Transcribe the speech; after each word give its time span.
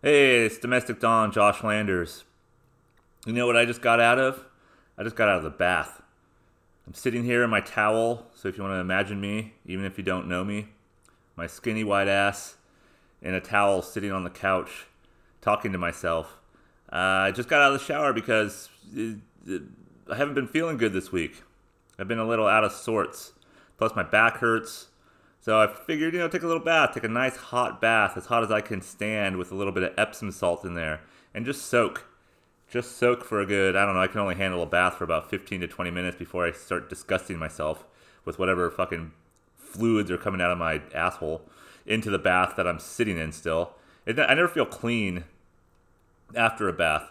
Hey, 0.00 0.46
it's 0.46 0.58
Domestic 0.58 1.00
Don, 1.00 1.32
Josh 1.32 1.64
Landers. 1.64 2.22
You 3.26 3.32
know 3.32 3.48
what 3.48 3.56
I 3.56 3.64
just 3.64 3.82
got 3.82 3.98
out 3.98 4.20
of? 4.20 4.44
I 4.96 5.02
just 5.02 5.16
got 5.16 5.28
out 5.28 5.38
of 5.38 5.42
the 5.42 5.50
bath. 5.50 6.00
I'm 6.86 6.94
sitting 6.94 7.24
here 7.24 7.42
in 7.42 7.50
my 7.50 7.60
towel, 7.60 8.28
so 8.32 8.46
if 8.46 8.56
you 8.56 8.62
want 8.62 8.76
to 8.76 8.78
imagine 8.78 9.20
me, 9.20 9.54
even 9.66 9.84
if 9.84 9.98
you 9.98 10.04
don't 10.04 10.28
know 10.28 10.44
me, 10.44 10.68
my 11.34 11.48
skinny 11.48 11.82
white 11.82 12.06
ass 12.06 12.58
in 13.20 13.34
a 13.34 13.40
towel 13.40 13.82
sitting 13.82 14.12
on 14.12 14.22
the 14.22 14.30
couch 14.30 14.86
talking 15.40 15.72
to 15.72 15.78
myself. 15.78 16.38
Uh, 16.92 17.26
I 17.26 17.32
just 17.32 17.48
got 17.48 17.60
out 17.60 17.72
of 17.72 17.80
the 17.80 17.84
shower 17.84 18.12
because 18.12 18.68
it, 18.94 19.16
it, 19.48 19.62
I 20.08 20.14
haven't 20.14 20.34
been 20.34 20.46
feeling 20.46 20.76
good 20.76 20.92
this 20.92 21.10
week. 21.10 21.42
I've 21.98 22.06
been 22.06 22.20
a 22.20 22.28
little 22.28 22.46
out 22.46 22.62
of 22.62 22.70
sorts. 22.70 23.32
Plus, 23.78 23.96
my 23.96 24.04
back 24.04 24.36
hurts. 24.36 24.87
So 25.48 25.58
I 25.62 25.66
figured, 25.66 26.12
you 26.12 26.20
know, 26.20 26.28
take 26.28 26.42
a 26.42 26.46
little 26.46 26.62
bath, 26.62 26.92
take 26.92 27.04
a 27.04 27.08
nice 27.08 27.36
hot 27.36 27.80
bath, 27.80 28.18
as 28.18 28.26
hot 28.26 28.42
as 28.42 28.50
I 28.50 28.60
can 28.60 28.82
stand, 28.82 29.38
with 29.38 29.50
a 29.50 29.54
little 29.54 29.72
bit 29.72 29.82
of 29.82 29.94
Epsom 29.96 30.30
salt 30.30 30.62
in 30.62 30.74
there, 30.74 31.00
and 31.32 31.46
just 31.46 31.64
soak. 31.64 32.04
Just 32.68 32.98
soak 32.98 33.24
for 33.24 33.40
a 33.40 33.46
good, 33.46 33.74
I 33.74 33.86
don't 33.86 33.94
know, 33.94 34.02
I 34.02 34.08
can 34.08 34.20
only 34.20 34.34
handle 34.34 34.62
a 34.62 34.66
bath 34.66 34.96
for 34.96 35.04
about 35.04 35.30
15 35.30 35.62
to 35.62 35.66
20 35.66 35.90
minutes 35.90 36.18
before 36.18 36.46
I 36.46 36.52
start 36.52 36.90
disgusting 36.90 37.38
myself 37.38 37.86
with 38.26 38.38
whatever 38.38 38.70
fucking 38.70 39.12
fluids 39.56 40.10
are 40.10 40.18
coming 40.18 40.42
out 40.42 40.50
of 40.50 40.58
my 40.58 40.82
asshole 40.94 41.40
into 41.86 42.10
the 42.10 42.18
bath 42.18 42.52
that 42.58 42.66
I'm 42.66 42.78
sitting 42.78 43.16
in 43.16 43.32
still. 43.32 43.72
I 44.06 44.34
never 44.34 44.48
feel 44.48 44.66
clean 44.66 45.24
after 46.36 46.68
a 46.68 46.74
bath. 46.74 47.10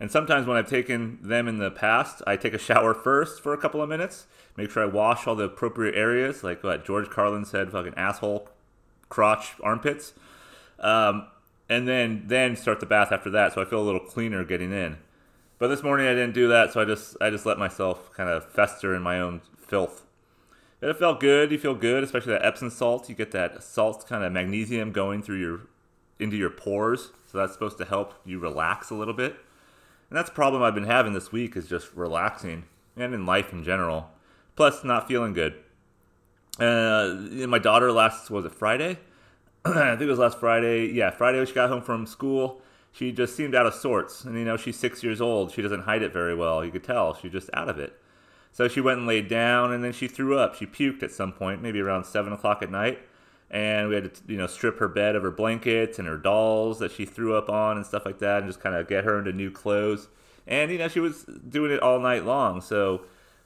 And 0.00 0.10
sometimes 0.10 0.46
when 0.46 0.56
I've 0.56 0.68
taken 0.68 1.18
them 1.22 1.46
in 1.46 1.58
the 1.58 1.70
past, 1.70 2.22
I 2.26 2.36
take 2.36 2.54
a 2.54 2.58
shower 2.58 2.94
first 3.04 3.42
for 3.42 3.52
a 3.52 3.58
couple 3.58 3.80
of 3.80 3.88
minutes, 3.88 4.26
make 4.56 4.70
sure 4.70 4.82
I 4.82 4.86
wash 4.86 5.26
all 5.26 5.34
the 5.34 5.44
appropriate 5.44 5.94
areas, 5.94 6.42
like 6.42 6.62
what 6.64 6.84
George 6.84 7.10
Carlin 7.10 7.44
said, 7.44 7.70
fucking 7.70 7.94
asshole, 7.96 8.48
crotch, 9.08 9.54
armpits, 9.62 10.14
um, 10.80 11.28
and 11.68 11.88
then 11.88 12.24
then 12.26 12.56
start 12.56 12.80
the 12.80 12.86
bath 12.86 13.12
after 13.12 13.30
that. 13.30 13.54
So 13.54 13.62
I 13.62 13.64
feel 13.64 13.80
a 13.80 13.84
little 13.84 14.00
cleaner 14.00 14.44
getting 14.44 14.72
in. 14.72 14.98
But 15.58 15.68
this 15.68 15.82
morning 15.82 16.06
I 16.06 16.10
didn't 16.10 16.34
do 16.34 16.48
that, 16.48 16.72
so 16.72 16.80
I 16.80 16.84
just 16.84 17.16
I 17.20 17.30
just 17.30 17.46
let 17.46 17.58
myself 17.58 18.12
kind 18.12 18.28
of 18.28 18.50
fester 18.50 18.94
in 18.94 19.02
my 19.02 19.20
own 19.20 19.40
filth. 19.56 20.04
But 20.80 20.90
it 20.90 20.98
felt 20.98 21.20
good. 21.20 21.50
You 21.50 21.58
feel 21.58 21.74
good, 21.74 22.04
especially 22.04 22.32
that 22.32 22.44
Epsom 22.44 22.68
salt. 22.68 23.08
You 23.08 23.14
get 23.14 23.30
that 23.30 23.62
salt 23.62 24.06
kind 24.06 24.24
of 24.24 24.32
magnesium 24.32 24.92
going 24.92 25.22
through 25.22 25.38
your 25.38 25.60
into 26.18 26.36
your 26.36 26.50
pores, 26.50 27.12
so 27.26 27.38
that's 27.38 27.52
supposed 27.52 27.78
to 27.78 27.84
help 27.84 28.14
you 28.24 28.38
relax 28.38 28.90
a 28.90 28.94
little 28.94 29.14
bit. 29.14 29.36
And 30.14 30.20
that's 30.20 30.30
a 30.30 30.32
problem 30.32 30.62
I've 30.62 30.76
been 30.76 30.84
having 30.84 31.12
this 31.12 31.32
week 31.32 31.56
is 31.56 31.66
just 31.66 31.92
relaxing 31.92 32.66
and 32.96 33.12
in 33.12 33.26
life 33.26 33.52
in 33.52 33.64
general. 33.64 34.10
Plus, 34.54 34.84
not 34.84 35.08
feeling 35.08 35.32
good. 35.32 35.54
Uh, 36.56 37.16
my 37.48 37.58
daughter 37.58 37.90
last 37.90 38.30
was 38.30 38.44
it 38.44 38.52
Friday? 38.52 39.00
I 39.64 39.96
think 39.96 40.02
it 40.02 40.06
was 40.06 40.20
last 40.20 40.38
Friday. 40.38 40.86
Yeah, 40.86 41.10
Friday 41.10 41.38
when 41.38 41.48
she 41.48 41.52
got 41.52 41.68
home 41.68 41.82
from 41.82 42.06
school, 42.06 42.62
she 42.92 43.10
just 43.10 43.34
seemed 43.34 43.56
out 43.56 43.66
of 43.66 43.74
sorts. 43.74 44.22
And 44.22 44.38
you 44.38 44.44
know, 44.44 44.56
she's 44.56 44.78
six 44.78 45.02
years 45.02 45.20
old. 45.20 45.50
She 45.50 45.62
doesn't 45.62 45.82
hide 45.82 46.02
it 46.02 46.12
very 46.12 46.36
well. 46.36 46.64
You 46.64 46.70
could 46.70 46.84
tell 46.84 47.14
she's 47.14 47.32
just 47.32 47.50
out 47.52 47.68
of 47.68 47.80
it. 47.80 48.00
So 48.52 48.68
she 48.68 48.80
went 48.80 48.98
and 48.98 49.08
laid 49.08 49.26
down, 49.26 49.72
and 49.72 49.82
then 49.82 49.92
she 49.92 50.06
threw 50.06 50.38
up. 50.38 50.54
She 50.54 50.64
puked 50.64 51.02
at 51.02 51.10
some 51.10 51.32
point, 51.32 51.60
maybe 51.60 51.80
around 51.80 52.04
seven 52.04 52.32
o'clock 52.32 52.62
at 52.62 52.70
night 52.70 53.00
and 53.50 53.88
we 53.88 53.94
had 53.94 54.14
to 54.14 54.22
you 54.26 54.36
know 54.36 54.46
strip 54.46 54.78
her 54.78 54.88
bed 54.88 55.14
of 55.14 55.22
her 55.22 55.30
blankets 55.30 55.98
and 55.98 56.08
her 56.08 56.16
dolls 56.16 56.78
that 56.78 56.92
she 56.92 57.04
threw 57.04 57.36
up 57.36 57.48
on 57.48 57.76
and 57.76 57.86
stuff 57.86 58.04
like 58.04 58.18
that 58.18 58.38
and 58.38 58.48
just 58.48 58.60
kind 58.60 58.74
of 58.74 58.88
get 58.88 59.04
her 59.04 59.18
into 59.18 59.32
new 59.32 59.50
clothes. 59.50 60.08
And 60.46 60.70
you 60.70 60.78
know 60.78 60.88
she 60.88 61.00
was 61.00 61.24
doing 61.24 61.70
it 61.70 61.80
all 61.80 62.00
night 62.00 62.24
long. 62.24 62.60
So 62.60 63.02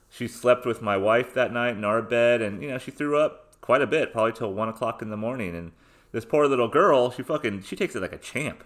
she 0.09 0.27
slept 0.27 0.65
with 0.65 0.81
my 0.81 0.97
wife 0.97 1.35
that 1.35 1.53
night 1.53 1.77
in 1.77 1.85
our 1.85 2.03
bed 2.03 2.41
and 2.41 2.63
you 2.63 2.69
know 2.69 2.79
she 2.79 2.91
threw 2.91 3.19
up 3.19 3.55
quite 3.61 3.83
a 3.83 3.87
bit 3.87 4.13
probably 4.13 4.33
till 4.33 4.53
one 4.53 4.69
o'clock 4.69 5.03
in 5.03 5.11
the 5.11 5.17
morning. 5.17 5.55
And 5.55 5.73
this 6.13 6.25
poor 6.25 6.47
little 6.47 6.69
girl 6.69 7.11
she 7.11 7.23
fucking 7.23 7.63
she 7.63 7.77
takes 7.77 7.95
it 7.95 8.03
like 8.03 8.13
a 8.13 8.19
champ. 8.19 8.65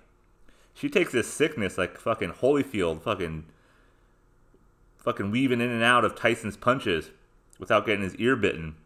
She 0.75 0.89
takes 0.89 1.13
this 1.13 1.33
sickness 1.33 1.77
like 1.77 1.99
fucking 1.99 2.35
holyfield 2.35 3.03
fucking 3.03 3.47
fucking 4.99 5.31
weaving 5.31 5.61
in 5.61 5.71
and 5.71 5.83
out 5.83 6.05
of 6.05 6.15
tyson's 6.15 6.57
punches 6.57 7.11
without 7.59 7.85
getting 7.85 8.05
his 8.05 8.15
ear 8.17 8.37
bitten. 8.37 8.77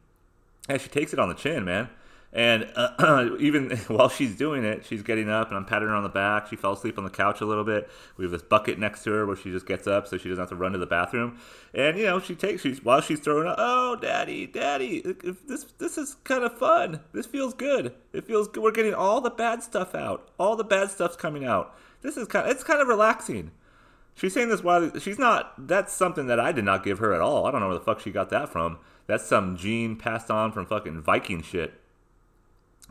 And 0.69 0.81
she 0.81 0.89
takes 0.89 1.13
it 1.13 1.19
on 1.19 1.29
the 1.29 1.35
chin 1.35 1.65
man 1.65 1.91
and 2.33 2.71
uh, 2.77 3.31
even 3.41 3.71
while 3.89 4.09
she's 4.09 4.37
doing 4.37 4.65
it, 4.65 4.85
she's 4.85 5.03
getting 5.03 5.31
up, 5.31 5.49
and 5.49 5.57
I'm 5.57 5.65
patting 5.65 5.89
her 5.89 5.95
on 5.95 6.03
the 6.03 6.09
back. 6.09 6.49
She 6.49 6.57
fell 6.57 6.73
asleep 6.73 6.99
on 6.99 7.05
the 7.05 7.11
couch 7.11 7.41
a 7.41 7.47
little 7.47 7.65
bit. 7.65 7.89
We 8.17 8.25
have 8.25 8.33
this 8.33 8.43
bucket 8.43 8.79
next 8.79 9.05
to 9.05 9.13
her 9.13 9.27
where 9.27 9.37
she 9.37 9.51
just 9.51 9.67
gets 9.67 9.87
up 9.87 10.07
so 10.07 10.19
she 10.19 10.29
doesn't 10.29 10.43
have 10.43 10.49
to 10.51 10.57
run 10.57 10.73
to 10.73 10.79
the 10.79 10.87
bathroom. 10.87 11.39
And 11.75 11.97
you 11.97 12.05
know, 12.05 12.21
she 12.21 12.35
takes 12.35 12.63
she's 12.63 12.85
while 12.85 13.01
she's 13.01 13.21
throwing 13.21 13.49
up. 13.49 13.57
Oh, 13.59 13.97
daddy, 13.97 14.47
daddy, 14.47 15.01
this 15.01 15.65
this 15.79 15.97
is 15.97 16.17
kind 16.25 16.45
of 16.45 16.57
fun. 16.59 17.01
This 17.13 17.27
feels 17.27 17.55
good. 17.55 17.95
It 18.13 18.27
feels 18.27 18.49
good. 18.49 18.63
We're 18.63 18.73
getting 18.73 18.95
all 18.95 19.21
the 19.21 19.31
bad 19.31 19.63
stuff 19.63 19.95
out. 19.95 20.29
All 20.39 20.57
the 20.57 20.65
bad 20.65 20.91
stuff's 20.91 21.17
coming 21.17 21.45
out. 21.45 21.75
This 22.03 22.17
is 22.17 22.29
kind. 22.29 22.47
Of, 22.47 22.53
it's 22.53 22.65
kind 22.65 22.81
of 22.81 22.89
relaxing. 22.89 23.53
She's 24.15 24.33
saying 24.33 24.49
this 24.49 24.63
while 24.63 24.99
she's 24.99 25.19
not. 25.19 25.69
That's 25.69 25.93
something 25.93 26.27
that 26.27 26.41
I 26.41 26.53
did 26.53 26.65
not 26.65 26.85
give 26.85 26.99
her 26.99 27.13
at 27.13 27.21
all. 27.21 27.47
I 27.47 27.51
don't 27.51 27.61
know 27.61 27.69
where 27.69 27.79
the 27.79 27.85
fuck 27.85 28.01
she 28.01 28.11
got 28.11 28.31
that 28.31 28.51
from. 28.51 28.79
That's 29.07 29.25
some 29.25 29.57
gene 29.57 29.97
passed 29.97 30.31
on 30.31 30.53
from 30.53 30.67
fucking 30.67 31.03
Viking 31.03 31.43
shit 31.43 31.75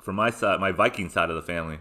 from 0.05 0.16
my 0.16 0.29
side, 0.29 0.59
my 0.59 0.71
Viking 0.71 1.09
side 1.09 1.29
of 1.29 1.35
the 1.35 1.41
family. 1.41 1.79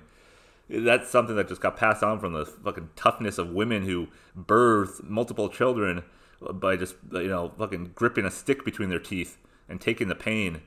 That's 0.68 1.10
something 1.10 1.36
that 1.36 1.48
just 1.48 1.60
got 1.60 1.76
passed 1.76 2.02
on 2.02 2.18
from 2.18 2.32
the 2.32 2.46
fucking 2.46 2.88
toughness 2.96 3.36
of 3.36 3.50
women 3.50 3.84
who 3.84 4.08
birthed 4.36 5.04
multiple 5.04 5.50
children 5.50 6.02
by 6.40 6.76
just 6.76 6.96
you 7.12 7.28
know 7.28 7.52
fucking 7.58 7.92
gripping 7.94 8.24
a 8.24 8.30
stick 8.30 8.64
between 8.64 8.88
their 8.88 8.98
teeth 8.98 9.36
and 9.68 9.80
taking 9.80 10.08
the 10.08 10.14
pain. 10.14 10.62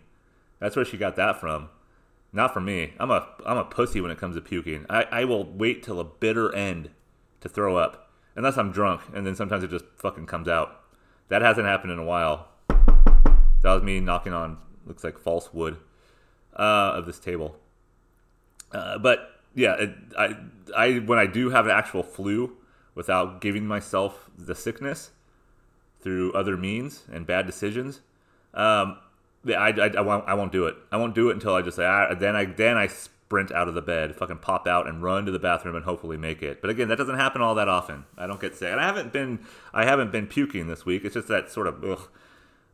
That's 0.60 0.76
where 0.76 0.86
she 0.86 0.98
got 0.98 1.16
that 1.16 1.40
from. 1.40 1.70
Not 2.32 2.54
from 2.54 2.66
me. 2.66 2.94
I'm 3.00 3.10
a 3.10 3.28
I'm 3.46 3.58
a 3.58 3.66
pussy 3.66 4.00
when 4.00 4.12
it 4.12 4.20
comes 4.20 4.36
to 4.36 4.42
puking. 4.42 4.86
I, 4.88 5.04
I 5.12 5.26
will 5.26 5.44
wait 5.44 5.82
till 5.82 6.00
a 6.00 6.04
bitter 6.04 6.54
end 6.54 6.92
to 7.42 7.50
throw 7.50 7.78
up. 7.78 8.12
Unless 8.36 8.58
I'm 8.58 8.72
drunk, 8.72 9.02
and 9.16 9.26
then 9.26 9.36
sometimes 9.36 9.64
it 9.64 9.72
just 9.72 9.86
fucking 9.96 10.28
comes 10.28 10.48
out. 10.48 10.84
That 11.30 11.42
hasn't 11.42 11.66
happened 11.66 11.92
in 11.92 11.98
a 11.98 12.04
while. 12.04 12.50
That 12.70 13.74
was 13.74 13.82
me 13.82 14.00
knocking 14.00 14.34
on 14.34 14.60
looks 14.86 15.04
like 15.04 15.18
false 15.18 15.52
wood 15.52 15.78
uh, 16.58 16.94
of 16.96 17.06
this 17.06 17.20
table. 17.20 17.56
Uh, 18.72 18.98
but 18.98 19.42
yeah, 19.56 19.76
it, 19.76 19.96
I, 20.18 20.36
I 20.76 20.94
when 21.00 21.20
I 21.20 21.26
do 21.26 21.50
have 21.50 21.66
an 21.66 21.72
actual 21.72 22.04
flu 22.04 22.58
without 22.96 23.42
giving 23.42 23.66
myself 23.66 24.30
the 24.38 24.56
sickness 24.56 25.12
through 26.02 26.34
other 26.34 26.58
means 26.58 27.04
and 27.12 27.26
bad 27.26 27.46
decisions, 27.46 28.02
um, 28.54 28.98
I, 29.48 29.70
I, 29.70 29.92
I, 29.98 30.02
won't, 30.02 30.28
I 30.28 30.34
won't 30.34 30.52
do 30.52 30.66
it. 30.66 30.76
I 30.92 30.98
won't 30.98 31.16
do 31.16 31.30
it 31.30 31.34
until 31.34 31.54
I 31.56 31.62
just 31.62 31.78
say, 31.78 31.86
ah, 31.86 32.14
then 32.14 32.36
I 32.36 32.46
then 32.46 32.78
I 32.78 32.88
sprint 32.88 33.52
out 33.52 33.68
of 33.68 33.74
the 33.74 33.82
bed, 33.82 34.16
fucking 34.16 34.38
pop 34.38 34.68
out 34.68 34.88
and 34.88 35.04
run 35.04 35.26
to 35.26 35.32
the 35.32 35.40
bathroom 35.40 35.76
and 35.76 35.86
hopefully 35.86 36.18
make 36.18 36.42
it. 36.42 36.62
But 36.62 36.70
again, 36.70 36.88
that 36.90 36.98
doesn't 36.98 37.16
happen 37.18 37.42
all 37.42 37.56
that 37.56 37.68
often. 37.68 38.06
I 38.18 38.28
don't 38.28 38.40
get 38.40 38.56
sick, 38.56 38.72
and 38.72 38.80
I 38.80 38.86
haven't 38.86 39.14
been 39.14 39.40
I 39.74 39.86
haven't 39.86 40.12
been 40.12 40.28
puking 40.28 40.68
this 40.68 40.86
week. 40.86 41.04
It's 41.06 41.14
just 41.14 41.28
that 41.28 41.52
sort 41.52 41.68
of 41.68 41.84
ugh, 41.84 42.10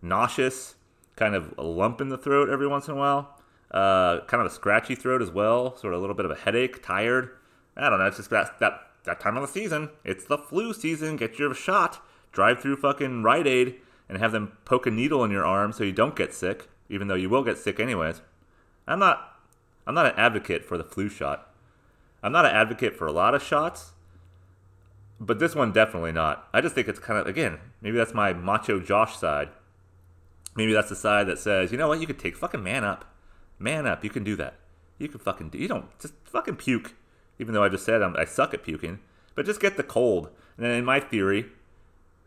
nauseous 0.02 0.76
kind 1.16 1.36
of 1.36 1.58
lump 1.58 2.02
in 2.02 2.10
the 2.10 2.18
throat 2.18 2.50
every 2.50 2.68
once 2.68 2.88
in 2.88 2.94
a 2.94 2.98
while. 2.98 3.40
Uh, 3.74 4.20
kind 4.26 4.40
of 4.40 4.52
a 4.52 4.54
scratchy 4.54 4.94
throat 4.94 5.22
as 5.22 5.32
well, 5.32 5.76
sort 5.78 5.94
of 5.94 5.98
a 5.98 6.02
little 6.02 6.16
bit 6.16 6.26
of 6.26 6.32
a 6.32 6.36
headache, 6.36 6.84
tired. 6.84 7.32
I 7.76 7.90
don't 7.90 7.98
know. 7.98 8.06
It's 8.06 8.18
just 8.18 8.30
that 8.30 8.60
that 8.60 8.88
that 9.06 9.20
time 9.20 9.36
of 9.36 9.42
the 9.42 9.48
season. 9.48 9.90
It's 10.04 10.26
the 10.26 10.38
flu 10.38 10.74
season. 10.74 11.18
Get 11.18 11.40
your 11.40 11.54
shot. 11.54 12.06
Drive 12.32 12.62
through 12.62 12.78
fucking 12.78 13.24
Rite 13.24 13.48
Aid 13.48 13.76
and 14.08 14.18
have 14.18 14.32
them 14.32 14.58
poke 14.66 14.86
a 14.86 14.92
needle 14.92 15.24
in 15.24 15.32
your 15.32 15.46
arm 15.46 15.72
so 15.72 15.84
you 15.84 15.92
don't 15.92 16.16
get 16.16 16.34
sick, 16.34 16.68
even 16.90 17.08
though 17.08 17.16
you 17.16 17.30
will 17.30 17.44
get 17.44 17.58
sick 17.58 17.80
anyways. 17.80 18.22
I'm 18.88 19.00
not 19.00 19.40
I'm 19.88 19.96
not 19.96 20.06
an 20.06 20.14
advocate 20.18 20.64
for 20.64 20.78
the 20.78 20.84
flu 20.84 21.10
shot. 21.10 21.50
I'm 22.22 22.32
not 22.32 22.46
an 22.46 22.56
advocate 22.56 22.96
for 22.96 23.08
a 23.08 23.12
lot 23.12 23.36
of 23.36 23.44
shots, 23.44 23.92
but 25.20 25.40
this 25.40 25.56
one 25.56 25.72
definitely 25.72 26.12
not. 26.12 26.48
I 26.54 26.62
just 26.62 26.76
think 26.76 26.88
it's 26.88 27.00
kind 27.00 27.20
of 27.20 27.28
again, 27.28 27.60
maybe 27.82 27.98
that's 27.98 28.14
my 28.14 28.34
macho 28.34 28.80
Josh 28.80 29.18
side. 29.18 29.50
Maybe 30.56 30.74
that's 30.74 30.90
the 30.90 30.96
side 30.96 31.28
that 31.28 31.40
says, 31.40 31.72
you 31.72 31.78
know 31.78 31.88
what, 31.88 32.00
you 32.00 32.06
could 32.08 32.20
take 32.20 32.38
fucking 32.38 32.64
man 32.64 32.84
up. 32.84 33.06
Man 33.64 33.88
up, 33.88 34.04
you 34.04 34.10
can 34.10 34.26
do 34.26 34.36
that. 34.36 34.56
You 35.00 35.08
can 35.08 35.20
fucking 35.20 35.50
do. 35.50 35.58
You 35.58 35.70
don't 35.70 35.98
just 35.98 36.14
fucking 36.26 36.58
puke. 36.58 36.96
Even 37.40 37.54
though 37.54 37.64
I 37.64 37.70
just 37.70 37.86
said 37.86 38.02
I'm, 38.02 38.16
I 38.18 38.26
suck 38.26 38.54
at 38.54 38.64
puking, 38.64 39.00
but 39.36 39.46
just 39.46 39.62
get 39.62 39.78
the 39.78 39.84
cold. 39.84 40.30
And 40.58 40.68
in 40.68 40.84
my 40.84 41.00
theory, 41.00 41.46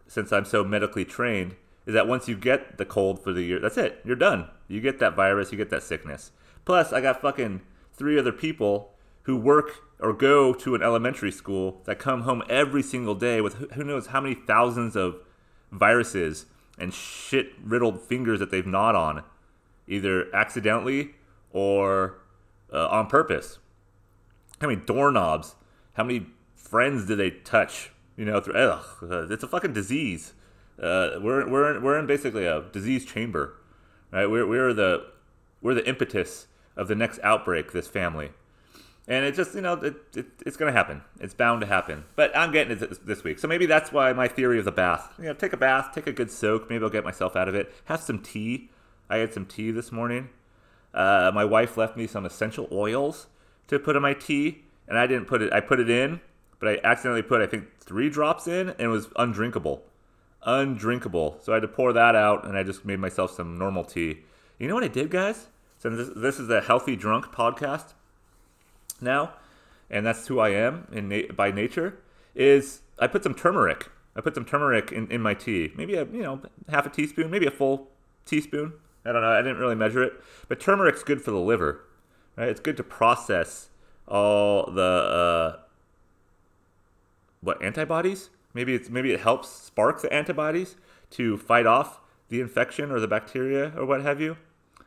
since 0.08 0.32
I'm 0.32 0.46
so 0.46 0.64
medically 0.64 1.04
trained, 1.04 1.54
is 1.84 1.92
that 1.92 2.08
once 2.08 2.26
you 2.26 2.36
get 2.36 2.78
the 2.78 2.86
cold 2.86 3.22
for 3.22 3.32
the 3.32 3.42
year, 3.42 3.60
that's 3.60 3.76
it. 3.76 4.00
You're 4.04 4.16
done. 4.16 4.48
You 4.66 4.80
get 4.80 4.98
that 4.98 5.14
virus, 5.14 5.52
you 5.52 5.58
get 5.58 5.70
that 5.70 5.82
sickness. 5.82 6.32
Plus, 6.64 6.92
I 6.92 7.02
got 7.02 7.20
fucking 7.20 7.60
three 7.92 8.18
other 8.18 8.32
people 8.32 8.94
who 9.24 9.36
work 9.36 9.84
or 10.00 10.12
go 10.14 10.54
to 10.54 10.74
an 10.74 10.82
elementary 10.82 11.30
school 11.30 11.82
that 11.84 11.98
come 11.98 12.22
home 12.22 12.42
every 12.48 12.82
single 12.82 13.14
day 13.14 13.42
with 13.42 13.72
who 13.72 13.84
knows 13.84 14.08
how 14.08 14.22
many 14.22 14.34
thousands 14.34 14.96
of 14.96 15.16
viruses 15.70 16.46
and 16.78 16.94
shit 16.94 17.52
riddled 17.62 18.00
fingers 18.00 18.40
that 18.40 18.50
they've 18.50 18.66
gnawed 18.66 18.94
on, 18.94 19.22
either 19.86 20.34
accidentally 20.34 21.15
or 21.56 22.18
uh, 22.70 22.88
on 22.88 23.06
purpose. 23.06 23.58
How 24.60 24.68
many 24.68 24.80
doorknobs? 24.80 25.54
How 25.94 26.04
many 26.04 26.26
friends 26.54 27.06
do 27.06 27.16
they 27.16 27.30
touch? 27.30 27.90
You 28.18 28.26
know, 28.26 28.40
through, 28.40 28.54
ugh, 28.54 28.84
uh, 29.02 29.32
it's 29.32 29.42
a 29.42 29.48
fucking 29.48 29.72
disease. 29.72 30.34
Uh, 30.78 31.16
we're 31.18 31.48
we're 31.48 31.74
in, 31.74 31.82
we're 31.82 31.98
in 31.98 32.06
basically 32.06 32.44
a 32.44 32.64
disease 32.72 33.06
chamber, 33.06 33.54
right? 34.12 34.26
We're 34.26 34.46
we're 34.46 34.74
the 34.74 35.06
we're 35.62 35.74
the 35.74 35.86
impetus 35.88 36.46
of 36.76 36.88
the 36.88 36.94
next 36.94 37.20
outbreak. 37.22 37.72
This 37.72 37.88
family, 37.88 38.30
And 39.08 39.24
it 39.24 39.34
just, 39.34 39.54
you 39.54 39.60
know, 39.60 39.74
it, 39.74 39.94
it, 40.16 40.26
it's 40.44 40.56
going 40.56 40.72
to 40.72 40.76
happen. 40.76 41.02
It's 41.20 41.34
bound 41.34 41.60
to 41.60 41.66
happen. 41.66 42.04
But 42.16 42.36
I'm 42.36 42.50
getting 42.50 42.76
it 42.76 43.06
this 43.06 43.22
week. 43.22 43.38
So 43.38 43.46
maybe 43.46 43.66
that's 43.66 43.92
why 43.92 44.12
my 44.12 44.26
theory 44.26 44.58
of 44.58 44.64
the 44.64 44.72
bath. 44.72 45.14
You 45.18 45.26
know, 45.26 45.34
take 45.34 45.52
a 45.52 45.56
bath, 45.56 45.90
take 45.94 46.08
a 46.08 46.12
good 46.12 46.30
soak. 46.30 46.68
Maybe 46.68 46.82
I'll 46.82 46.90
get 46.90 47.04
myself 47.04 47.36
out 47.36 47.48
of 47.48 47.54
it. 47.54 47.72
Have 47.84 48.00
some 48.00 48.20
tea. 48.20 48.70
I 49.08 49.18
had 49.18 49.32
some 49.32 49.46
tea 49.46 49.70
this 49.70 49.92
morning. 49.92 50.30
Uh, 50.96 51.30
my 51.34 51.44
wife 51.44 51.76
left 51.76 51.96
me 51.96 52.06
some 52.06 52.24
essential 52.24 52.66
oils 52.72 53.26
to 53.68 53.78
put 53.78 53.96
in 53.96 54.02
my 54.02 54.14
tea, 54.14 54.62
and 54.88 54.98
I 54.98 55.06
didn't 55.06 55.26
put 55.26 55.42
it. 55.42 55.52
I 55.52 55.60
put 55.60 55.78
it 55.78 55.90
in, 55.90 56.20
but 56.58 56.68
I 56.68 56.80
accidentally 56.82 57.22
put 57.22 57.42
I 57.42 57.46
think 57.46 57.78
three 57.80 58.08
drops 58.08 58.46
in, 58.48 58.70
and 58.70 58.80
it 58.80 58.88
was 58.88 59.08
undrinkable, 59.16 59.82
undrinkable. 60.42 61.38
So 61.42 61.52
I 61.52 61.56
had 61.56 61.62
to 61.62 61.68
pour 61.68 61.92
that 61.92 62.16
out, 62.16 62.46
and 62.46 62.56
I 62.56 62.62
just 62.62 62.86
made 62.86 62.98
myself 62.98 63.30
some 63.30 63.58
normal 63.58 63.84
tea. 63.84 64.20
You 64.58 64.68
know 64.68 64.74
what 64.74 64.84
I 64.84 64.88
did, 64.88 65.10
guys? 65.10 65.48
So 65.78 65.90
this, 65.90 66.08
this 66.16 66.38
is 66.40 66.48
a 66.48 66.62
healthy 66.62 66.96
drunk 66.96 67.26
podcast 67.26 67.92
now, 68.98 69.34
and 69.90 70.06
that's 70.06 70.26
who 70.28 70.40
I 70.40 70.48
am 70.50 70.88
in 70.90 71.10
na- 71.10 71.32
by 71.36 71.50
nature. 71.50 71.98
Is 72.34 72.80
I 72.98 73.06
put 73.06 73.22
some 73.22 73.34
turmeric. 73.34 73.90
I 74.14 74.22
put 74.22 74.34
some 74.34 74.46
turmeric 74.46 74.92
in, 74.92 75.10
in 75.10 75.20
my 75.20 75.34
tea. 75.34 75.72
Maybe 75.76 75.94
a 75.94 76.06
you 76.06 76.22
know 76.22 76.40
half 76.70 76.86
a 76.86 76.88
teaspoon, 76.88 77.30
maybe 77.30 77.46
a 77.46 77.50
full 77.50 77.88
teaspoon. 78.24 78.72
I 79.06 79.12
don't 79.12 79.22
know. 79.22 79.30
I 79.30 79.42
didn't 79.42 79.58
really 79.58 79.74
measure 79.74 80.02
it, 80.02 80.14
but 80.48 80.60
turmeric's 80.60 81.02
good 81.02 81.22
for 81.22 81.30
the 81.30 81.38
liver. 81.38 81.84
Right? 82.36 82.48
It's 82.48 82.60
good 82.60 82.76
to 82.78 82.82
process 82.82 83.68
all 84.08 84.70
the 84.70 84.82
uh, 84.82 85.56
what 87.40 87.62
antibodies. 87.62 88.30
Maybe 88.54 88.74
it's 88.74 88.88
maybe 88.90 89.12
it 89.12 89.20
helps 89.20 89.48
spark 89.48 90.02
the 90.02 90.12
antibodies 90.12 90.76
to 91.10 91.38
fight 91.38 91.66
off 91.66 92.00
the 92.28 92.40
infection 92.40 92.90
or 92.90 93.00
the 93.00 93.08
bacteria 93.08 93.72
or 93.76 93.86
what 93.86 94.02
have 94.02 94.20
you. 94.20 94.36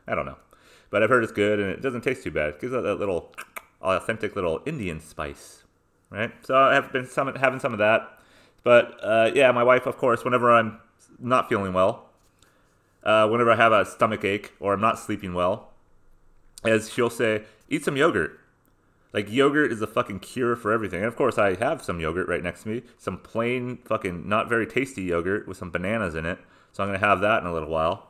I 0.06 0.14
don't 0.14 0.26
know, 0.26 0.38
but 0.90 1.02
I've 1.02 1.08
heard 1.08 1.22
it's 1.22 1.32
good 1.32 1.58
and 1.58 1.70
it 1.70 1.80
doesn't 1.80 2.02
taste 2.02 2.22
too 2.22 2.30
bad. 2.30 2.50
It 2.50 2.60
gives 2.60 2.72
that, 2.72 2.82
that 2.82 2.96
little 2.98 3.32
authentic 3.80 4.36
little 4.36 4.60
Indian 4.66 5.00
spice, 5.00 5.64
right? 6.10 6.32
So 6.44 6.56
I 6.56 6.74
have 6.74 6.92
been 6.92 7.06
some, 7.06 7.34
having 7.36 7.60
some 7.60 7.72
of 7.72 7.78
that. 7.78 8.18
But 8.62 8.98
uh, 9.02 9.30
yeah, 9.34 9.50
my 9.52 9.62
wife, 9.62 9.86
of 9.86 9.96
course, 9.96 10.24
whenever 10.24 10.52
I'm 10.52 10.78
not 11.18 11.48
feeling 11.48 11.72
well, 11.72 12.09
uh, 13.02 13.28
whenever 13.28 13.50
I 13.50 13.56
have 13.56 13.72
a 13.72 13.84
stomach 13.84 14.24
ache 14.24 14.52
or 14.60 14.74
I'm 14.74 14.80
not 14.80 14.98
sleeping 14.98 15.34
well, 15.34 15.70
as 16.64 16.90
she'll 16.90 17.10
say, 17.10 17.42
eat 17.68 17.84
some 17.84 17.96
yogurt. 17.96 18.38
Like 19.12 19.30
yogurt 19.30 19.72
is 19.72 19.82
a 19.82 19.86
fucking 19.86 20.20
cure 20.20 20.54
for 20.54 20.72
everything. 20.72 21.00
And 21.00 21.08
of 21.08 21.16
course, 21.16 21.38
I 21.38 21.54
have 21.56 21.82
some 21.82 22.00
yogurt 22.00 22.28
right 22.28 22.42
next 22.42 22.62
to 22.62 22.68
me, 22.68 22.82
some 22.98 23.18
plain 23.18 23.78
fucking 23.78 24.28
not 24.28 24.48
very 24.48 24.66
tasty 24.66 25.02
yogurt 25.02 25.48
with 25.48 25.56
some 25.56 25.70
bananas 25.70 26.14
in 26.14 26.26
it. 26.26 26.38
So 26.72 26.82
I'm 26.82 26.88
gonna 26.88 26.98
have 26.98 27.20
that 27.20 27.42
in 27.42 27.48
a 27.48 27.52
little 27.52 27.68
while. 27.68 28.08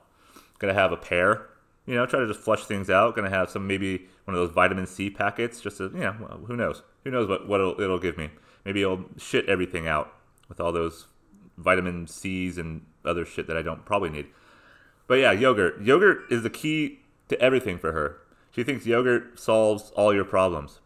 Gonna 0.58 0.74
have 0.74 0.92
a 0.92 0.96
pear. 0.96 1.46
You 1.86 1.94
know, 1.94 2.04
try 2.04 2.20
to 2.20 2.26
just 2.26 2.40
flush 2.40 2.64
things 2.64 2.90
out. 2.90 3.16
Gonna 3.16 3.30
have 3.30 3.48
some 3.48 3.66
maybe 3.66 4.08
one 4.24 4.34
of 4.34 4.40
those 4.40 4.54
vitamin 4.54 4.86
C 4.86 5.08
packets. 5.08 5.60
Just 5.60 5.78
to, 5.78 5.84
you 5.84 6.00
know, 6.00 6.12
who 6.46 6.56
knows? 6.56 6.82
Who 7.04 7.10
knows 7.10 7.28
what 7.28 7.48
what 7.48 7.60
it'll, 7.60 7.80
it'll 7.80 7.98
give 7.98 8.18
me? 8.18 8.30
Maybe 8.66 8.82
it'll 8.82 9.06
shit 9.16 9.48
everything 9.48 9.88
out 9.88 10.12
with 10.48 10.60
all 10.60 10.72
those 10.72 11.06
vitamin 11.56 12.06
C's 12.06 12.58
and 12.58 12.84
other 13.04 13.24
shit 13.24 13.46
that 13.46 13.56
I 13.56 13.62
don't 13.62 13.86
probably 13.86 14.10
need. 14.10 14.26
But 15.10 15.18
yeah, 15.18 15.32
yogurt. 15.32 15.82
Yogurt 15.82 16.22
is 16.30 16.44
the 16.44 16.50
key 16.50 17.00
to 17.26 17.40
everything 17.40 17.78
for 17.78 17.90
her. 17.90 18.18
She 18.52 18.62
thinks 18.62 18.86
yogurt 18.86 19.40
solves 19.40 19.90
all 19.96 20.14
your 20.14 20.24
problems. 20.24 20.78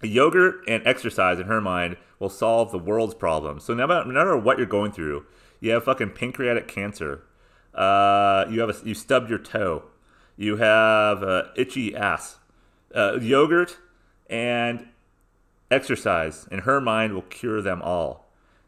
Yogurt 0.00 0.60
and 0.68 0.86
exercise, 0.86 1.40
in 1.40 1.46
her 1.46 1.60
mind, 1.60 1.96
will 2.20 2.28
solve 2.28 2.70
the 2.70 2.78
world's 2.78 3.16
problems. 3.16 3.64
So 3.64 3.74
no 3.74 3.88
matter, 3.88 4.04
no 4.04 4.12
matter 4.12 4.38
what 4.38 4.58
you're 4.58 4.68
going 4.68 4.92
through, 4.92 5.26
you 5.58 5.72
have 5.72 5.82
fucking 5.82 6.10
pancreatic 6.10 6.68
cancer, 6.68 7.24
uh, 7.74 8.44
you 8.48 8.60
have 8.60 8.70
a, 8.70 8.86
you 8.86 8.94
stubbed 8.94 9.28
your 9.28 9.40
toe, 9.40 9.82
you 10.36 10.58
have 10.58 11.24
uh, 11.24 11.46
itchy 11.56 11.96
ass. 11.96 12.38
Uh, 12.94 13.18
yogurt 13.20 13.78
and 14.30 14.86
exercise, 15.72 16.46
in 16.52 16.60
her 16.60 16.80
mind, 16.80 17.14
will 17.14 17.22
cure 17.22 17.60
them 17.60 17.82
all. 17.82 18.23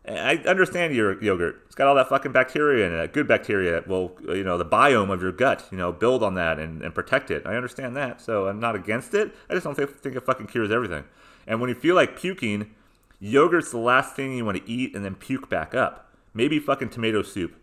I 0.09 0.37
understand 0.47 0.95
your 0.95 1.21
yogurt. 1.23 1.63
It's 1.67 1.75
got 1.75 1.89
all 1.89 1.97
that 1.97 2.09
fucking 2.09 2.31
bacteria 2.31 2.87
in 2.87 2.93
it, 2.93 3.13
good 3.13 3.27
bacteria. 3.27 3.83
Will 3.87 4.17
you 4.29 4.45
know 4.45 4.57
the 4.57 4.65
biome 4.65 5.11
of 5.11 5.21
your 5.21 5.33
gut? 5.33 5.67
You 5.73 5.79
know, 5.79 5.93
build 5.93 6.23
on 6.23 6.35
that 6.35 6.61
and, 6.61 6.81
and 6.83 6.95
protect 6.95 7.31
it. 7.31 7.45
I 7.45 7.57
understand 7.57 7.97
that, 7.97 8.21
so 8.21 8.47
I'm 8.47 8.61
not 8.61 8.77
against 8.77 9.15
it. 9.15 9.35
I 9.51 9.55
just 9.55 9.65
don't 9.65 9.75
think, 9.75 9.91
think 9.91 10.15
it 10.15 10.25
fucking 10.25 10.47
cures 10.47 10.71
everything. 10.71 11.05
And 11.47 11.61
when 11.61 11.69
you 11.69 11.75
feel 11.75 11.97
like 11.97 12.17
puking, 12.19 12.75
yogurt's 13.19 13.73
the 13.73 13.79
last 13.79 14.15
thing 14.15 14.37
you 14.37 14.45
want 14.45 14.59
to 14.65 14.71
eat 14.71 14.95
and 14.95 15.05
then 15.05 15.17
puke 15.17 15.51
back 15.51 15.75
up. 15.75 16.13
Maybe 16.35 16.59
fucking 16.59 16.91
tomato 16.91 17.23
soup. 17.23 17.57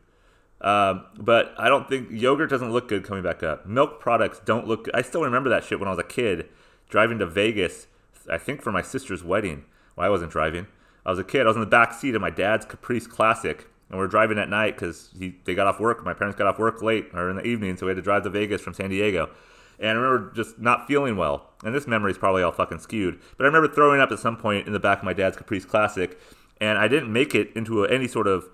Um, 0.59 1.05
but 1.17 1.53
I 1.57 1.67
don't 1.69 1.87
think 1.87 2.09
yogurt 2.11 2.49
doesn't 2.49 2.71
look 2.71 2.87
good 2.87 3.03
coming 3.03 3.23
back 3.23 3.43
up. 3.43 3.65
Milk 3.65 3.99
products 3.99 4.41
don't 4.43 4.67
look. 4.67 4.85
Good. 4.85 4.95
I 4.95 5.01
still 5.01 5.21
remember 5.21 5.49
that 5.49 5.63
shit 5.63 5.79
when 5.79 5.87
I 5.87 5.91
was 5.91 5.99
a 5.99 6.03
kid, 6.03 6.47
driving 6.89 7.19
to 7.19 7.25
Vegas. 7.25 7.87
I 8.29 8.37
think 8.37 8.61
for 8.61 8.71
my 8.71 8.81
sister's 8.81 9.23
wedding. 9.23 9.65
Well, 9.95 10.05
I 10.05 10.09
wasn't 10.09 10.31
driving. 10.31 10.67
I 11.05 11.09
was 11.09 11.19
a 11.19 11.23
kid. 11.23 11.41
I 11.41 11.47
was 11.47 11.55
in 11.55 11.61
the 11.61 11.67
back 11.67 11.93
seat 11.93 12.15
of 12.15 12.21
my 12.21 12.29
dad's 12.29 12.65
Caprice 12.65 13.07
Classic, 13.07 13.67
and 13.89 13.99
we 13.99 14.05
are 14.05 14.07
driving 14.07 14.39
at 14.39 14.49
night 14.49 14.75
because 14.75 15.09
they 15.17 15.53
got 15.53 15.67
off 15.67 15.79
work. 15.79 16.03
My 16.03 16.13
parents 16.13 16.37
got 16.37 16.47
off 16.47 16.59
work 16.59 16.81
late 16.81 17.07
or 17.13 17.29
in 17.29 17.35
the 17.35 17.45
evening, 17.45 17.77
so 17.77 17.85
we 17.85 17.91
had 17.91 17.97
to 17.97 18.01
drive 18.01 18.23
to 18.23 18.29
Vegas 18.29 18.61
from 18.61 18.73
San 18.73 18.89
Diego. 18.89 19.29
And 19.79 19.89
I 19.89 19.93
remember 19.93 20.31
just 20.33 20.59
not 20.59 20.87
feeling 20.87 21.17
well. 21.17 21.49
And 21.63 21.75
this 21.75 21.87
memory 21.87 22.11
is 22.11 22.17
probably 22.17 22.43
all 22.43 22.51
fucking 22.51 22.79
skewed. 22.79 23.19
But 23.37 23.43
I 23.43 23.47
remember 23.47 23.73
throwing 23.73 23.99
up 23.99 24.11
at 24.11 24.19
some 24.19 24.37
point 24.37 24.67
in 24.67 24.73
the 24.73 24.79
back 24.79 24.99
of 24.99 25.03
my 25.03 25.13
dad's 25.13 25.35
Caprice 25.35 25.65
Classic, 25.65 26.17
and 26.61 26.77
I 26.77 26.87
didn't 26.87 27.11
make 27.11 27.35
it 27.35 27.49
into 27.55 27.83
a, 27.83 27.89
any 27.89 28.07
sort 28.07 28.27
of 28.27 28.47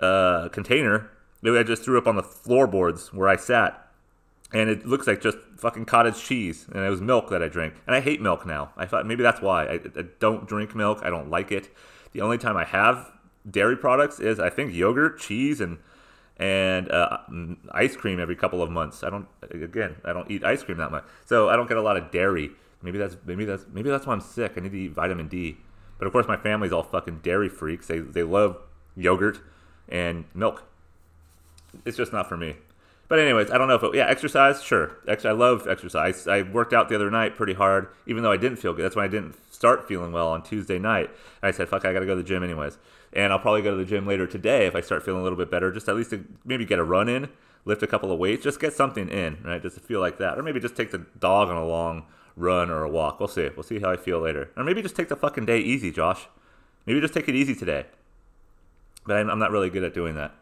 uh, 0.00 0.48
container. 0.50 1.10
Maybe 1.42 1.58
I 1.58 1.62
just 1.62 1.82
threw 1.82 1.98
up 1.98 2.06
on 2.06 2.16
the 2.16 2.22
floorboards 2.22 3.12
where 3.12 3.28
I 3.28 3.36
sat. 3.36 3.82
And 4.52 4.70
it 4.70 4.86
looks 4.86 5.08
like 5.08 5.20
just 5.20 5.38
fucking 5.56 5.86
cottage 5.86 6.22
cheese, 6.22 6.66
and 6.72 6.84
it 6.84 6.88
was 6.88 7.00
milk 7.00 7.30
that 7.30 7.42
I 7.42 7.48
drank. 7.48 7.74
And 7.86 7.96
I 7.96 8.00
hate 8.00 8.20
milk 8.20 8.46
now. 8.46 8.70
I 8.76 8.86
thought 8.86 9.04
maybe 9.04 9.24
that's 9.24 9.40
why 9.40 9.66
I, 9.66 9.74
I 9.74 10.04
don't 10.20 10.46
drink 10.46 10.74
milk. 10.74 11.00
I 11.02 11.10
don't 11.10 11.30
like 11.30 11.50
it. 11.50 11.68
The 12.16 12.22
only 12.22 12.38
time 12.38 12.56
I 12.56 12.64
have 12.64 13.12
dairy 13.48 13.76
products 13.76 14.20
is 14.20 14.40
I 14.40 14.48
think 14.48 14.72
yogurt, 14.72 15.20
cheese, 15.20 15.60
and 15.60 15.76
and 16.38 16.90
uh, 16.90 17.18
ice 17.72 17.94
cream 17.94 18.18
every 18.18 18.34
couple 18.34 18.62
of 18.62 18.70
months. 18.70 19.04
I 19.04 19.10
don't 19.10 19.28
again 19.50 19.96
I 20.02 20.14
don't 20.14 20.30
eat 20.30 20.42
ice 20.42 20.62
cream 20.62 20.78
that 20.78 20.90
much, 20.90 21.04
so 21.26 21.50
I 21.50 21.56
don't 21.56 21.68
get 21.68 21.76
a 21.76 21.82
lot 21.82 21.98
of 21.98 22.10
dairy. 22.10 22.52
Maybe 22.80 22.96
that's 22.96 23.18
maybe 23.26 23.44
that's 23.44 23.66
maybe 23.70 23.90
that's 23.90 24.06
why 24.06 24.14
I'm 24.14 24.22
sick. 24.22 24.54
I 24.56 24.60
need 24.60 24.72
to 24.72 24.78
eat 24.78 24.92
vitamin 24.92 25.28
D. 25.28 25.58
But 25.98 26.06
of 26.06 26.12
course, 26.12 26.26
my 26.26 26.38
family's 26.38 26.72
all 26.72 26.84
fucking 26.84 27.18
dairy 27.18 27.50
freaks. 27.50 27.86
They 27.86 27.98
they 27.98 28.22
love 28.22 28.56
yogurt 28.96 29.40
and 29.86 30.24
milk. 30.32 30.64
It's 31.84 31.98
just 31.98 32.14
not 32.14 32.30
for 32.30 32.38
me. 32.38 32.56
But 33.08 33.20
anyways, 33.20 33.50
I 33.50 33.58
don't 33.58 33.68
know 33.68 33.76
if 33.76 33.82
it, 33.84 33.94
yeah, 33.94 34.06
exercise, 34.06 34.62
sure. 34.62 34.96
I 35.06 35.30
love 35.30 35.68
exercise. 35.68 36.26
I 36.26 36.42
worked 36.42 36.72
out 36.72 36.88
the 36.88 36.96
other 36.96 37.10
night 37.10 37.36
pretty 37.36 37.54
hard, 37.54 37.88
even 38.06 38.22
though 38.22 38.32
I 38.32 38.36
didn't 38.36 38.58
feel 38.58 38.72
good. 38.72 38.84
That's 38.84 38.96
when 38.96 39.04
I 39.04 39.08
didn't 39.08 39.36
start 39.52 39.86
feeling 39.86 40.10
well 40.12 40.28
on 40.28 40.42
Tuesday 40.42 40.78
night. 40.78 41.10
I 41.42 41.52
said, 41.52 41.68
fuck, 41.68 41.84
I 41.84 41.92
got 41.92 42.00
to 42.00 42.06
go 42.06 42.16
to 42.16 42.22
the 42.22 42.28
gym 42.28 42.42
anyways. 42.42 42.78
And 43.12 43.32
I'll 43.32 43.38
probably 43.38 43.62
go 43.62 43.70
to 43.70 43.76
the 43.76 43.84
gym 43.84 44.06
later 44.06 44.26
today 44.26 44.66
if 44.66 44.74
I 44.74 44.80
start 44.80 45.04
feeling 45.04 45.20
a 45.20 45.22
little 45.22 45.38
bit 45.38 45.50
better, 45.50 45.70
just 45.70 45.88
at 45.88 45.94
least 45.94 46.10
to 46.10 46.24
maybe 46.44 46.64
get 46.64 46.80
a 46.80 46.84
run 46.84 47.08
in, 47.08 47.28
lift 47.64 47.82
a 47.82 47.86
couple 47.86 48.10
of 48.10 48.18
weights, 48.18 48.42
just 48.42 48.60
get 48.60 48.72
something 48.72 49.08
in, 49.08 49.38
right? 49.44 49.62
Just 49.62 49.76
to 49.76 49.80
feel 49.80 50.00
like 50.00 50.18
that. 50.18 50.36
Or 50.36 50.42
maybe 50.42 50.58
just 50.58 50.76
take 50.76 50.90
the 50.90 51.06
dog 51.18 51.48
on 51.48 51.56
a 51.56 51.64
long 51.64 52.06
run 52.34 52.70
or 52.70 52.82
a 52.82 52.90
walk. 52.90 53.20
We'll 53.20 53.28
see. 53.28 53.48
We'll 53.54 53.62
see 53.62 53.78
how 53.78 53.90
I 53.90 53.96
feel 53.96 54.18
later. 54.18 54.50
Or 54.56 54.64
maybe 54.64 54.82
just 54.82 54.96
take 54.96 55.08
the 55.08 55.16
fucking 55.16 55.46
day 55.46 55.60
easy, 55.60 55.92
Josh. 55.92 56.26
Maybe 56.84 57.00
just 57.00 57.14
take 57.14 57.28
it 57.28 57.36
easy 57.36 57.54
today. 57.54 57.86
But 59.06 59.16
I'm 59.16 59.38
not 59.38 59.52
really 59.52 59.70
good 59.70 59.84
at 59.84 59.94
doing 59.94 60.16
that. 60.16 60.34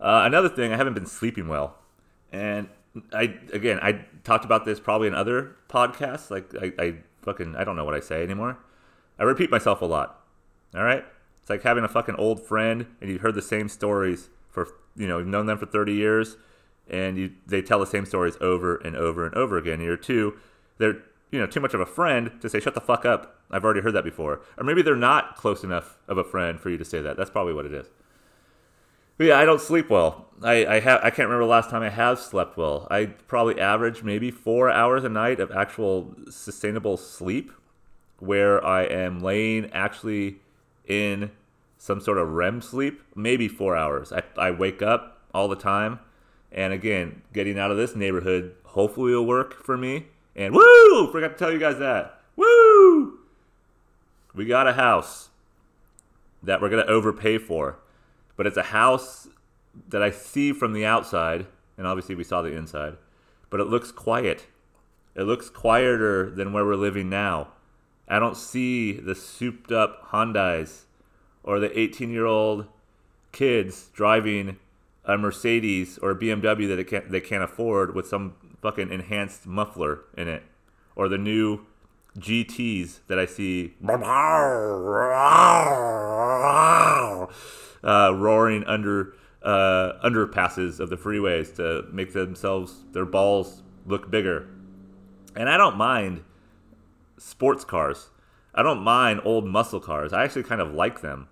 Uh, 0.00 0.22
another 0.24 0.48
thing, 0.48 0.72
I 0.72 0.76
haven't 0.76 0.94
been 0.94 1.06
sleeping 1.06 1.46
well. 1.48 1.76
And 2.32 2.68
I 3.12 3.34
again, 3.52 3.78
I 3.82 4.04
talked 4.24 4.44
about 4.44 4.64
this 4.64 4.80
probably 4.80 5.08
in 5.08 5.14
other 5.14 5.56
podcasts. 5.68 6.30
Like 6.30 6.52
I, 6.60 6.72
I 6.82 6.94
fucking 7.22 7.56
I 7.56 7.64
don't 7.64 7.76
know 7.76 7.84
what 7.84 7.94
I 7.94 8.00
say 8.00 8.22
anymore. 8.22 8.58
I 9.18 9.24
repeat 9.24 9.50
myself 9.50 9.80
a 9.82 9.86
lot. 9.86 10.20
All 10.74 10.84
right, 10.84 11.04
it's 11.40 11.50
like 11.50 11.62
having 11.62 11.84
a 11.84 11.88
fucking 11.88 12.16
old 12.16 12.44
friend 12.44 12.86
and 13.00 13.10
you've 13.10 13.22
heard 13.22 13.34
the 13.34 13.42
same 13.42 13.68
stories 13.68 14.28
for 14.48 14.68
you 14.96 15.06
know 15.06 15.18
you've 15.18 15.28
known 15.28 15.46
them 15.46 15.58
for 15.58 15.66
thirty 15.66 15.94
years, 15.94 16.36
and 16.88 17.16
you 17.16 17.32
they 17.46 17.62
tell 17.62 17.80
the 17.80 17.86
same 17.86 18.04
stories 18.04 18.36
over 18.40 18.76
and 18.76 18.96
over 18.96 19.24
and 19.24 19.34
over 19.34 19.56
again. 19.56 19.80
You're 19.80 19.96
too 19.96 20.38
they're 20.78 21.02
you 21.30 21.38
know 21.38 21.46
too 21.46 21.60
much 21.60 21.74
of 21.74 21.80
a 21.80 21.86
friend 21.86 22.32
to 22.40 22.48
say 22.48 22.60
shut 22.60 22.74
the 22.74 22.80
fuck 22.80 23.04
up. 23.04 23.40
I've 23.50 23.64
already 23.64 23.80
heard 23.80 23.94
that 23.94 24.04
before, 24.04 24.40
or 24.58 24.64
maybe 24.64 24.82
they're 24.82 24.96
not 24.96 25.36
close 25.36 25.64
enough 25.64 25.96
of 26.06 26.18
a 26.18 26.24
friend 26.24 26.60
for 26.60 26.68
you 26.68 26.76
to 26.76 26.84
say 26.84 27.00
that. 27.00 27.16
That's 27.16 27.30
probably 27.30 27.54
what 27.54 27.64
it 27.64 27.72
is. 27.72 27.86
Yeah, 29.18 29.38
I 29.38 29.44
don't 29.44 29.60
sleep 29.60 29.90
well. 29.90 30.26
I 30.42 30.64
I, 30.66 30.80
ha- 30.80 31.00
I 31.02 31.10
can't 31.10 31.28
remember 31.28 31.44
the 31.44 31.50
last 31.50 31.70
time 31.70 31.82
I 31.82 31.88
have 31.90 32.20
slept 32.20 32.56
well. 32.56 32.86
I 32.90 33.06
probably 33.06 33.60
average 33.60 34.02
maybe 34.02 34.30
four 34.30 34.70
hours 34.70 35.02
a 35.04 35.08
night 35.08 35.40
of 35.40 35.50
actual 35.50 36.14
sustainable 36.30 36.96
sleep, 36.96 37.52
where 38.20 38.64
I 38.64 38.84
am 38.84 39.20
laying 39.20 39.70
actually 39.72 40.36
in 40.86 41.32
some 41.78 42.00
sort 42.00 42.18
of 42.18 42.28
REM 42.28 42.62
sleep. 42.62 43.02
Maybe 43.16 43.48
four 43.48 43.76
hours. 43.76 44.12
I 44.12 44.22
I 44.36 44.52
wake 44.52 44.82
up 44.82 45.22
all 45.34 45.48
the 45.48 45.56
time, 45.56 45.98
and 46.52 46.72
again, 46.72 47.22
getting 47.32 47.58
out 47.58 47.72
of 47.72 47.76
this 47.76 47.96
neighborhood 47.96 48.54
hopefully 48.64 49.12
will 49.12 49.26
work 49.26 49.64
for 49.64 49.76
me. 49.76 50.06
And 50.36 50.54
woo! 50.54 51.10
Forgot 51.10 51.28
to 51.30 51.34
tell 51.34 51.52
you 51.52 51.58
guys 51.58 51.78
that. 51.78 52.20
Woo! 52.36 53.18
We 54.32 54.44
got 54.44 54.68
a 54.68 54.74
house 54.74 55.30
that 56.40 56.62
we're 56.62 56.68
gonna 56.68 56.82
overpay 56.84 57.38
for 57.38 57.78
but 58.38 58.46
it's 58.46 58.56
a 58.56 58.62
house 58.62 59.28
that 59.88 60.00
I 60.00 60.10
see 60.10 60.52
from 60.52 60.72
the 60.72 60.86
outside, 60.86 61.46
and 61.76 61.86
obviously 61.86 62.14
we 62.14 62.24
saw 62.24 62.40
the 62.40 62.56
inside, 62.56 62.96
but 63.50 63.60
it 63.60 63.66
looks 63.66 63.90
quiet. 63.90 64.46
It 65.16 65.24
looks 65.24 65.50
quieter 65.50 66.30
than 66.30 66.52
where 66.52 66.64
we're 66.64 66.76
living 66.76 67.10
now. 67.10 67.48
I 68.06 68.20
don't 68.20 68.36
see 68.36 68.92
the 68.92 69.16
souped 69.16 69.72
up 69.72 70.10
Hondas 70.10 70.84
or 71.42 71.58
the 71.58 71.76
18 71.78 72.10
year 72.10 72.26
old 72.26 72.66
kids 73.32 73.88
driving 73.92 74.58
a 75.04 75.18
Mercedes 75.18 75.98
or 75.98 76.12
a 76.12 76.16
BMW 76.16 76.68
that 76.68 76.76
they 76.76 76.84
can't 76.84 77.10
they 77.10 77.20
can't 77.20 77.42
afford 77.42 77.94
with 77.94 78.06
some 78.06 78.36
fucking 78.62 78.92
enhanced 78.92 79.46
muffler 79.46 80.04
in 80.16 80.28
it, 80.28 80.44
or 80.94 81.08
the 81.08 81.18
new 81.18 81.66
GTS 82.18 83.00
that 83.06 83.18
I 83.18 83.26
see 83.26 83.74
uh, 87.84 88.14
roaring 88.14 88.64
under 88.64 89.14
uh, 89.42 89.92
underpasses 90.04 90.80
of 90.80 90.90
the 90.90 90.96
freeways 90.96 91.54
to 91.56 91.86
make 91.92 92.12
themselves 92.12 92.84
their 92.92 93.06
balls 93.06 93.62
look 93.86 94.10
bigger. 94.10 94.48
And 95.36 95.48
I 95.48 95.56
don't 95.56 95.76
mind 95.76 96.24
sports 97.16 97.64
cars. 97.64 98.10
I 98.54 98.62
don't 98.62 98.80
mind 98.80 99.20
old 99.24 99.46
muscle 99.46 99.80
cars. 99.80 100.12
I 100.12 100.24
actually 100.24 100.42
kind 100.42 100.60
of 100.60 100.72
like 100.74 101.00
them. 101.00 101.28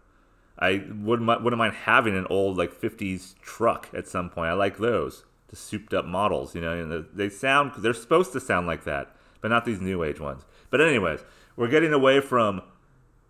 I 0.58 0.84
wouldn't 0.88 1.26
wouldn't 1.42 1.58
mind 1.58 1.74
having 1.74 2.16
an 2.16 2.26
old 2.30 2.56
like 2.56 2.72
'50s 2.72 3.38
truck 3.40 3.88
at 3.92 4.08
some 4.08 4.30
point. 4.30 4.50
I 4.50 4.54
like 4.54 4.78
those, 4.78 5.24
the 5.48 5.56
souped 5.56 5.92
up 5.92 6.06
models. 6.06 6.54
You 6.54 6.62
know, 6.62 7.04
they 7.12 7.28
sound 7.28 7.72
they're 7.78 7.92
supposed 7.92 8.32
to 8.32 8.40
sound 8.40 8.66
like 8.66 8.84
that, 8.84 9.14
but 9.40 9.48
not 9.48 9.64
these 9.64 9.80
new 9.80 10.02
age 10.02 10.20
ones. 10.20 10.44
But 10.70 10.80
anyways, 10.80 11.20
we're 11.56 11.68
getting 11.68 11.92
away 11.92 12.20
from 12.20 12.62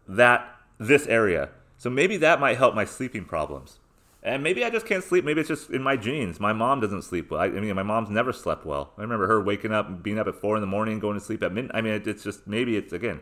that 0.09 0.55
this 0.79 1.07
area, 1.07 1.51
so 1.79 1.91
maybe 1.91 2.17
that 2.19 2.41
might 2.41 2.57
help 2.57 2.75
my 2.75 2.85
sleeping 2.85 3.25
problems. 3.25 3.79
And 4.23 4.43
maybe 4.43 4.65
I 4.65 4.71
just 4.71 4.87
can't 4.87 5.05
sleep. 5.05 5.25
Maybe 5.25 5.41
it's 5.41 5.49
just 5.49 5.71
in 5.71 5.83
my 5.83 5.97
genes. 5.97 6.41
My 6.41 6.53
mom 6.53 6.81
doesn't 6.81 7.03
sleep 7.03 7.31
well. 7.31 7.41
I, 7.41 7.45
I 7.45 7.51
mean, 7.51 7.75
my 7.77 7.85
mom's 7.85 8.11
never 8.11 8.33
slept 8.33 8.67
well. 8.67 8.93
I 8.99 9.03
remember 9.03 9.29
her 9.29 9.41
waking 9.41 9.71
up, 9.73 10.03
being 10.03 10.19
up 10.19 10.27
at 10.27 10.35
four 10.35 10.57
in 10.57 10.61
the 10.61 10.67
morning, 10.67 10.99
going 10.99 11.17
to 11.17 11.25
sleep 11.25 11.45
at 11.45 11.53
midnight. 11.53 11.77
I 11.77 11.81
mean, 11.81 11.93
it, 11.93 12.09
it's 12.09 12.25
just 12.25 12.45
maybe 12.45 12.77
it's 12.77 12.93
again 12.93 13.21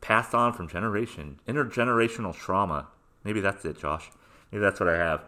passed 0.00 0.34
on 0.34 0.52
from 0.52 0.68
generation, 0.68 1.40
intergenerational 1.48 2.32
trauma. 2.32 2.86
Maybe 3.24 3.40
that's 3.40 3.64
it, 3.64 3.76
Josh. 3.78 4.10
Maybe 4.52 4.62
that's 4.62 4.78
what 4.78 4.88
I 4.88 4.96
have. 4.96 5.24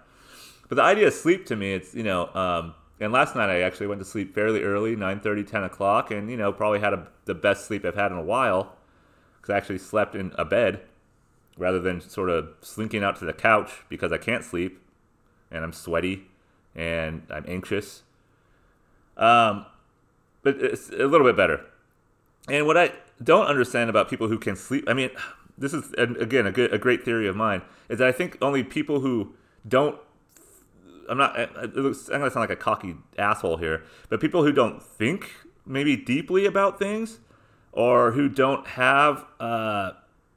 But 0.68 0.76
the 0.76 0.82
idea 0.82 1.08
of 1.08 1.14
sleep 1.14 1.46
to 1.46 1.56
me, 1.56 1.72
it's 1.72 1.94
you 1.94 2.04
know, 2.04 2.32
um, 2.34 2.74
and 3.00 3.12
last 3.12 3.36
night 3.36 3.50
I 3.50 3.60
actually 3.60 3.86
went 3.86 4.00
to 4.00 4.04
sleep 4.04 4.34
fairly 4.34 4.62
early, 4.62 4.96
9:30, 4.96 5.46
10 5.46 5.64
o'clock, 5.64 6.10
and 6.10 6.30
you 6.30 6.36
know, 6.36 6.52
probably 6.52 6.80
had 6.80 6.92
a, 6.92 7.08
the 7.24 7.34
best 7.34 7.66
sleep 7.66 7.84
I've 7.84 7.94
had 7.94 8.12
in 8.12 8.18
a 8.18 8.22
while 8.22 8.76
because 9.36 9.52
I 9.52 9.56
actually 9.56 9.78
slept 9.78 10.14
in 10.14 10.32
a 10.36 10.44
bed 10.44 10.80
rather 11.56 11.80
than 11.80 12.00
sort 12.00 12.30
of 12.30 12.50
slinking 12.60 13.02
out 13.02 13.18
to 13.18 13.24
the 13.24 13.32
couch 13.32 13.84
because 13.88 14.12
I 14.12 14.18
can't 14.18 14.44
sleep 14.44 14.80
and 15.50 15.64
I'm 15.64 15.72
sweaty 15.72 16.26
and 16.74 17.22
I'm 17.30 17.44
anxious. 17.48 18.02
Um, 19.16 19.66
but 20.42 20.56
it's 20.62 20.88
a 20.90 21.06
little 21.06 21.26
bit 21.26 21.36
better. 21.36 21.64
And 22.48 22.66
what 22.66 22.76
I 22.76 22.92
don't 23.22 23.46
understand 23.46 23.90
about 23.90 24.08
people 24.08 24.28
who 24.28 24.38
can 24.38 24.56
sleep, 24.56 24.84
I 24.86 24.94
mean, 24.94 25.10
this 25.58 25.74
is 25.74 25.92
again 25.92 26.46
a 26.46 26.52
good, 26.52 26.72
a 26.72 26.78
great 26.78 27.04
theory 27.04 27.26
of 27.28 27.36
mine, 27.36 27.62
is 27.88 27.98
that 27.98 28.06
I 28.06 28.12
think 28.12 28.38
only 28.40 28.62
people 28.62 29.00
who 29.00 29.34
don't. 29.66 29.98
I'm 31.08 31.18
not. 31.18 31.38
It 31.38 31.74
looks, 31.76 32.08
I'm 32.08 32.18
gonna 32.18 32.30
sound 32.30 32.42
like 32.42 32.50
a 32.50 32.56
cocky 32.56 32.96
asshole 33.16 33.56
here, 33.56 33.84
but 34.08 34.20
people 34.20 34.44
who 34.44 34.52
don't 34.52 34.82
think 34.82 35.32
maybe 35.64 35.96
deeply 35.96 36.46
about 36.46 36.78
things, 36.78 37.18
or 37.72 38.12
who 38.12 38.28
don't 38.28 38.66
have 38.66 39.24
uh, 39.40 39.92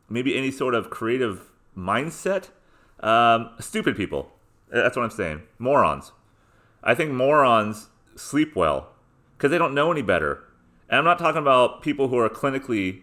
maybe 0.09 0.37
any 0.37 0.51
sort 0.51 0.75
of 0.75 0.89
creative 0.89 1.51
mindset, 1.77 2.49
um, 2.99 3.49
stupid 3.59 3.95
people. 3.95 4.31
That's 4.69 4.95
what 4.95 5.03
I'm 5.03 5.11
saying. 5.11 5.43
Morons. 5.59 6.11
I 6.83 6.95
think 6.95 7.11
morons 7.11 7.87
sleep 8.15 8.55
well 8.55 8.89
because 9.37 9.51
they 9.51 9.57
don't 9.57 9.73
know 9.73 9.91
any 9.91 10.01
better. 10.01 10.43
And 10.89 10.99
I'm 10.99 11.05
not 11.05 11.19
talking 11.19 11.41
about 11.41 11.81
people 11.81 12.07
who 12.09 12.17
are 12.17 12.29
clinically 12.29 13.01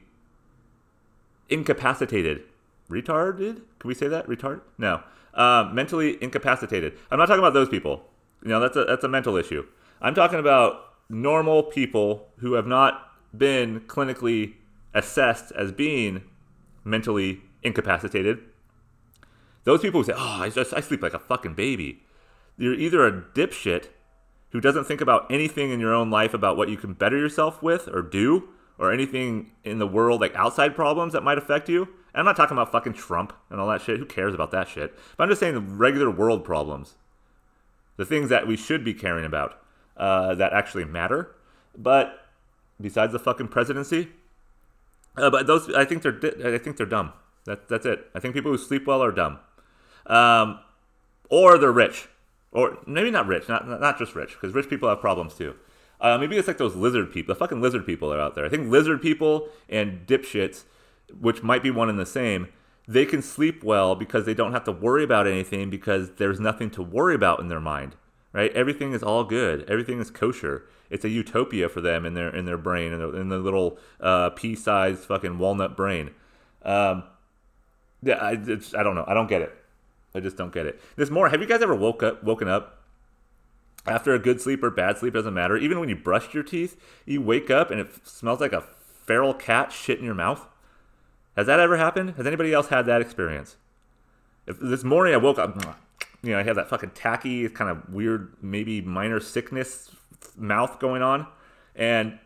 incapacitated. 1.48 2.42
Retarded? 2.90 3.62
Can 3.78 3.88
we 3.88 3.94
say 3.94 4.08
that? 4.08 4.26
Retard? 4.26 4.60
No. 4.78 5.02
Um, 5.38 5.74
mentally 5.74 6.22
incapacitated. 6.22 6.98
I'm 7.10 7.18
not 7.18 7.26
talking 7.26 7.38
about 7.38 7.54
those 7.54 7.68
people. 7.68 8.04
You 8.42 8.50
know, 8.50 8.60
that's 8.60 8.76
a, 8.76 8.84
that's 8.84 9.04
a 9.04 9.08
mental 9.08 9.36
issue. 9.36 9.64
I'm 10.00 10.14
talking 10.14 10.38
about 10.38 10.94
normal 11.08 11.62
people 11.62 12.28
who 12.38 12.54
have 12.54 12.66
not 12.66 13.12
been 13.36 13.80
clinically 13.80 14.54
assessed 14.94 15.52
as 15.52 15.72
being 15.72 16.24
mentally 16.84 17.40
incapacitated 17.62 18.40
those 19.68 19.82
people 19.82 20.00
who 20.00 20.04
say, 20.04 20.14
"Oh, 20.16 20.38
I 20.40 20.48
just 20.48 20.72
I 20.72 20.80
sleep 20.80 21.02
like 21.02 21.12
a 21.12 21.18
fucking 21.18 21.52
baby," 21.52 22.02
you're 22.56 22.72
either 22.72 23.06
a 23.06 23.12
dipshit 23.12 23.88
who 24.50 24.62
doesn't 24.62 24.84
think 24.84 25.02
about 25.02 25.30
anything 25.30 25.70
in 25.70 25.78
your 25.78 25.92
own 25.92 26.10
life 26.10 26.32
about 26.32 26.56
what 26.56 26.70
you 26.70 26.78
can 26.78 26.94
better 26.94 27.18
yourself 27.18 27.62
with 27.62 27.86
or 27.86 28.00
do, 28.00 28.48
or 28.78 28.90
anything 28.90 29.50
in 29.64 29.78
the 29.78 29.86
world 29.86 30.22
like 30.22 30.34
outside 30.34 30.74
problems 30.74 31.12
that 31.12 31.22
might 31.22 31.36
affect 31.36 31.68
you. 31.68 31.86
And 32.12 32.20
I'm 32.20 32.24
not 32.24 32.36
talking 32.36 32.56
about 32.56 32.72
fucking 32.72 32.94
Trump 32.94 33.32
and 33.50 33.60
all 33.60 33.68
that 33.68 33.82
shit. 33.82 33.98
Who 33.98 34.06
cares 34.06 34.34
about 34.34 34.50
that 34.50 34.68
shit? 34.68 34.94
But 35.16 35.24
I'm 35.24 35.28
just 35.30 35.40
saying 35.40 35.54
the 35.54 35.60
regular 35.60 36.10
world 36.10 36.44
problems, 36.44 36.94
the 37.96 38.04
things 38.04 38.28
that 38.30 38.46
we 38.46 38.56
should 38.56 38.84
be 38.84 38.94
caring 38.94 39.24
about, 39.24 39.60
uh, 39.96 40.34
that 40.34 40.52
actually 40.52 40.84
matter. 40.84 41.34
But 41.76 42.26
besides 42.80 43.12
the 43.12 43.18
fucking 43.18 43.48
presidency, 43.48 44.08
uh, 45.16 45.30
but 45.30 45.46
those 45.46 45.72
I 45.74 45.84
think 45.84 46.02
they're 46.02 46.18
I 46.54 46.58
think 46.58 46.76
they're 46.76 46.86
dumb. 46.86 47.12
That, 47.44 47.68
that's 47.68 47.86
it. 47.86 48.10
I 48.14 48.20
think 48.20 48.34
people 48.34 48.50
who 48.50 48.58
sleep 48.58 48.86
well 48.86 49.02
are 49.02 49.12
dumb 49.12 49.38
um, 50.08 50.58
or 51.30 51.58
they're 51.58 51.72
rich, 51.72 52.08
or 52.50 52.78
maybe 52.86 53.10
not 53.10 53.26
rich, 53.26 53.48
not 53.48 53.68
not 53.68 53.98
just 53.98 54.14
rich, 54.14 54.32
because 54.32 54.54
rich 54.54 54.68
people 54.68 54.88
have 54.88 55.00
problems 55.00 55.34
too. 55.34 55.54
Uh, 56.00 56.16
maybe 56.16 56.36
it's 56.36 56.48
like 56.48 56.58
those 56.58 56.76
lizard 56.76 57.12
people. 57.12 57.34
The 57.34 57.38
fucking 57.38 57.60
lizard 57.60 57.84
people 57.84 58.12
are 58.12 58.20
out 58.20 58.34
there. 58.34 58.44
I 58.44 58.48
think 58.48 58.70
lizard 58.70 59.02
people 59.02 59.48
and 59.68 60.06
dipshits, 60.06 60.64
which 61.20 61.42
might 61.42 61.62
be 61.62 61.70
one 61.70 61.88
and 61.88 61.98
the 61.98 62.06
same, 62.06 62.48
they 62.86 63.04
can 63.04 63.22
sleep 63.22 63.62
well 63.62 63.94
because 63.94 64.24
they 64.24 64.34
don't 64.34 64.52
have 64.52 64.64
to 64.64 64.72
worry 64.72 65.04
about 65.04 65.26
anything 65.26 65.70
because 65.70 66.12
there's 66.16 66.40
nothing 66.40 66.70
to 66.70 66.82
worry 66.82 67.14
about 67.14 67.40
in 67.40 67.48
their 67.48 67.60
mind. 67.60 67.96
Right? 68.32 68.52
Everything 68.52 68.92
is 68.92 69.02
all 69.02 69.24
good. 69.24 69.68
Everything 69.68 70.00
is 70.00 70.10
kosher. 70.10 70.64
It's 70.90 71.04
a 71.04 71.08
utopia 71.08 71.68
for 71.68 71.80
them 71.80 72.06
in 72.06 72.14
their 72.14 72.28
in 72.28 72.44
their 72.44 72.58
brain 72.58 72.92
in 72.92 72.98
their, 72.98 73.16
in 73.16 73.28
their 73.30 73.38
little 73.38 73.78
uh, 74.00 74.30
pea-sized 74.30 75.00
fucking 75.00 75.38
walnut 75.38 75.76
brain. 75.76 76.10
Um, 76.62 77.04
yeah, 78.02 78.16
I, 78.16 78.32
I 78.32 78.82
don't 78.82 78.94
know. 78.94 79.04
I 79.06 79.14
don't 79.14 79.28
get 79.28 79.42
it. 79.42 79.54
I 80.14 80.20
just 80.20 80.36
don't 80.36 80.52
get 80.52 80.66
it. 80.66 80.80
There's 80.96 81.10
more. 81.10 81.28
Have 81.28 81.40
you 81.40 81.46
guys 81.46 81.62
ever 81.62 81.74
woke 81.74 82.02
up, 82.02 82.22
woken 82.22 82.48
up 82.48 82.82
after 83.86 84.14
a 84.14 84.18
good 84.18 84.40
sleep 84.40 84.62
or 84.62 84.70
bad 84.70 84.98
sleep? 84.98 85.14
Doesn't 85.14 85.34
matter. 85.34 85.56
Even 85.56 85.80
when 85.80 85.88
you 85.88 85.96
brushed 85.96 86.34
your 86.34 86.42
teeth, 86.42 86.80
you 87.06 87.20
wake 87.20 87.50
up 87.50 87.70
and 87.70 87.80
it 87.80 88.06
smells 88.06 88.40
like 88.40 88.52
a 88.52 88.64
feral 89.04 89.34
cat 89.34 89.72
shit 89.72 89.98
in 89.98 90.04
your 90.04 90.14
mouth. 90.14 90.46
Has 91.38 91.46
that 91.46 91.60
ever 91.60 91.76
happened? 91.76 92.14
Has 92.16 92.26
anybody 92.26 92.52
else 92.52 92.66
had 92.66 92.86
that 92.86 93.00
experience? 93.00 93.56
If 94.48 94.58
this 94.58 94.82
morning 94.82 95.14
I 95.14 95.18
woke 95.18 95.38
up, 95.38 95.54
you 96.20 96.32
know, 96.32 96.40
I 96.40 96.42
had 96.42 96.56
that 96.56 96.68
fucking 96.68 96.90
tacky, 96.90 97.48
kind 97.48 97.70
of 97.70 97.88
weird, 97.88 98.34
maybe 98.42 98.80
minor 98.80 99.20
sickness 99.20 99.94
mouth 100.36 100.80
going 100.80 101.00
on, 101.00 101.28
and 101.76 102.18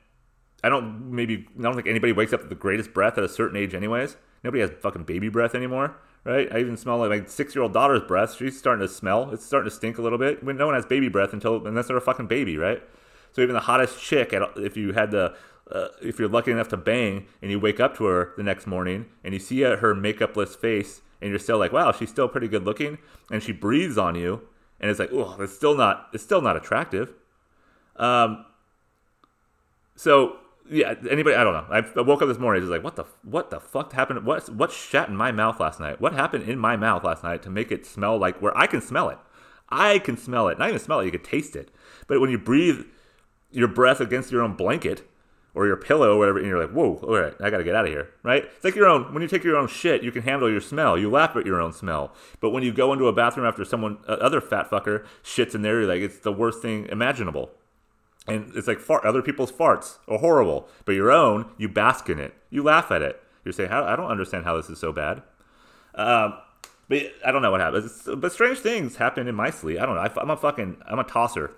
I 0.64 0.70
don't 0.70 1.12
maybe 1.12 1.46
I 1.58 1.62
don't 1.62 1.74
think 1.74 1.88
anybody 1.88 2.14
wakes 2.14 2.32
up 2.32 2.40
with 2.40 2.48
the 2.48 2.54
greatest 2.54 2.94
breath 2.94 3.18
at 3.18 3.24
a 3.24 3.28
certain 3.28 3.58
age, 3.58 3.74
anyways. 3.74 4.16
Nobody 4.42 4.62
has 4.62 4.70
fucking 4.80 5.04
baby 5.04 5.28
breath 5.28 5.54
anymore 5.54 5.94
right? 6.24 6.52
I 6.52 6.60
even 6.60 6.76
smell 6.76 6.98
like 6.98 7.10
my 7.10 7.26
six 7.26 7.54
year 7.54 7.62
old 7.62 7.72
daughter's 7.72 8.02
breath. 8.04 8.36
She's 8.36 8.56
starting 8.56 8.86
to 8.86 8.92
smell. 8.92 9.30
It's 9.32 9.44
starting 9.44 9.68
to 9.68 9.74
stink 9.74 9.98
a 9.98 10.02
little 10.02 10.18
bit. 10.18 10.42
When 10.42 10.56
no 10.56 10.66
one 10.66 10.74
has 10.76 10.86
baby 10.86 11.08
breath 11.08 11.32
until 11.32 11.66
unless 11.66 11.88
they're 11.88 11.96
a 11.96 12.00
fucking 12.00 12.28
baby, 12.28 12.56
right? 12.56 12.82
So 13.32 13.42
even 13.42 13.54
the 13.54 13.60
hottest 13.60 14.00
chick, 14.00 14.32
if 14.56 14.76
you 14.76 14.92
had 14.92 15.10
the 15.10 15.34
uh, 15.72 15.88
if 16.00 16.18
you're 16.18 16.28
lucky 16.28 16.50
enough 16.50 16.68
to 16.68 16.76
bang 16.76 17.26
and 17.40 17.50
you 17.50 17.58
wake 17.58 17.80
up 17.80 17.96
to 17.96 18.04
her 18.04 18.32
the 18.36 18.42
next 18.42 18.66
morning 18.66 19.06
and 19.24 19.34
you 19.34 19.40
see 19.40 19.62
her 19.62 19.94
makeupless 19.94 20.56
face 20.56 21.00
and 21.20 21.30
you're 21.30 21.38
still 21.38 21.58
like, 21.58 21.72
wow, 21.72 21.92
she's 21.92 22.10
still 22.10 22.28
pretty 22.28 22.48
good 22.48 22.64
looking, 22.64 22.98
and 23.30 23.42
she 23.42 23.52
breathes 23.52 23.96
on 23.96 24.16
you, 24.16 24.42
and 24.80 24.90
it's 24.90 24.98
like, 24.98 25.12
oh, 25.12 25.36
it's 25.38 25.54
still 25.54 25.76
not, 25.76 26.08
it's 26.12 26.24
still 26.24 26.40
not 26.40 26.56
attractive. 26.56 27.14
Um, 27.96 28.44
so 29.94 30.38
yeah, 30.68 30.94
anybody? 31.08 31.36
I 31.36 31.44
don't 31.44 31.54
know. 31.54 31.66
I 31.70 32.00
woke 32.02 32.22
up 32.22 32.28
this 32.28 32.38
morning. 32.38 32.62
Just 32.62 32.70
like, 32.70 32.82
what 32.82 32.96
the 32.96 33.04
what 33.22 33.50
the 33.50 33.60
fuck 33.60 33.92
happened? 33.92 34.24
What 34.24 34.48
what 34.50 34.72
shat 34.72 35.08
in 35.08 35.16
my 35.16 35.32
mouth 35.32 35.60
last 35.60 35.80
night? 35.80 36.00
What 36.00 36.12
happened 36.12 36.48
in 36.48 36.58
my 36.58 36.76
mouth 36.76 37.04
last 37.04 37.22
night 37.22 37.42
to 37.42 37.50
make 37.50 37.70
it 37.70 37.86
smell 37.86 38.18
like 38.18 38.40
where 38.40 38.56
I 38.56 38.66
can 38.66 38.80
smell 38.80 39.08
it? 39.08 39.18
I 39.68 39.98
can 39.98 40.16
smell 40.16 40.48
it. 40.48 40.58
Not 40.58 40.68
even 40.68 40.80
smell 40.80 41.00
it. 41.00 41.06
You 41.06 41.10
can 41.10 41.22
taste 41.22 41.56
it. 41.56 41.70
But 42.06 42.20
when 42.20 42.30
you 42.30 42.38
breathe 42.38 42.84
your 43.50 43.68
breath 43.68 44.00
against 44.00 44.30
your 44.30 44.42
own 44.42 44.54
blanket 44.54 45.08
or 45.54 45.66
your 45.66 45.76
pillow 45.76 46.14
or 46.14 46.18
whatever, 46.18 46.38
and 46.38 46.46
you're 46.46 46.60
like, 46.60 46.74
whoa, 46.74 46.98
all 47.02 47.18
right, 47.20 47.34
I 47.40 47.50
gotta 47.50 47.64
get 47.64 47.74
out 47.74 47.84
of 47.84 47.90
here, 47.90 48.08
right? 48.22 48.44
It's 48.44 48.64
like 48.64 48.74
your 48.74 48.88
own. 48.88 49.12
When 49.12 49.22
you 49.22 49.28
take 49.28 49.44
your 49.44 49.56
own 49.56 49.68
shit, 49.68 50.02
you 50.02 50.10
can 50.10 50.22
handle 50.22 50.50
your 50.50 50.60
smell. 50.60 50.98
You 50.98 51.10
laugh 51.10 51.36
at 51.36 51.46
your 51.46 51.60
own 51.60 51.72
smell. 51.72 52.14
But 52.40 52.50
when 52.50 52.62
you 52.62 52.72
go 52.72 52.92
into 52.92 53.06
a 53.06 53.12
bathroom 53.12 53.46
after 53.46 53.64
someone, 53.64 53.98
uh, 54.08 54.12
other 54.12 54.40
fat 54.40 54.70
fucker 54.70 55.04
shits 55.22 55.54
in 55.54 55.62
there, 55.62 55.80
you're 55.80 55.88
like, 55.88 56.00
it's 56.00 56.18
the 56.18 56.32
worst 56.32 56.62
thing 56.62 56.86
imaginable 56.86 57.50
and 58.26 58.52
it's 58.54 58.68
like 58.68 58.78
fart, 58.78 59.04
other 59.04 59.22
people's 59.22 59.50
farts 59.50 59.98
are 60.08 60.18
horrible, 60.18 60.68
but 60.84 60.92
your 60.92 61.10
own, 61.10 61.50
you 61.58 61.68
bask 61.68 62.08
in 62.08 62.18
it, 62.18 62.34
you 62.50 62.62
laugh 62.62 62.90
at 62.90 63.02
it. 63.02 63.20
You 63.44 63.50
say, 63.50 63.66
"I 63.66 63.96
don't 63.96 64.10
understand 64.10 64.44
how 64.44 64.56
this 64.56 64.70
is 64.70 64.78
so 64.78 64.92
bad." 64.92 65.22
Um, 65.96 66.34
but 66.88 67.12
I 67.26 67.32
don't 67.32 67.42
know 67.42 67.50
what 67.50 67.60
happens. 67.60 68.08
But 68.16 68.30
strange 68.30 68.58
things 68.58 68.96
happen 68.96 69.26
in 69.26 69.34
my 69.34 69.50
sleep. 69.50 69.80
I 69.80 69.86
don't 69.86 69.96
know. 69.96 70.20
I'm 70.20 70.30
a 70.30 70.36
fucking, 70.36 70.76
I'm 70.86 71.00
a 71.00 71.04
tosser. 71.04 71.50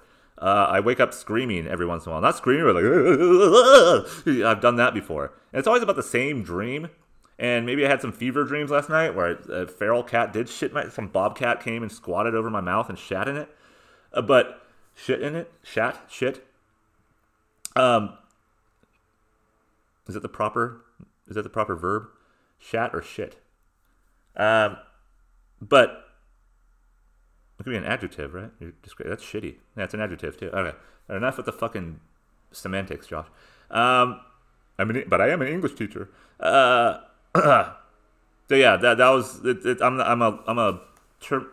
Uh, 0.44 0.66
I 0.68 0.80
wake 0.80 1.00
up 1.00 1.14
screaming 1.14 1.66
every 1.66 1.86
once 1.86 2.04
in 2.04 2.10
a 2.10 2.12
while. 2.12 2.20
Not 2.20 2.36
screaming, 2.36 2.66
but 2.66 2.74
like 2.74 2.84
I've 4.44 4.60
done 4.60 4.76
that 4.76 4.92
before. 4.92 5.32
And 5.50 5.58
it's 5.58 5.66
always 5.66 5.82
about 5.82 5.96
the 5.96 6.02
same 6.02 6.42
dream. 6.42 6.90
And 7.38 7.64
maybe 7.64 7.86
I 7.86 7.88
had 7.88 8.02
some 8.02 8.12
fever 8.12 8.44
dreams 8.44 8.70
last 8.70 8.90
night 8.90 9.14
where 9.14 9.38
a 9.50 9.66
feral 9.66 10.02
cat 10.02 10.34
did 10.34 10.50
shit. 10.50 10.74
My, 10.74 10.90
some 10.90 11.08
bobcat 11.08 11.62
came 11.62 11.82
and 11.82 11.90
squatted 11.90 12.34
over 12.34 12.50
my 12.50 12.60
mouth 12.60 12.90
and 12.90 12.98
shat 12.98 13.26
in 13.26 13.38
it. 13.38 13.48
Uh, 14.12 14.20
but 14.20 14.66
shit 14.94 15.22
in 15.22 15.34
it, 15.34 15.50
shat, 15.62 15.98
shit. 16.10 16.46
Um, 17.74 18.18
is 20.06 20.12
that 20.12 20.20
the 20.20 20.28
proper? 20.28 20.82
Is 21.26 21.36
that 21.36 21.42
the 21.42 21.48
proper 21.48 21.74
verb? 21.74 22.08
Shat 22.58 22.94
or 22.94 23.00
shit? 23.00 23.38
Um, 24.36 24.76
but 25.58 26.04
it 27.58 27.62
could 27.62 27.70
be 27.70 27.76
an 27.76 27.84
adjective, 27.84 28.34
right? 28.34 28.50
That's 28.60 29.24
shitty. 29.24 29.56
Yeah, 29.76 29.84
it's 29.84 29.94
an 29.94 30.00
adjective 30.00 30.38
too. 30.38 30.50
Okay, 30.50 30.76
enough 31.08 31.36
with 31.36 31.46
the 31.46 31.52
fucking 31.52 32.00
semantics, 32.52 33.06
Josh. 33.06 33.26
Um, 33.70 34.20
I 34.78 34.84
mean, 34.84 35.04
but 35.06 35.20
I 35.20 35.30
am 35.30 35.42
an 35.42 35.48
English 35.48 35.74
teacher. 35.74 36.08
Uh, 36.40 36.98
so 37.36 37.74
yeah, 38.50 38.76
that 38.76 38.98
that 38.98 39.08
was. 39.10 39.44
It, 39.44 39.64
it, 39.64 39.82
I'm 39.82 40.00
I'm 40.00 40.22
a 40.22 40.40
I'm 40.46 40.58
a 40.58 40.80
tur- 41.20 41.52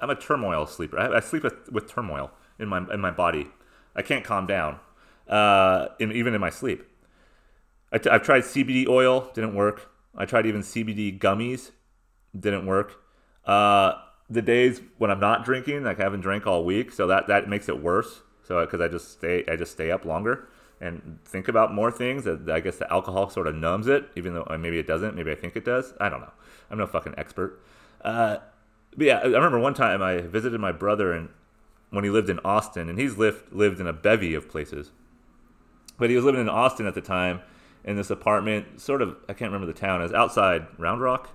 I'm 0.00 0.10
a 0.10 0.14
turmoil 0.14 0.66
sleeper. 0.66 0.98
I, 0.98 1.16
I 1.16 1.20
sleep 1.20 1.42
with, 1.42 1.70
with 1.72 1.88
turmoil 1.88 2.30
in 2.58 2.68
my 2.68 2.78
in 2.92 3.00
my 3.00 3.10
body. 3.10 3.48
I 3.96 4.02
can't 4.02 4.24
calm 4.24 4.46
down, 4.46 4.78
uh, 5.28 5.88
in, 5.98 6.12
even 6.12 6.34
in 6.34 6.40
my 6.40 6.50
sleep. 6.50 6.84
I 7.92 7.98
t- 7.98 8.08
I've 8.08 8.22
tried 8.22 8.42
CBD 8.42 8.86
oil, 8.86 9.30
didn't 9.34 9.54
work. 9.54 9.90
I 10.16 10.24
tried 10.24 10.46
even 10.46 10.60
CBD 10.60 11.18
gummies, 11.18 11.70
didn't 12.38 12.66
work. 12.66 13.00
Uh, 13.44 13.94
the 14.30 14.42
days 14.42 14.80
when 14.98 15.10
I'm 15.10 15.20
not 15.20 15.44
drinking, 15.44 15.84
like 15.84 15.98
I 15.98 16.04
haven't 16.04 16.20
drank 16.20 16.46
all 16.46 16.64
week, 16.64 16.92
so 16.92 17.06
that 17.08 17.26
that 17.26 17.48
makes 17.48 17.68
it 17.68 17.82
worse. 17.82 18.20
So 18.42 18.64
because 18.64 18.80
I 18.80 18.88
just 18.88 19.10
stay, 19.12 19.44
I 19.48 19.56
just 19.56 19.72
stay 19.72 19.90
up 19.90 20.04
longer 20.04 20.48
and 20.80 21.18
think 21.24 21.48
about 21.48 21.74
more 21.74 21.90
things. 21.90 22.26
I 22.26 22.60
guess 22.60 22.76
the 22.78 22.90
alcohol 22.90 23.28
sort 23.28 23.46
of 23.46 23.54
numbs 23.54 23.86
it, 23.86 24.08
even 24.16 24.34
though 24.34 24.46
maybe 24.58 24.78
it 24.78 24.86
doesn't. 24.86 25.14
Maybe 25.14 25.30
I 25.30 25.34
think 25.34 25.56
it 25.56 25.64
does. 25.64 25.92
I 26.00 26.08
don't 26.08 26.20
know. 26.20 26.32
I'm 26.70 26.78
no 26.78 26.86
fucking 26.86 27.14
expert. 27.18 27.60
Uh, 28.02 28.38
but 28.96 29.06
yeah, 29.06 29.18
I 29.18 29.26
remember 29.26 29.58
one 29.58 29.74
time 29.74 30.02
I 30.02 30.18
visited 30.18 30.60
my 30.60 30.72
brother 30.72 31.12
and 31.12 31.28
when 31.90 32.04
he 32.04 32.10
lived 32.10 32.30
in 32.30 32.38
Austin, 32.44 32.88
and 32.88 32.98
he's 32.98 33.18
lived 33.18 33.52
lived 33.52 33.80
in 33.80 33.86
a 33.86 33.92
bevy 33.92 34.34
of 34.34 34.48
places. 34.48 34.90
But 35.98 36.08
he 36.08 36.16
was 36.16 36.24
living 36.24 36.40
in 36.40 36.48
Austin 36.48 36.86
at 36.86 36.94
the 36.94 37.00
time 37.00 37.40
in 37.84 37.96
this 37.96 38.10
apartment, 38.10 38.80
sort 38.80 39.02
of 39.02 39.16
I 39.28 39.32
can't 39.32 39.52
remember 39.52 39.72
the 39.72 39.78
town. 39.78 40.00
It 40.00 40.04
was 40.04 40.12
outside 40.12 40.66
Round 40.78 41.00
Rock, 41.00 41.30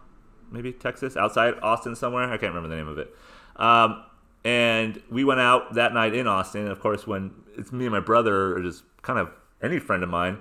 maybe 0.51 0.71
Texas, 0.71 1.15
outside 1.17 1.55
Austin 1.61 1.95
somewhere. 1.95 2.25
I 2.25 2.37
can't 2.37 2.53
remember 2.53 2.69
the 2.69 2.75
name 2.75 2.87
of 2.87 2.97
it. 2.97 3.13
Um, 3.55 4.03
and 4.43 5.01
we 5.09 5.23
went 5.23 5.39
out 5.39 5.73
that 5.73 5.93
night 5.93 6.13
in 6.13 6.27
Austin. 6.27 6.61
And 6.61 6.71
of 6.71 6.79
course, 6.79 7.07
when 7.07 7.31
it's 7.57 7.71
me 7.71 7.85
and 7.85 7.93
my 7.93 7.99
brother, 7.99 8.55
or 8.55 8.61
just 8.61 8.83
kind 9.01 9.19
of 9.19 9.29
any 9.61 9.79
friend 9.79 10.03
of 10.03 10.09
mine, 10.09 10.39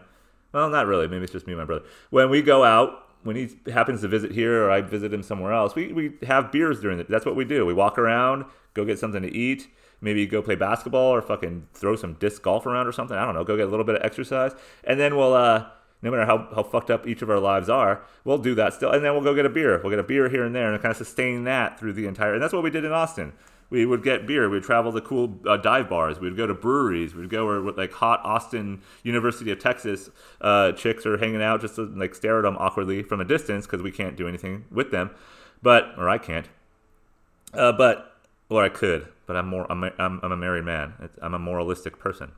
well, 0.52 0.68
not 0.68 0.86
really. 0.86 1.08
Maybe 1.08 1.24
it's 1.24 1.32
just 1.32 1.46
me 1.46 1.52
and 1.52 1.60
my 1.60 1.64
brother. 1.64 1.84
When 2.10 2.30
we 2.30 2.42
go 2.42 2.64
out, 2.64 3.08
when 3.24 3.36
he 3.36 3.48
happens 3.72 4.02
to 4.02 4.08
visit 4.08 4.32
here 4.32 4.64
or 4.64 4.70
I 4.70 4.82
visit 4.82 5.12
him 5.12 5.22
somewhere 5.22 5.52
else, 5.52 5.74
we, 5.74 5.92
we 5.92 6.12
have 6.26 6.52
beers 6.52 6.80
during. 6.80 7.04
That's 7.08 7.24
what 7.24 7.34
we 7.34 7.44
do. 7.44 7.64
We 7.64 7.72
walk 7.72 7.98
around, 7.98 8.44
go 8.74 8.84
get 8.84 8.98
something 8.98 9.22
to 9.22 9.34
eat, 9.34 9.68
maybe 10.00 10.26
go 10.26 10.42
play 10.42 10.54
basketball 10.54 11.12
or 11.12 11.22
fucking 11.22 11.66
throw 11.72 11.96
some 11.96 12.14
disc 12.14 12.42
golf 12.42 12.66
around 12.66 12.86
or 12.86 12.92
something. 12.92 13.16
I 13.16 13.24
don't 13.24 13.34
know. 13.34 13.42
Go 13.42 13.56
get 13.56 13.66
a 13.66 13.70
little 13.70 13.86
bit 13.86 13.96
of 13.96 14.02
exercise. 14.02 14.52
And 14.84 15.00
then 15.00 15.16
we'll, 15.16 15.32
uh, 15.32 15.66
no 16.04 16.10
matter 16.10 16.26
how, 16.26 16.46
how 16.54 16.62
fucked 16.62 16.90
up 16.90 17.06
each 17.06 17.22
of 17.22 17.30
our 17.30 17.38
lives 17.38 17.70
are, 17.70 18.02
we'll 18.24 18.38
do 18.38 18.54
that 18.54 18.74
still. 18.74 18.90
And 18.90 19.02
then 19.02 19.14
we'll 19.14 19.22
go 19.22 19.34
get 19.34 19.46
a 19.46 19.50
beer. 19.50 19.80
We'll 19.82 19.90
get 19.90 19.98
a 19.98 20.04
beer 20.04 20.28
here 20.28 20.44
and 20.44 20.54
there 20.54 20.72
and 20.72 20.80
kind 20.80 20.90
of 20.90 20.98
sustain 20.98 21.44
that 21.44 21.80
through 21.80 21.94
the 21.94 22.06
entire. 22.06 22.34
And 22.34 22.42
that's 22.42 22.52
what 22.52 22.62
we 22.62 22.70
did 22.70 22.84
in 22.84 22.92
Austin. 22.92 23.32
We 23.70 23.86
would 23.86 24.04
get 24.04 24.26
beer. 24.26 24.50
We'd 24.50 24.62
travel 24.62 24.92
to 24.92 25.00
cool 25.00 25.40
uh, 25.48 25.56
dive 25.56 25.88
bars. 25.88 26.20
We'd 26.20 26.36
go 26.36 26.46
to 26.46 26.52
breweries. 26.52 27.14
We'd 27.14 27.30
go 27.30 27.46
where 27.46 27.60
like 27.72 27.92
hot 27.92 28.20
Austin 28.22 28.82
University 29.02 29.50
of 29.50 29.58
Texas 29.58 30.10
uh, 30.42 30.72
chicks 30.72 31.06
are 31.06 31.16
hanging 31.16 31.42
out 31.42 31.62
just 31.62 31.76
to 31.76 31.86
like 31.86 32.14
stare 32.14 32.38
at 32.38 32.42
them 32.42 32.56
awkwardly 32.58 33.02
from 33.02 33.20
a 33.20 33.24
distance 33.24 33.66
because 33.66 33.82
we 33.82 33.90
can't 33.90 34.14
do 34.14 34.28
anything 34.28 34.66
with 34.70 34.90
them. 34.90 35.10
But, 35.62 35.94
or 35.96 36.10
I 36.10 36.18
can't. 36.18 36.48
Uh, 37.54 37.72
but, 37.72 38.12
or 38.50 38.62
I 38.62 38.68
could. 38.68 39.08
But 39.26 39.36
I'm 39.36 39.48
more. 39.48 39.66
I'm 39.72 39.82
a, 39.82 39.90
I'm, 39.98 40.20
I'm 40.22 40.32
a 40.32 40.36
married 40.36 40.64
man. 40.64 40.92
I'm 41.22 41.32
a 41.32 41.38
moralistic 41.38 41.98
person. 41.98 42.32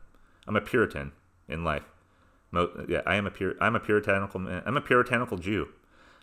I'm 0.47 0.55
a 0.55 0.61
Puritan 0.61 1.11
in 1.49 1.64
life. 1.64 1.83
Yeah, 2.53 3.03
I 3.07 3.17
am 3.17 3.27
a 3.27 3.31
pure. 3.31 3.55
I'm 3.61 3.77
a 3.77 3.81
puritanical 3.81 4.41
man. 4.41 4.63
I'm 4.65 4.77
a 4.77 4.81
puritanical 4.81 5.37
Jew, 5.37 5.69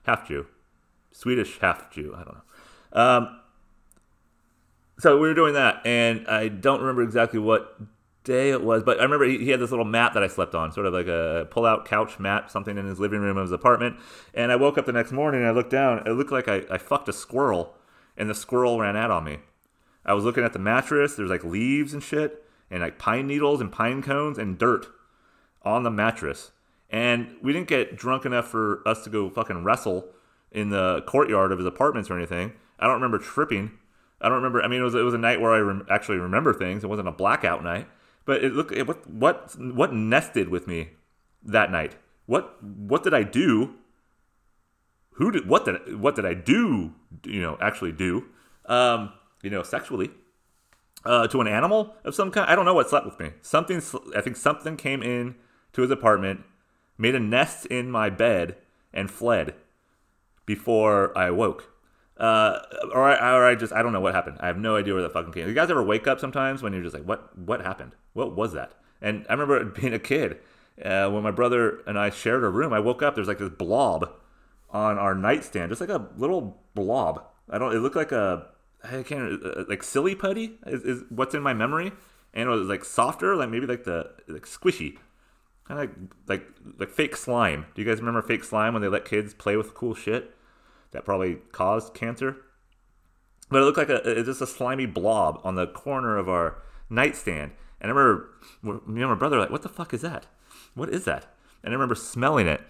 half 0.04 0.28
Jew, 0.28 0.48
Swedish 1.12 1.60
half 1.60 1.92
Jew. 1.92 2.14
I 2.16 2.24
don't 2.24 2.36
know. 2.36 3.02
Um, 3.02 3.40
so 5.00 5.20
we 5.20 5.28
were 5.28 5.34
doing 5.34 5.54
that, 5.54 5.86
and 5.86 6.28
I 6.28 6.48
don't 6.48 6.80
remember 6.80 7.04
exactly 7.04 7.40
what 7.40 7.80
day 8.24 8.52
it 8.52 8.64
was, 8.64 8.84
but 8.84 9.00
I 9.00 9.04
remember 9.04 9.26
he, 9.26 9.40
he 9.40 9.50
had 9.50 9.60
this 9.60 9.72
little 9.72 9.86
mat 9.86 10.14
that 10.14 10.24
I 10.24 10.28
slept 10.28 10.56
on, 10.56 10.72
sort 10.72 10.86
of 10.86 10.94
like 10.94 11.08
a 11.08 11.48
pull-out 11.52 11.86
couch 11.86 12.20
mat, 12.20 12.50
something 12.50 12.78
in 12.78 12.86
his 12.86 13.00
living 13.00 13.20
room 13.20 13.38
of 13.38 13.44
his 13.44 13.52
apartment. 13.52 13.98
And 14.34 14.52
I 14.52 14.56
woke 14.56 14.78
up 14.78 14.86
the 14.86 14.94
next 14.94 15.12
morning, 15.12 15.42
and 15.42 15.50
I 15.50 15.52
looked 15.52 15.72
down. 15.72 16.08
It 16.08 16.12
looked 16.12 16.32
like 16.32 16.48
I, 16.48 16.64
I 16.72 16.78
fucked 16.78 17.10
a 17.10 17.14
squirrel, 17.14 17.76
and 18.16 18.30
the 18.30 18.36
squirrel 18.36 18.80
ran 18.80 18.96
out 18.96 19.12
on 19.12 19.24
me. 19.24 19.40
I 20.06 20.14
was 20.14 20.24
looking 20.24 20.44
at 20.44 20.54
the 20.54 20.60
mattress. 20.60 21.16
There's 21.16 21.30
like 21.30 21.44
leaves 21.44 21.94
and 21.94 22.02
shit, 22.02 22.46
and 22.70 22.82
like 22.82 22.98
pine 22.98 23.28
needles 23.28 23.62
and 23.62 23.72
pine 23.72 24.02
cones 24.02 24.38
and 24.38 24.58
dirt 24.58 24.88
on 25.64 25.84
the 25.84 25.92
mattress. 25.92 26.52
And 26.90 27.36
we 27.42 27.54
didn't 27.54 27.68
get 27.68 27.96
drunk 27.96 28.26
enough 28.26 28.48
for 28.48 28.88
us 28.88 29.04
to 29.04 29.10
go 29.10 29.30
fucking 29.30 29.64
wrestle 29.64 30.06
in 30.52 30.70
the 30.70 31.02
courtyard 31.08 31.52
of 31.52 31.58
his 31.58 31.66
apartments 31.66 32.10
or 32.10 32.18
anything. 32.18 32.54
I 32.80 32.86
don't 32.86 32.96
remember 32.96 33.18
tripping. 33.18 33.72
I 34.22 34.30
don't 34.30 34.38
remember. 34.38 34.62
I 34.62 34.68
mean, 34.68 34.82
it 34.82 34.84
was 34.84 34.96
it 34.96 35.02
was 35.02 35.14
a 35.14 35.18
night 35.18 35.42
where 35.42 35.52
I 35.52 35.60
rem- 35.60 35.86
actually 35.90 36.18
remember 36.18 36.54
things. 36.54 36.84
It 36.84 36.88
wasn't 36.88 37.08
a 37.08 37.12
blackout 37.12 37.64
night, 37.64 37.88
but 38.26 38.44
it 38.44 38.54
looked 38.54 38.72
it, 38.72 38.88
what 38.88 39.10
what 39.10 39.56
what 39.60 39.94
nested 39.94 40.50
with 40.50 40.68
me 40.68 40.92
that 41.44 41.72
night. 41.72 41.96
What 42.26 42.64
what 42.64 43.04
did 43.04 43.14
I 43.14 43.24
do? 43.24 43.74
Who 45.14 45.32
did 45.32 45.48
what 45.48 45.66
did 45.66 46.00
what 46.00 46.16
did 46.16 46.26
I 46.26 46.34
do? 46.34 46.94
You 47.26 47.42
know, 47.42 47.58
actually 47.60 47.92
do. 47.92 48.26
Um, 48.66 49.12
you 49.42 49.50
know, 49.50 49.64
sexually 49.64 50.12
uh, 51.06 51.28
to 51.28 51.42
an 51.42 51.48
animal 51.48 51.96
of 52.04 52.16
some 52.16 52.32
kind. 52.32 52.50
I 52.50 52.56
don't 52.56 52.66
know 52.66 52.74
what 52.74 52.90
slept 52.90 53.06
with 53.06 53.20
me. 53.20 53.32
Something. 53.42 53.82
I 54.16 54.22
think 54.22 54.38
something 54.38 54.78
came 54.78 55.04
in 55.04 55.36
to 55.74 55.82
his 55.82 55.92
apartment, 55.92 56.42
made 56.98 57.16
a 57.16 57.20
nest 57.20 57.66
in 57.68 57.92
my 57.92 58.10
bed, 58.10 58.56
and 58.94 59.10
fled 59.10 59.56
before 60.46 61.18
I 61.18 61.32
woke. 61.32 61.70
Uh, 62.18 62.60
or, 62.94 63.10
I, 63.10 63.36
or 63.36 63.46
I 63.46 63.56
just 63.56 63.74
I 63.74 63.82
don't 63.82 63.92
know 63.92 64.00
what 64.00 64.14
happened. 64.14 64.38
I 64.40 64.48
have 64.48 64.58
no 64.58 64.76
idea 64.76 64.94
where 64.94 65.02
that 65.02 65.14
fucking 65.14 65.34
came. 65.34 65.48
You 65.48 65.54
guys 65.54 65.72
ever 65.72 65.84
wake 65.84 66.08
up 66.08 66.20
sometimes 66.20 66.62
when 66.62 66.74
you're 66.74 66.84
just 66.84 66.94
like, 66.94 67.06
what 67.06 67.38
what 67.38 67.62
happened? 67.62 67.94
What 68.14 68.36
was 68.36 68.54
that? 68.54 68.74
And 69.02 69.26
I 69.28 69.34
remember 69.34 69.66
being 69.82 69.94
a 69.94 70.00
kid 70.00 70.38
uh, 70.84 71.10
when 71.10 71.24
my 71.24 71.32
brother 71.32 71.80
and 71.88 71.98
I 71.98 72.12
shared 72.12 72.44
a 72.44 72.50
room. 72.50 72.72
I 72.72 72.80
woke 72.80 73.02
up. 73.02 73.16
There's 73.16 73.28
like 73.28 73.40
this 73.40 73.50
blob 73.50 74.12
on 74.70 74.98
our 74.98 75.16
nightstand, 75.16 75.72
just 75.72 75.82
like 75.82 75.90
a 75.90 76.08
little 76.16 76.62
blob. 76.76 77.24
I 77.50 77.58
don't. 77.58 77.76
It 77.76 77.80
looked 77.80 77.96
like 77.96 78.12
a 78.12 78.48
I 78.84 79.04
can't 79.04 79.44
uh, 79.44 79.64
like 79.68 79.82
silly 79.82 80.16
putty 80.16 80.60
is, 80.66 80.84
is 80.84 81.04
what's 81.10 81.34
in 81.34 81.42
my 81.42 81.54
memory, 81.54 81.92
and 82.34 82.48
it 82.48 82.52
was 82.52 82.68
like 82.68 82.84
softer, 82.84 83.36
like 83.36 83.50
maybe 83.50 83.66
like 83.66 83.86
the 83.86 84.12
like 84.28 84.46
squishy, 84.46 84.98
kind 85.68 85.80
of 85.80 85.90
like 86.28 86.48
like 86.78 86.90
fake 86.90 87.16
slime. 87.16 87.66
Do 87.74 87.82
you 87.82 87.88
guys 87.88 88.00
remember 88.00 88.22
fake 88.22 88.44
slime 88.44 88.74
when 88.74 88.82
they 88.82 88.88
let 88.88 89.06
kids 89.06 89.34
play 89.34 89.56
with 89.56 89.74
cool 89.74 89.96
shit 89.96 90.36
that 90.92 91.06
probably 91.06 91.36
caused 91.52 91.94
cancer? 91.94 92.38
But 93.50 93.62
it 93.62 93.66
looked 93.66 93.78
like 93.78 93.90
a 93.90 93.98
it's 94.10 94.28
just 94.28 94.42
a 94.42 94.48
slimy 94.48 94.86
blob 94.86 95.40
on 95.44 95.56
the 95.56 95.68
corner 95.68 96.18
of 96.18 96.28
our 96.28 96.62
nightstand, 96.90 97.52
and 97.80 97.92
I 97.92 97.94
remember 97.94 98.30
me 98.64 99.02
and 99.02 99.12
my 99.12 99.16
brother 99.16 99.40
like, 99.40 99.50
"What 99.50 99.62
the 99.62 99.70
fuck 99.70 99.94
is 99.94 100.02
that? 100.02 100.28
What 100.74 100.90
is 100.90 101.06
that?" 101.06 101.28
And 101.64 101.72
I 101.72 101.76
remember 101.76 101.96
smelling 101.96 102.48
it, 102.48 102.62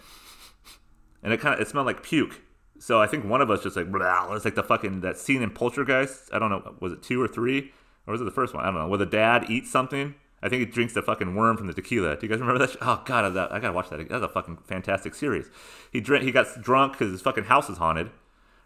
and 1.22 1.34
it 1.34 1.40
kind 1.40 1.56
of 1.56 1.62
it 1.62 1.68
smelled 1.68 1.88
like 1.88 2.04
puke. 2.04 2.42
So 2.80 3.02
I 3.02 3.08
think 3.08 3.24
one 3.24 3.40
of 3.42 3.50
us 3.50 3.64
just 3.64 3.78
like 3.78 3.88
it's 3.88 4.46
like 4.46 4.56
the 4.56 4.64
fucking 4.64 5.02
that 5.02 5.18
scene 5.18 5.42
in 5.42 5.52
Poltergeist. 5.52 6.30
I 6.34 6.40
don't 6.40 6.50
know, 6.50 6.76
was 6.82 6.92
it 6.92 7.02
two 7.02 7.22
or 7.22 7.30
three, 7.30 7.72
or 8.06 8.12
was 8.12 8.20
it 8.20 8.26
the 8.26 8.32
first 8.32 8.54
one? 8.54 8.64
I 8.64 8.68
don't 8.68 8.80
know. 8.80 8.88
Where 8.88 8.98
the 8.98 9.06
dad 9.06 9.50
eats 9.50 9.72
something. 9.72 10.16
I 10.44 10.50
think 10.50 10.60
he 10.60 10.66
drinks 10.66 10.94
the 10.94 11.02
fucking 11.02 11.36
worm 11.36 11.56
from 11.56 11.68
the 11.68 11.74
tequila. 11.74 12.18
Do 12.18 12.26
you 12.28 12.30
guys 12.30 12.42
remember 12.42 12.68
that? 12.68 12.76
Oh 12.82 13.02
god, 13.06 13.38
I 13.38 13.60
gotta 13.60 13.72
watch 13.72 13.90
that. 13.90 14.10
That's 14.10 14.24
a 14.24 14.28
fucking 14.28 14.58
fantastic 14.66 15.16
series. 15.16 15.50
He 15.92 16.02
drank. 16.02 16.26
He 16.26 16.32
got 16.32 16.62
drunk 16.62 16.94
because 16.94 17.12
his 17.12 17.22
fucking 17.22 17.46
house 17.46 17.70
is 17.70 17.78
haunted, 17.78 18.12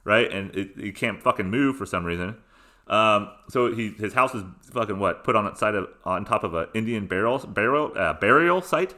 right? 0.03 0.29
And 0.31 0.53
it, 0.55 0.71
he 0.75 0.91
can't 0.91 1.21
fucking 1.21 1.49
move 1.49 1.77
for 1.77 1.85
some 1.85 2.03
reason. 2.03 2.37
Um, 2.87 3.29
so 3.49 3.73
he 3.73 3.91
his 3.91 4.13
house 4.13 4.33
is 4.33 4.43
fucking 4.71 4.97
what 4.97 5.23
put 5.23 5.35
on 5.35 5.45
its 5.45 5.59
side 5.59 5.75
of 5.75 5.87
on 6.03 6.25
top 6.25 6.43
of 6.43 6.55
an 6.55 6.67
Indian 6.73 7.05
burial 7.05 7.37
burial 7.39 7.91
uh, 7.95 8.13
burial 8.13 8.61
site. 8.61 8.95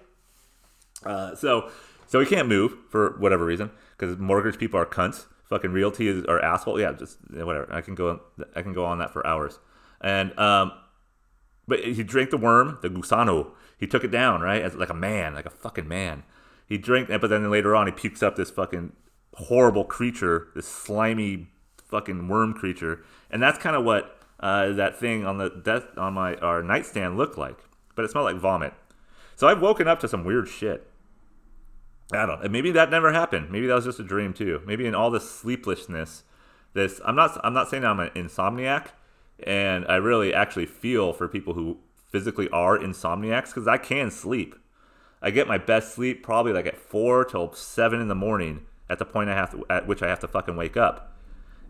Uh, 1.03 1.35
so 1.35 1.69
so 2.07 2.21
he 2.21 2.25
can't 2.25 2.47
move 2.47 2.75
for 2.89 3.17
whatever 3.19 3.45
reason 3.45 3.71
because 3.97 4.17
mortgage 4.17 4.57
people 4.57 4.79
are 4.79 4.85
cunts. 4.85 5.25
Fucking 5.49 5.71
realty 5.71 6.07
is 6.07 6.23
are 6.25 6.39
asshole. 6.41 6.79
Yeah, 6.79 6.93
just 6.93 7.17
whatever. 7.29 7.67
I 7.73 7.81
can 7.81 7.95
go. 7.95 8.21
I 8.55 8.61
can 8.61 8.71
go 8.71 8.85
on 8.85 8.99
that 8.99 9.11
for 9.11 9.25
hours. 9.27 9.59
And 9.99 10.37
um, 10.39 10.71
but 11.69 11.83
he 11.83 12.03
drank 12.03 12.31
the 12.31 12.37
worm, 12.37 12.77
the 12.81 12.89
gusano. 12.89 13.51
He 13.77 13.87
took 13.87 14.03
it 14.03 14.11
down 14.11 14.41
right 14.41 14.61
as 14.61 14.75
like 14.75 14.89
a 14.89 14.93
man, 14.93 15.33
like 15.33 15.45
a 15.45 15.51
fucking 15.51 15.87
man. 15.87 16.23
He 16.65 16.77
drank, 16.77 17.07
but 17.07 17.29
then 17.29 17.49
later 17.49 17.75
on 17.75 17.87
he 17.87 17.93
pukes 17.93 18.21
up 18.21 18.35
this 18.35 18.51
fucking 18.51 18.91
horrible 19.35 19.85
creature, 19.85 20.49
this 20.55 20.67
slimy 20.67 21.47
fucking 21.89 22.27
worm 22.27 22.53
creature, 22.53 23.03
and 23.31 23.41
that's 23.41 23.57
kind 23.57 23.75
of 23.75 23.83
what 23.83 24.19
uh, 24.39 24.71
that 24.73 24.97
thing 24.97 25.25
on 25.25 25.37
the 25.37 25.49
death 25.49 25.85
on 25.97 26.13
my 26.13 26.35
our 26.35 26.61
nightstand 26.61 27.17
looked 27.17 27.37
like. 27.37 27.57
But 27.95 28.05
it 28.05 28.11
smelled 28.11 28.25
like 28.25 28.41
vomit. 28.41 28.73
So 29.35 29.47
I've 29.47 29.61
woken 29.61 29.87
up 29.87 29.99
to 30.01 30.07
some 30.07 30.23
weird 30.23 30.47
shit. 30.47 30.85
I 32.11 32.25
don't 32.25 32.41
know. 32.41 32.49
Maybe 32.49 32.71
that 32.71 32.89
never 32.89 33.13
happened. 33.13 33.51
Maybe 33.51 33.67
that 33.67 33.75
was 33.75 33.85
just 33.85 33.99
a 33.99 34.03
dream 34.03 34.33
too. 34.33 34.61
Maybe 34.65 34.85
in 34.85 34.95
all 34.95 35.11
this 35.11 35.29
sleeplessness, 35.29 36.23
this 36.73 36.99
I'm 37.05 37.15
not 37.15 37.39
I'm 37.43 37.53
not 37.53 37.69
saying 37.69 37.85
I'm 37.85 37.99
an 37.99 38.09
insomniac, 38.09 38.87
and 39.43 39.85
I 39.87 39.95
really 39.95 40.33
actually 40.33 40.65
feel 40.65 41.13
for 41.13 41.27
people 41.27 41.53
who 41.53 41.77
physically 42.11 42.49
are 42.49 42.77
insomniacs 42.77 43.47
because 43.47 43.67
I 43.67 43.77
can 43.77 44.11
sleep. 44.11 44.55
I 45.21 45.31
get 45.31 45.47
my 45.47 45.57
best 45.57 45.93
sleep 45.93 46.23
probably 46.23 46.53
like 46.53 46.65
at 46.65 46.77
four 46.77 47.25
till 47.25 47.53
seven 47.53 47.99
in 47.99 48.07
the 48.07 48.15
morning 48.15 48.65
at 48.89 48.99
the 48.99 49.05
point 49.05 49.29
I 49.29 49.35
have 49.35 49.51
to, 49.51 49.65
at 49.69 49.87
which 49.87 50.01
I 50.01 50.07
have 50.07 50.19
to 50.21 50.27
fucking 50.27 50.55
wake 50.55 50.77
up. 50.77 51.13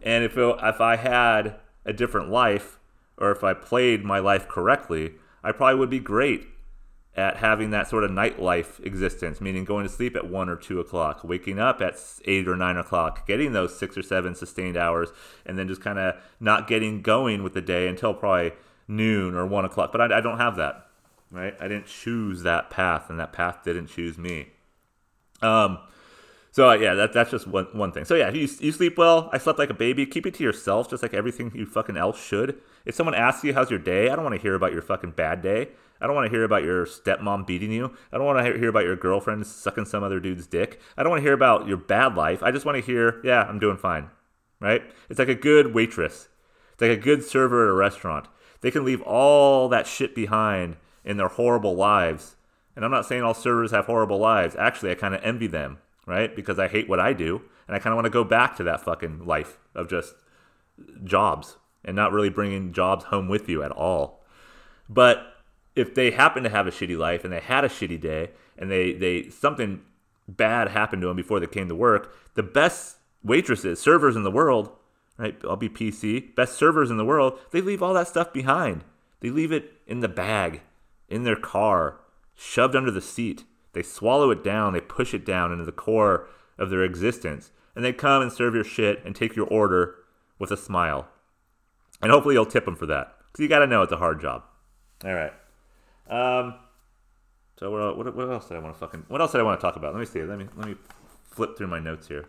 And 0.01 0.23
if 0.23 0.37
it, 0.37 0.55
if 0.63 0.79
I 0.79 0.95
had 0.95 1.55
a 1.85 1.93
different 1.93 2.29
life, 2.29 2.79
or 3.17 3.31
if 3.31 3.43
I 3.43 3.53
played 3.53 4.05
my 4.05 4.19
life 4.19 4.47
correctly, 4.47 5.15
I 5.43 5.51
probably 5.51 5.79
would 5.79 5.89
be 5.89 5.99
great 5.99 6.47
at 7.15 7.37
having 7.37 7.71
that 7.71 7.87
sort 7.87 8.03
of 8.03 8.11
nightlife 8.11 8.83
existence, 8.85 9.41
meaning 9.41 9.65
going 9.65 9.85
to 9.85 9.91
sleep 9.91 10.15
at 10.15 10.29
one 10.29 10.47
or 10.47 10.55
two 10.55 10.79
o'clock, 10.79 11.23
waking 11.23 11.59
up 11.59 11.81
at 11.81 11.95
eight 12.25 12.47
or 12.47 12.55
nine 12.55 12.77
o'clock, 12.77 13.27
getting 13.27 13.51
those 13.51 13.77
six 13.77 13.97
or 13.97 14.03
seven 14.03 14.35
sustained 14.35 14.77
hours, 14.77 15.09
and 15.45 15.57
then 15.57 15.67
just 15.67 15.81
kind 15.81 15.99
of 15.99 16.15
not 16.39 16.67
getting 16.67 17.01
going 17.01 17.43
with 17.43 17.53
the 17.53 17.61
day 17.61 17.87
until 17.87 18.13
probably 18.13 18.51
noon 18.87 19.35
or 19.35 19.45
one 19.45 19.65
o'clock. 19.65 19.91
But 19.91 20.01
I, 20.01 20.19
I, 20.19 20.21
don't 20.21 20.37
have 20.37 20.55
that, 20.57 20.87
right? 21.31 21.55
I 21.59 21.67
didn't 21.67 21.87
choose 21.87 22.43
that 22.43 22.69
path, 22.69 23.09
and 23.09 23.19
that 23.19 23.33
path 23.33 23.63
didn't 23.65 23.87
choose 23.87 24.17
me. 24.17 24.49
Um, 25.41 25.79
so 26.51 26.69
uh, 26.69 26.73
yeah, 26.73 26.93
that, 26.93 27.13
that's 27.13 27.31
just 27.31 27.47
one, 27.47 27.65
one 27.73 27.91
thing. 27.91 28.05
So 28.05 28.15
yeah, 28.15 28.29
you, 28.29 28.47
you 28.59 28.71
sleep 28.71 28.97
well. 28.97 29.29
I 29.33 29.37
slept 29.37 29.59
like 29.59 29.69
a 29.69 29.75
baby. 29.75 30.05
Keep 30.05 30.25
it 30.25 30.33
to 30.35 30.43
yourself, 30.43 30.89
just 30.89 31.03
like 31.03 31.13
everything 31.13 31.51
you 31.55 31.65
fucking 31.65 31.97
else 31.97 32.21
should. 32.21 32.59
If 32.85 32.95
someone 32.95 33.15
asks 33.15 33.43
you 33.43 33.53
how's 33.53 33.69
your 33.69 33.79
day, 33.79 34.09
I 34.09 34.15
don't 34.15 34.23
want 34.23 34.35
to 34.35 34.41
hear 34.41 34.55
about 34.55 34.73
your 34.73 34.81
fucking 34.81 35.11
bad 35.11 35.41
day. 35.41 35.69
I 36.01 36.07
don't 36.07 36.15
want 36.15 36.25
to 36.25 36.31
hear 36.31 36.43
about 36.43 36.63
your 36.63 36.85
stepmom 36.85 37.45
beating 37.45 37.71
you. 37.71 37.93
I 38.11 38.17
don't 38.17 38.25
want 38.25 38.45
to 38.45 38.57
hear 38.57 38.69
about 38.69 38.85
your 38.85 38.95
girlfriend 38.95 39.45
sucking 39.45 39.85
some 39.85 40.03
other 40.03 40.19
dude's 40.19 40.47
dick. 40.47 40.79
I 40.97 41.03
don't 41.03 41.09
want 41.09 41.19
to 41.19 41.25
hear 41.25 41.33
about 41.33 41.67
your 41.67 41.77
bad 41.77 42.15
life. 42.15 42.41
I 42.41 42.51
just 42.51 42.65
want 42.65 42.77
to 42.77 42.83
hear, 42.83 43.21
yeah, 43.23 43.43
I'm 43.43 43.59
doing 43.59 43.77
fine. 43.77 44.09
Right? 44.61 44.83
It's 45.09 45.19
like 45.19 45.29
a 45.29 45.35
good 45.35 45.73
waitress. 45.73 46.27
It's 46.73 46.81
like 46.81 46.91
a 46.91 46.97
good 46.97 47.23
server 47.23 47.65
at 47.65 47.71
a 47.71 47.73
restaurant. 47.73 48.27
They 48.61 48.71
can 48.71 48.83
leave 48.83 49.01
all 49.01 49.69
that 49.69 49.87
shit 49.87 50.13
behind 50.13 50.77
in 51.05 51.17
their 51.17 51.29
horrible 51.29 51.75
lives. 51.75 52.35
And 52.75 52.83
I'm 52.85 52.91
not 52.91 53.05
saying 53.05 53.23
all 53.23 53.33
servers 53.33 53.71
have 53.71 53.85
horrible 53.85 54.17
lives. 54.17 54.55
Actually, 54.57 54.91
I 54.91 54.95
kind 54.95 55.15
of 55.15 55.23
envy 55.23 55.47
them, 55.47 55.79
right? 56.05 56.33
Because 56.35 56.59
I 56.59 56.67
hate 56.67 56.89
what 56.89 56.99
I 56.99 57.13
do. 57.13 57.41
And 57.67 57.75
I 57.75 57.79
kind 57.79 57.93
of 57.93 57.97
want 57.97 58.05
to 58.05 58.09
go 58.09 58.23
back 58.23 58.55
to 58.57 58.63
that 58.63 58.81
fucking 58.81 59.25
life 59.25 59.59
of 59.75 59.89
just 59.89 60.15
jobs 61.03 61.57
and 61.85 61.95
not 61.95 62.11
really 62.11 62.29
bringing 62.29 62.73
jobs 62.73 63.05
home 63.05 63.27
with 63.27 63.47
you 63.47 63.63
at 63.63 63.71
all. 63.71 64.23
But 64.89 65.25
if 65.79 65.95
they 65.95 66.11
happen 66.11 66.43
to 66.43 66.49
have 66.49 66.67
a 66.67 66.71
shitty 66.71 66.97
life 66.97 67.23
and 67.23 67.31
they 67.31 67.39
had 67.39 67.63
a 67.63 67.69
shitty 67.69 67.99
day 67.99 68.31
and 68.57 68.69
they, 68.69 68.93
they 68.93 69.29
something 69.29 69.81
bad 70.27 70.69
happened 70.69 71.01
to 71.01 71.07
them 71.07 71.17
before 71.17 71.39
they 71.39 71.47
came 71.47 71.69
to 71.69 71.75
work, 71.75 72.15
the 72.35 72.43
best 72.43 72.97
waitresses, 73.23 73.79
servers 73.79 74.15
in 74.15 74.23
the 74.23 74.31
world, 74.31 74.71
right? 75.17 75.35
I'll 75.43 75.55
be 75.55 75.69
PC, 75.69 76.35
best 76.35 76.55
servers 76.55 76.91
in 76.91 76.97
the 76.97 77.05
world, 77.05 77.39
they 77.51 77.61
leave 77.61 77.81
all 77.81 77.93
that 77.93 78.07
stuff 78.07 78.31
behind. 78.33 78.83
They 79.21 79.29
leave 79.29 79.51
it 79.51 79.73
in 79.87 79.99
the 79.99 80.07
bag, 80.07 80.61
in 81.09 81.23
their 81.23 81.35
car, 81.35 81.99
shoved 82.35 82.75
under 82.75 82.91
the 82.91 83.01
seat. 83.01 83.43
They 83.73 83.83
swallow 83.83 84.31
it 84.31 84.43
down, 84.43 84.73
they 84.73 84.81
push 84.81 85.13
it 85.13 85.25
down 85.25 85.51
into 85.51 85.65
the 85.65 85.71
core 85.71 86.27
of 86.57 86.69
their 86.69 86.83
existence. 86.83 87.51
And 87.75 87.85
they 87.85 87.93
come 87.93 88.21
and 88.21 88.31
serve 88.31 88.55
your 88.55 88.63
shit 88.63 89.03
and 89.05 89.15
take 89.15 89.35
your 89.35 89.47
order 89.47 89.95
with 90.37 90.51
a 90.51 90.57
smile. 90.57 91.07
And 92.01 92.11
hopefully 92.11 92.35
you'll 92.35 92.45
tip 92.45 92.65
them 92.65 92.75
for 92.75 92.85
that. 92.87 93.15
Because 93.27 93.43
you 93.43 93.49
got 93.49 93.59
to 93.59 93.67
know 93.67 93.83
it's 93.83 93.91
a 93.91 93.97
hard 93.97 94.21
job. 94.21 94.43
All 95.05 95.13
right. 95.13 95.33
Um, 96.09 96.55
so 97.59 97.69
what, 97.71 97.97
what, 97.97 98.15
what 98.15 98.29
else 98.29 98.47
did 98.47 98.57
I 98.57 98.59
want 98.59 98.75
to 98.75 98.79
fucking? 98.79 99.05
What 99.07 99.21
else 99.21 99.31
did 99.31 99.41
I 99.41 99.43
want 99.43 99.59
to 99.59 99.61
talk 99.61 99.75
about? 99.75 99.93
Let 99.93 99.99
me 99.99 100.05
see. 100.05 100.23
Let 100.23 100.39
me 100.39 100.47
let 100.55 100.67
me 100.67 100.75
flip 101.29 101.57
through 101.57 101.67
my 101.67 101.79
notes 101.79 102.07
here. 102.07 102.25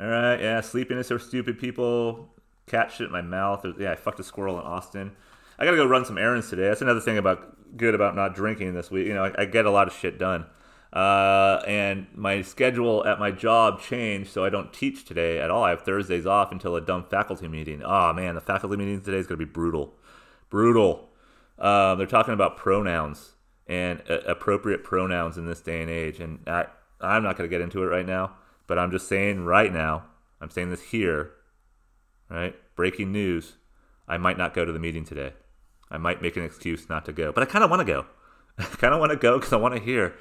All 0.00 0.08
right, 0.08 0.40
yeah, 0.40 0.60
sleepiness 0.60 1.10
or 1.12 1.18
stupid 1.18 1.58
people. 1.58 2.34
Cat 2.66 2.90
shit 2.90 3.06
in 3.06 3.12
my 3.12 3.22
mouth. 3.22 3.64
Yeah, 3.78 3.92
I 3.92 3.94
fucked 3.94 4.20
a 4.20 4.24
squirrel 4.24 4.58
in 4.58 4.64
Austin. 4.66 5.12
I 5.58 5.64
gotta 5.64 5.76
go 5.76 5.86
run 5.86 6.04
some 6.04 6.18
errands 6.18 6.50
today. 6.50 6.64
That's 6.68 6.82
another 6.82 7.00
thing 7.00 7.18
about 7.18 7.76
good 7.76 7.94
about 7.94 8.16
not 8.16 8.34
drinking 8.34 8.74
this 8.74 8.90
week. 8.90 9.06
You 9.06 9.14
know, 9.14 9.24
I, 9.24 9.42
I 9.42 9.44
get 9.44 9.66
a 9.66 9.70
lot 9.70 9.86
of 9.86 9.94
shit 9.94 10.18
done. 10.18 10.46
Uh, 10.92 11.60
and 11.66 12.06
my 12.14 12.40
schedule 12.42 13.04
at 13.04 13.18
my 13.18 13.30
job 13.30 13.80
changed, 13.80 14.30
so 14.30 14.44
I 14.44 14.48
don't 14.48 14.72
teach 14.72 15.04
today 15.04 15.40
at 15.40 15.50
all. 15.50 15.64
I 15.64 15.70
have 15.70 15.82
Thursdays 15.82 16.24
off 16.24 16.52
until 16.52 16.76
a 16.76 16.80
dumb 16.80 17.04
faculty 17.04 17.48
meeting. 17.48 17.82
Oh 17.84 18.12
man, 18.12 18.34
the 18.34 18.40
faculty 18.40 18.76
meeting 18.76 19.00
today 19.00 19.18
is 19.18 19.26
gonna 19.26 19.38
be 19.38 19.44
brutal, 19.44 19.94
brutal. 20.50 21.10
Uh, 21.58 21.94
they're 21.94 22.06
talking 22.06 22.34
about 22.34 22.56
pronouns 22.56 23.32
and 23.66 24.02
uh, 24.08 24.20
appropriate 24.26 24.84
pronouns 24.84 25.38
in 25.38 25.46
this 25.46 25.60
day 25.60 25.80
and 25.80 25.90
age. 25.90 26.20
And 26.20 26.40
I, 26.46 26.66
I'm 27.00 27.22
not 27.22 27.36
going 27.36 27.48
to 27.48 27.54
get 27.54 27.62
into 27.62 27.82
it 27.82 27.86
right 27.86 28.06
now, 28.06 28.32
but 28.66 28.78
I'm 28.78 28.90
just 28.90 29.08
saying 29.08 29.44
right 29.44 29.72
now, 29.72 30.04
I'm 30.40 30.50
saying 30.50 30.70
this 30.70 30.82
here, 30.82 31.30
right? 32.28 32.54
Breaking 32.76 33.12
news. 33.12 33.56
I 34.06 34.18
might 34.18 34.36
not 34.36 34.54
go 34.54 34.64
to 34.64 34.72
the 34.72 34.78
meeting 34.78 35.04
today. 35.04 35.32
I 35.90 35.98
might 35.98 36.20
make 36.20 36.36
an 36.36 36.44
excuse 36.44 36.88
not 36.88 37.04
to 37.06 37.12
go, 37.12 37.32
but 37.32 37.42
I 37.42 37.46
kind 37.46 37.64
of 37.64 37.70
want 37.70 37.80
to 37.80 37.86
go. 37.86 38.06
I 38.58 38.64
kind 38.64 38.92
of 38.92 39.00
want 39.00 39.12
to 39.12 39.16
go 39.16 39.38
because 39.38 39.52
I 39.52 39.56
want 39.56 39.74
to 39.74 39.80
hear 39.80 40.14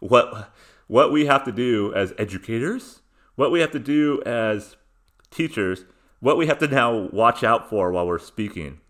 what 0.00 0.52
what 0.86 1.12
we 1.12 1.26
have 1.26 1.44
to 1.44 1.52
do 1.52 1.92
as 1.94 2.14
educators, 2.18 3.00
what 3.36 3.50
we 3.50 3.60
have 3.60 3.72
to 3.72 3.78
do 3.78 4.22
as 4.24 4.76
teachers, 5.30 5.84
what 6.20 6.38
we 6.38 6.46
have 6.46 6.58
to 6.58 6.66
now 6.66 7.08
watch 7.12 7.44
out 7.44 7.68
for 7.68 7.92
while 7.92 8.06
we're 8.06 8.18
speaking. 8.18 8.80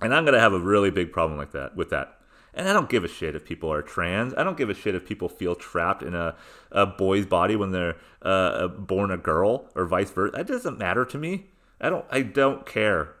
And 0.00 0.14
I'm 0.14 0.24
to 0.26 0.40
have 0.40 0.52
a 0.52 0.60
really 0.60 0.90
big 0.90 1.12
problem 1.12 1.38
like 1.38 1.52
that 1.52 1.76
with 1.76 1.90
that. 1.90 2.18
And 2.54 2.68
I 2.68 2.72
don't 2.72 2.88
give 2.88 3.04
a 3.04 3.08
shit 3.08 3.36
if 3.36 3.44
people 3.44 3.72
are 3.72 3.82
trans. 3.82 4.34
I 4.34 4.42
don't 4.42 4.56
give 4.56 4.70
a 4.70 4.74
shit 4.74 4.94
if 4.94 5.06
people 5.06 5.28
feel 5.28 5.54
trapped 5.54 6.02
in 6.02 6.14
a, 6.14 6.34
a 6.72 6.86
boy's 6.86 7.26
body 7.26 7.56
when 7.56 7.70
they're 7.70 7.96
uh, 8.22 8.68
born 8.68 9.10
a 9.10 9.16
girl 9.16 9.70
or 9.74 9.86
vice 9.86 10.10
versa. 10.10 10.36
That 10.36 10.46
doesn't 10.46 10.78
matter 10.78 11.04
to 11.04 11.18
me. 11.18 11.50
I 11.80 11.88
don't. 11.88 12.04
I 12.10 12.22
don't 12.22 12.66
care. 12.66 13.14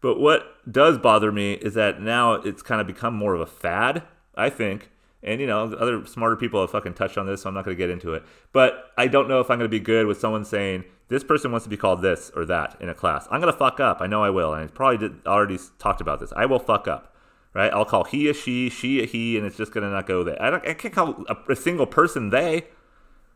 But 0.00 0.20
what 0.20 0.56
does 0.70 0.96
bother 0.96 1.32
me 1.32 1.54
is 1.54 1.74
that 1.74 2.00
now 2.00 2.34
it's 2.34 2.62
kind 2.62 2.80
of 2.80 2.86
become 2.86 3.14
more 3.14 3.34
of 3.34 3.40
a 3.40 3.46
fad. 3.46 4.04
I 4.34 4.48
think, 4.48 4.90
and 5.22 5.40
you 5.40 5.46
know, 5.46 5.72
other 5.74 6.06
smarter 6.06 6.36
people 6.36 6.60
have 6.60 6.70
fucking 6.70 6.94
touched 6.94 7.18
on 7.18 7.26
this, 7.26 7.42
so 7.42 7.48
I'm 7.48 7.54
not 7.54 7.64
going 7.64 7.76
to 7.76 7.78
get 7.78 7.90
into 7.90 8.14
it. 8.14 8.22
But 8.52 8.92
I 8.96 9.08
don't 9.08 9.28
know 9.28 9.40
if 9.40 9.50
I'm 9.50 9.58
going 9.58 9.70
to 9.70 9.76
be 9.76 9.80
good 9.80 10.06
with 10.06 10.20
someone 10.20 10.44
saying 10.44 10.84
this 11.08 11.24
person 11.24 11.50
wants 11.50 11.64
to 11.64 11.70
be 11.70 11.76
called 11.76 12.02
this 12.02 12.30
or 12.36 12.44
that 12.44 12.76
in 12.80 12.88
a 12.88 12.94
class. 12.94 13.26
I'm 13.30 13.40
gonna 13.40 13.52
fuck 13.52 13.80
up. 13.80 14.00
I 14.00 14.06
know 14.06 14.22
I 14.22 14.30
will, 14.30 14.54
and 14.54 14.64
I 14.64 14.72
probably 14.72 15.08
did, 15.08 15.26
already 15.26 15.58
talked 15.78 16.00
about 16.00 16.20
this. 16.20 16.32
I 16.36 16.46
will 16.46 16.58
fuck 16.58 16.86
up, 16.86 17.14
right? 17.54 17.72
I'll 17.72 17.86
call 17.86 18.04
he 18.04 18.28
a 18.28 18.34
she, 18.34 18.68
she 18.68 19.02
a 19.02 19.06
he, 19.06 19.36
and 19.36 19.46
it's 19.46 19.56
just 19.56 19.72
gonna 19.72 19.90
not 19.90 20.06
go 20.06 20.22
there. 20.22 20.40
I, 20.40 20.54
I 20.56 20.74
can't 20.74 20.94
call 20.94 21.24
a, 21.28 21.52
a 21.52 21.56
single 21.56 21.86
person 21.86 22.30
they. 22.30 22.66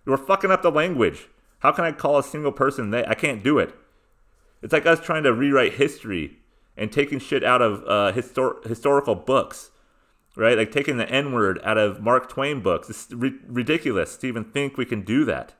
We're 0.04 0.16
fucking 0.18 0.50
up 0.50 0.62
the 0.62 0.70
language. 0.70 1.28
How 1.60 1.72
can 1.72 1.84
I 1.84 1.92
call 1.92 2.18
a 2.18 2.24
single 2.24 2.52
person 2.52 2.90
they? 2.90 3.06
I 3.06 3.14
can't 3.14 3.42
do 3.42 3.58
it. 3.58 3.74
It's 4.60 4.72
like 4.72 4.86
us 4.86 5.00
trying 5.00 5.22
to 5.22 5.32
rewrite 5.32 5.74
history 5.74 6.38
and 6.76 6.92
taking 6.92 7.18
shit 7.18 7.42
out 7.42 7.62
of 7.62 7.82
uh, 7.86 8.12
histor- 8.14 8.64
historical 8.66 9.14
books, 9.14 9.70
right? 10.36 10.56
Like 10.56 10.72
taking 10.72 10.96
the 10.96 11.08
N 11.08 11.32
word 11.32 11.60
out 11.64 11.78
of 11.78 12.00
Mark 12.00 12.28
Twain 12.28 12.60
books. 12.60 12.88
It's 12.90 13.08
ri- 13.12 13.38
ridiculous 13.46 14.16
to 14.18 14.26
even 14.26 14.44
think 14.44 14.76
we 14.76 14.84
can 14.84 15.02
do 15.02 15.24
that. 15.26 15.54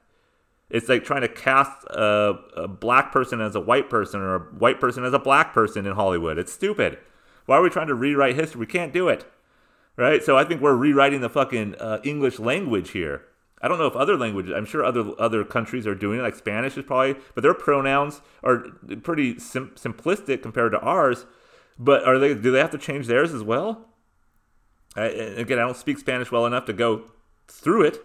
It's 0.70 0.88
like 0.88 1.04
trying 1.04 1.20
to 1.20 1.28
cast 1.28 1.84
a, 1.88 2.38
a, 2.56 2.68
black 2.68 3.12
person 3.12 3.42
as 3.42 3.54
a 3.54 3.60
white 3.60 3.90
person 3.90 4.20
or 4.20 4.34
a 4.34 4.38
white 4.38 4.80
person 4.80 5.04
as 5.04 5.12
a 5.12 5.18
black 5.18 5.52
person 5.52 5.84
in 5.86 5.94
Hollywood. 5.94 6.38
It's 6.38 6.52
stupid. 6.52 6.98
Why 7.44 7.58
are 7.58 7.62
we 7.62 7.68
trying 7.68 7.88
to 7.88 7.94
rewrite 7.94 8.36
history? 8.36 8.60
We 8.60 8.66
can't 8.66 8.92
do 8.92 9.08
it. 9.08 9.26
Right? 9.96 10.24
So 10.24 10.38
I 10.38 10.44
think 10.44 10.62
we're 10.62 10.74
rewriting 10.74 11.20
the 11.20 11.28
fucking 11.28 11.74
uh, 11.74 12.00
English 12.02 12.38
language 12.38 12.92
here. 12.92 13.26
I 13.60 13.68
don't 13.68 13.78
know 13.78 13.86
if 13.86 13.94
other 13.94 14.16
languages, 14.16 14.54
I'm 14.56 14.64
sure 14.64 14.84
other 14.84 15.12
other 15.20 15.44
countries 15.44 15.86
are 15.86 15.94
doing 15.94 16.18
it, 16.18 16.22
like 16.22 16.34
Spanish 16.34 16.76
is 16.76 16.84
probably, 16.84 17.22
but 17.34 17.42
their 17.42 17.54
pronouns 17.54 18.20
are 18.42 18.64
pretty 19.02 19.38
sim- 19.38 19.72
simplistic 19.76 20.42
compared 20.42 20.72
to 20.72 20.80
ours. 20.80 21.26
But 21.78 22.04
are 22.04 22.18
they? 22.18 22.34
Do 22.34 22.50
they 22.50 22.58
have 22.58 22.72
to 22.72 22.78
change 22.78 23.06
theirs 23.06 23.32
as 23.32 23.42
well? 23.42 23.91
I, 24.96 25.04
again, 25.06 25.58
I 25.58 25.62
don't 25.62 25.76
speak 25.76 25.98
Spanish 25.98 26.30
well 26.30 26.46
enough 26.46 26.66
to 26.66 26.72
go 26.72 27.04
through 27.48 27.84
it, 27.84 27.98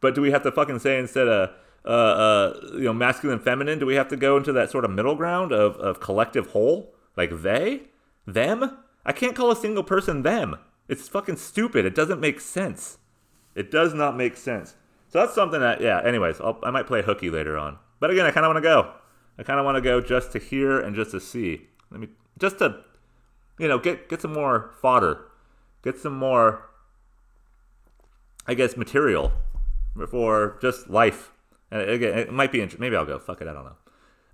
but 0.00 0.14
do 0.14 0.20
we 0.20 0.30
have 0.30 0.42
to 0.44 0.52
fucking 0.52 0.78
say 0.78 0.98
instead 0.98 1.28
of 1.28 1.50
uh, 1.84 1.88
uh, 1.88 2.60
you 2.74 2.80
know, 2.80 2.92
masculine, 2.92 3.38
feminine? 3.38 3.78
Do 3.78 3.86
we 3.86 3.94
have 3.94 4.08
to 4.08 4.16
go 4.16 4.36
into 4.36 4.52
that 4.52 4.70
sort 4.70 4.84
of 4.84 4.90
middle 4.90 5.14
ground 5.14 5.52
of, 5.52 5.76
of 5.76 6.00
collective 6.00 6.48
whole? 6.48 6.94
Like 7.16 7.42
they, 7.42 7.82
them? 8.26 8.78
I 9.04 9.12
can't 9.12 9.34
call 9.34 9.50
a 9.50 9.56
single 9.56 9.82
person 9.82 10.22
them. 10.22 10.56
It's 10.88 11.08
fucking 11.08 11.36
stupid. 11.36 11.84
It 11.84 11.94
doesn't 11.94 12.20
make 12.20 12.40
sense. 12.40 12.98
It 13.54 13.70
does 13.70 13.94
not 13.94 14.16
make 14.16 14.36
sense. 14.36 14.74
So 15.08 15.20
that's 15.20 15.34
something 15.34 15.60
that, 15.60 15.80
yeah. 15.80 16.00
Anyways, 16.04 16.40
I'll, 16.40 16.58
i 16.62 16.70
might 16.70 16.86
play 16.86 17.02
hooky 17.02 17.30
later 17.30 17.58
on. 17.58 17.78
But 18.00 18.10
again, 18.10 18.26
I 18.26 18.30
kind 18.30 18.44
of 18.44 18.50
want 18.50 18.58
to 18.58 18.68
go. 18.68 18.92
I 19.38 19.42
kind 19.42 19.58
of 19.58 19.64
want 19.64 19.76
to 19.76 19.80
go 19.80 20.00
just 20.00 20.32
to 20.32 20.38
hear 20.38 20.78
and 20.78 20.94
just 20.94 21.12
to 21.12 21.20
see. 21.20 21.68
Let 21.90 22.00
me 22.00 22.08
just 22.38 22.58
to, 22.58 22.84
you 23.58 23.68
know, 23.68 23.78
get 23.78 24.08
get 24.08 24.20
some 24.20 24.32
more 24.32 24.72
fodder, 24.80 25.24
get 25.90 26.00
some 26.00 26.16
more, 26.16 26.68
I 28.46 28.54
guess, 28.54 28.76
material 28.76 29.32
for 30.10 30.58
just 30.60 30.88
life 30.88 31.32
and 31.70 31.82
again, 31.82 32.18
it 32.18 32.32
might 32.32 32.52
be 32.52 32.60
interesting. 32.60 32.80
Maybe 32.80 32.96
I'll 32.96 33.04
go. 33.04 33.18
Fuck 33.18 33.40
it. 33.40 33.48
I 33.48 33.52
don't 33.52 33.64
know. 33.64 33.76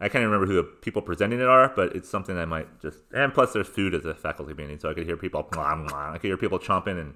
I 0.01 0.09
can't 0.09 0.23
even 0.23 0.31
remember 0.31 0.47
who 0.47 0.57
the 0.57 0.65
people 0.65 1.03
presenting 1.03 1.41
it 1.41 1.47
are, 1.47 1.73
but 1.75 1.95
it's 1.97 2.09
something 2.09 2.37
I 2.37 2.45
might 2.45 2.81
just. 2.81 2.99
And 3.13 3.33
plus, 3.33 3.53
there's 3.53 3.69
food 3.69 3.95
at 3.95 4.03
the 4.03 4.15
faculty 4.15 4.55
meeting, 4.55 4.79
so 4.79 4.91
I 4.91 4.95
could 4.95 5.07
hear 5.07 5.17
people. 5.17 5.43
Blah, 5.51 5.75
blah, 5.77 6.13
I 6.13 6.19
could 6.19 6.29
hear 6.29 6.37
people 6.37 6.59
chomping 6.59 7.01
and 7.01 7.15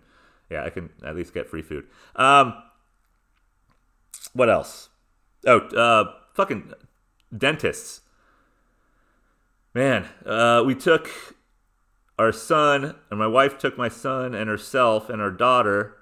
Yeah, 0.50 0.64
I 0.64 0.70
can 0.70 0.90
at 1.04 1.14
least 1.14 1.34
get 1.34 1.48
free 1.48 1.62
food. 1.62 1.86
Um, 2.16 2.54
what 4.32 4.48
else? 4.48 4.88
Oh, 5.46 5.58
uh, 5.58 6.12
fucking 6.34 6.72
dentists. 7.36 8.00
Man, 9.74 10.08
uh, 10.24 10.62
we 10.66 10.74
took 10.74 11.36
our 12.18 12.32
son, 12.32 12.96
and 13.10 13.18
my 13.18 13.26
wife 13.26 13.58
took 13.58 13.78
my 13.78 13.88
son 13.88 14.34
and 14.34 14.48
herself 14.48 15.08
and 15.08 15.22
our 15.22 15.30
daughter 15.30 15.96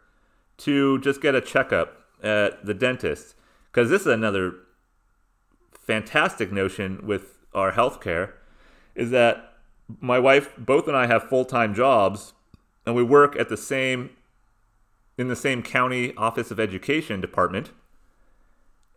to 0.59 0.98
just 1.00 1.20
get 1.20 1.35
a 1.35 1.40
checkup 1.40 2.05
at 2.22 2.64
the 2.64 2.74
dentist. 2.74 3.35
Because 3.70 3.90
this 3.90 4.02
is 4.02 4.07
another 4.07 4.55
fantastic 5.79 6.50
notion 6.50 7.07
with 7.07 7.38
our 7.55 7.72
healthcare 7.72 8.33
is 8.94 9.11
that 9.11 9.52
my 10.00 10.18
wife, 10.18 10.52
both 10.57 10.88
and 10.88 10.96
I 10.96 11.07
have 11.07 11.29
full 11.29 11.44
time 11.44 11.74
jobs, 11.74 12.33
and 12.85 12.94
we 12.94 13.02
work 13.02 13.37
at 13.37 13.48
the 13.48 13.57
same 13.57 14.11
in 15.18 15.29
the 15.29 15.37
same 15.37 15.62
county 15.62 16.14
office 16.16 16.50
of 16.50 16.61
education 16.61 17.20
department, 17.20 17.70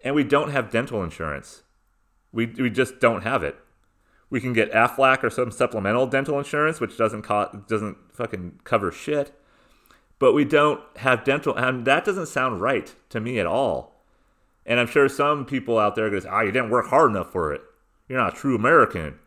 and 0.04 0.16
we 0.16 0.24
don't 0.24 0.52
have 0.52 0.72
dental 0.72 1.04
insurance. 1.04 1.64
We 2.32 2.48
we 2.48 2.70
just 2.70 3.00
don't 3.00 3.24
have 3.24 3.44
it. 3.44 3.58
We 4.30 4.40
can 4.40 4.54
get 4.54 4.72
Aflac 4.72 5.24
or 5.24 5.30
some 5.30 5.52
supplemental 5.52 6.06
dental 6.06 6.38
insurance, 6.38 6.80
which 6.80 6.98
doesn't 6.98 7.24
co- 7.24 7.64
doesn't 7.68 7.98
fucking 8.14 8.60
cover 8.64 8.92
shit. 8.92 9.32
But 10.20 10.34
we 10.34 10.46
don't 10.46 10.82
have 10.98 11.24
dental, 11.24 11.56
and 11.56 11.86
that 11.86 12.06
doesn't 12.06 12.28
sound 12.28 12.62
right 12.62 12.94
to 13.10 13.20
me 13.20 13.40
at 13.40 13.46
all. 13.46 14.04
And 14.66 14.80
I'm 14.80 14.88
sure 14.88 15.10
some 15.10 15.46
people 15.46 15.80
out 15.80 15.96
there 15.96 16.20
say, 16.20 16.28
"Ah, 16.30 16.42
you 16.42 16.52
didn't 16.52 16.70
work 16.70 16.88
hard 16.88 17.10
enough 17.10 17.32
for 17.32 17.54
it. 17.54 17.62
You're 18.08 18.20
not 18.20 18.34
a 18.34 18.38
true 18.38 18.56
American. 18.56 19.18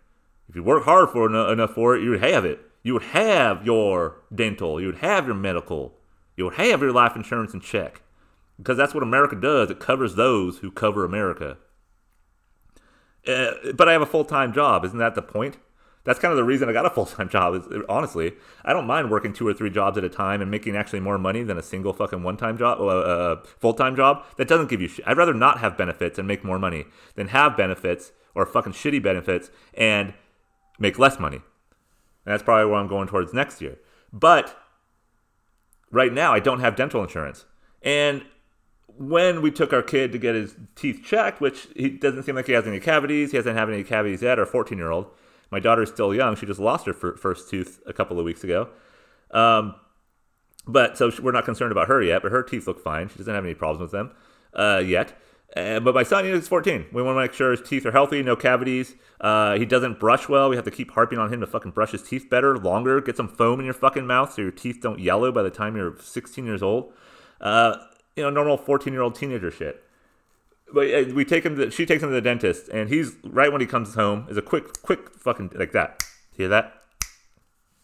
If 0.49 0.55
you 0.55 0.63
work 0.63 0.85
hard 0.85 1.11
for 1.11 1.27
enough 1.27 1.75
for 1.75 1.97
it, 1.97 2.03
you 2.03 2.11
would 2.11 2.23
have 2.23 2.45
it. 2.45 2.61
You 2.83 2.93
would 2.93 3.03
have 3.05 3.65
your 3.65 4.17
dental. 4.35 4.81
You 4.81 4.89
would 4.89 4.99
have 4.99 5.27
your 5.27 5.35
medical. 5.35 5.95
You 6.37 6.45
would 6.45 6.55
have 6.55 6.81
your 6.81 6.93
life 6.93 7.17
insurance 7.17 7.55
in 7.55 7.61
check, 7.61 8.03
because 8.59 8.77
that's 8.77 8.95
what 8.95 9.03
America 9.03 9.35
does. 9.35 9.71
It 9.71 9.81
covers 9.81 10.15
those 10.15 10.59
who 10.59 10.71
cover 10.71 11.05
America." 11.05 11.57
Uh, 13.27 13.73
but 13.75 13.89
I 13.89 13.93
have 13.93 14.03
a 14.03 14.07
full 14.07 14.25
time 14.25 14.53
job. 14.53 14.85
Isn't 14.85 14.99
that 14.99 15.15
the 15.15 15.23
point? 15.23 15.59
That's 16.05 16.19
kind 16.19 16.33
of 16.33 16.37
the 16.37 16.45
reason 16.45 16.69
I 16.69 16.73
got 16.73 16.87
a 16.87 16.91
full 16.91 17.07
time 17.07 17.29
job. 17.31 17.55
Is 17.55 17.63
honestly, 17.89 18.33
I 18.65 18.73
don't 18.73 18.87
mind 18.87 19.11
working 19.11 19.33
two 19.33 19.47
or 19.47 19.55
three 19.55 19.71
jobs 19.71 19.97
at 19.99 20.05
a 20.05 20.09
time 20.09 20.41
and 20.41 20.51
making 20.51 20.77
actually 20.77 21.01
more 21.01 21.19
money 21.19 21.43
than 21.43 21.59
a 21.59 21.63
single 21.63 21.93
fucking 21.93 22.23
one 22.23 22.37
time 22.37 22.59
job, 22.59 22.81
uh, 22.81 22.85
uh, 22.85 23.43
full 23.59 23.75
time 23.75 23.97
job. 23.97 24.25
That 24.37 24.49
doesn't 24.49 24.69
give 24.69 24.81
you. 24.81 24.91
I'd 25.07 25.17
rather 25.17 25.35
not 25.35 25.59
have 25.59 25.77
benefits 25.77 26.19
and 26.19 26.27
make 26.27 26.45
more 26.45 26.59
money 26.59 26.87
than 27.15 27.29
have 27.29 27.57
benefits 27.57 28.13
or 28.35 28.47
fucking 28.47 28.73
shitty 28.73 29.03
benefits 29.03 29.51
and 29.75 30.15
make 30.79 30.99
less 30.99 31.19
money. 31.19 31.37
And 32.25 32.33
that's 32.33 32.43
probably 32.43 32.71
what 32.71 32.79
I'm 32.79 32.89
going 32.89 33.09
towards 33.09 33.33
next 33.33 33.61
year. 33.61 33.79
But 34.13 34.57
right 35.91 36.13
now, 36.13 36.33
I 36.33 36.41
don't 36.41 36.61
have 36.61 36.77
dental 36.77 37.03
insurance, 37.03 37.45
and 37.83 38.25
when 38.99 39.43
we 39.43 39.51
took 39.51 39.73
our 39.73 39.83
kid 39.83 40.13
to 40.13 40.19
get 40.19 40.35
his 40.35 40.57
teeth 40.75 41.03
checked, 41.05 41.41
which 41.41 41.69
he 41.77 41.91
doesn't 41.91 42.25
seem 42.25 42.35
like 42.35 42.47
he 42.47 42.53
has 42.53 42.67
any 42.67 42.81
cavities, 42.81 43.31
he 43.31 43.37
hasn't 43.37 43.57
had 43.57 43.69
any 43.69 43.85
cavities 43.85 44.23
yet, 44.23 44.39
our 44.39 44.47
14 44.47 44.79
year 44.79 44.91
old. 44.91 45.07
My 45.51 45.61
daughter's 45.61 45.91
still 45.91 46.15
young; 46.15 46.37
she 46.37 46.47
just 46.47 46.61
lost 46.61 46.87
her 46.87 46.95
first 46.95 47.51
tooth 47.51 47.81
a 47.87 47.93
couple 47.93 48.19
of 48.19 48.25
weeks 48.25 48.43
ago. 48.43 48.69
Um, 49.31 49.75
but 50.67 50.97
so 50.97 51.11
we're 51.23 51.33
not 51.33 51.45
concerned 51.45 51.73
about 51.73 51.89
her 51.89 52.03
yet. 52.03 52.23
But 52.23 52.33
her 52.33 52.43
teeth 52.43 52.67
look 52.67 52.83
fine; 52.83 53.09
she 53.09 53.19
doesn't 53.19 53.35
have 53.35 53.45
any 53.45 53.55
problems 53.55 53.83
with 53.83 53.91
them 53.91 54.13
uh, 54.55 54.83
yet. 54.85 55.19
Uh, 55.55 55.81
but 55.81 55.95
my 55.95 56.03
son, 56.03 56.25
he's 56.25 56.49
14. 56.49 56.87
We 56.93 57.03
want 57.03 57.17
to 57.17 57.21
make 57.21 57.35
sure 57.35 57.51
his 57.51 57.61
teeth 57.61 57.85
are 57.85 57.93
healthy, 57.93 58.23
no 58.23 58.37
cavities. 58.37 58.95
Uh, 59.21 59.59
he 59.59 59.67
doesn't 59.67 60.01
brush 60.01 60.29
well. 60.29 60.49
We 60.49 60.57
have 60.57 60.65
to 60.65 60.71
keep 60.71 60.93
harping 60.93 61.19
on 61.19 61.31
him 61.31 61.41
to 61.41 61.47
fucking 61.47 61.73
brush 61.73 61.91
his 61.91 62.03
teeth 62.03 62.31
better, 62.31 62.57
longer. 62.57 63.01
Get 63.03 63.19
some 63.19 63.29
foam 63.29 63.61
in 63.61 63.67
your 63.67 63.75
fucking 63.75 64.07
mouth 64.07 64.33
so 64.33 64.43
your 64.43 64.51
teeth 64.51 64.79
don't 64.81 64.99
yellow 64.99 65.31
by 65.31 65.43
the 65.43 65.51
time 65.51 65.77
you're 65.77 65.95
16 66.01 66.47
years 66.47 66.63
old. 66.63 66.95
Uh, 67.39 67.77
you 68.17 68.23
know, 68.23 68.31
normal 68.31 68.57
14 68.57 68.93
year 68.93 69.03
old 69.03 69.15
teenager 69.15 69.51
shit. 69.51 69.83
But 70.73 71.13
we 71.13 71.25
take 71.25 71.45
him. 71.45 71.57
To, 71.57 71.71
she 71.71 71.85
takes 71.85 72.03
him 72.03 72.09
to 72.09 72.15
the 72.15 72.23
dentist, 72.23 72.69
and 72.69 72.89
he's 72.89 73.17
right 73.25 73.53
when 73.53 73.61
he 73.61 73.67
comes 73.67 73.95
home 73.95 74.27
is 74.31 74.39
a 74.39 74.43
quick, 74.43 74.83
quick 74.83 75.15
fucking 75.19 75.53
like 75.55 75.73
that. 75.73 76.03
Hear 76.33 76.49
that? 76.49 76.83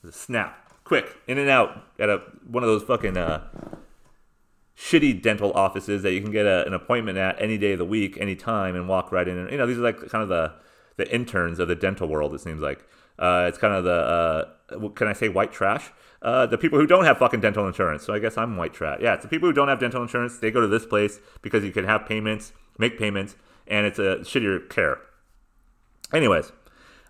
A 0.06 0.12
snap, 0.12 0.72
quick, 0.84 1.16
in 1.26 1.36
and 1.36 1.50
out 1.50 1.84
at 1.98 2.08
a 2.08 2.22
one 2.46 2.62
of 2.62 2.68
those 2.68 2.82
fucking 2.82 3.18
uh, 3.18 3.44
shitty 4.74 5.20
dental 5.20 5.52
offices 5.52 6.02
that 6.02 6.12
you 6.12 6.22
can 6.22 6.30
get 6.30 6.46
a, 6.46 6.66
an 6.66 6.72
appointment 6.72 7.18
at 7.18 7.40
any 7.42 7.58
day 7.58 7.72
of 7.72 7.78
the 7.78 7.84
week, 7.84 8.16
any 8.18 8.34
time, 8.34 8.74
and 8.74 8.88
walk 8.88 9.12
right 9.12 9.28
in. 9.28 9.36
And 9.36 9.50
you 9.50 9.58
know, 9.58 9.66
these 9.66 9.78
are 9.78 9.82
like 9.82 10.08
kind 10.08 10.22
of 10.22 10.28
the 10.28 10.54
the 10.96 11.12
interns 11.14 11.58
of 11.58 11.68
the 11.68 11.74
dental 11.74 12.08
world. 12.08 12.32
It 12.32 12.40
seems 12.40 12.62
like 12.62 12.86
uh, 13.18 13.46
it's 13.48 13.58
kind 13.58 13.74
of 13.74 13.84
the 13.84 13.90
uh, 14.80 14.88
can 14.90 15.08
I 15.08 15.12
say 15.12 15.28
white 15.28 15.52
trash? 15.52 15.90
Uh, 16.20 16.46
the 16.46 16.59
people 16.59 16.78
who 16.78 16.87
don't 16.87 17.04
have 17.04 17.18
fucking 17.18 17.40
dental 17.40 17.66
insurance. 17.66 18.04
So 18.04 18.12
I 18.12 18.18
guess 18.18 18.37
I'm 18.37 18.57
white 18.57 18.74
trash. 18.74 18.98
Yeah, 19.00 19.14
it's 19.14 19.22
the 19.22 19.28
people 19.28 19.48
who 19.48 19.52
don't 19.52 19.68
have 19.68 19.78
dental 19.78 20.02
insurance. 20.02 20.38
They 20.38 20.50
go 20.50 20.61
to 20.61 20.66
this 20.66 20.85
place 20.85 21.20
because 21.42 21.62
you 21.64 21.70
can 21.70 21.85
have 21.85 22.07
payments, 22.07 22.52
make 22.76 22.98
payments, 22.98 23.37
and 23.68 23.87
it's 23.87 23.98
a 23.98 24.16
shittier 24.18 24.68
care. 24.68 24.98
Anyways, 26.12 26.52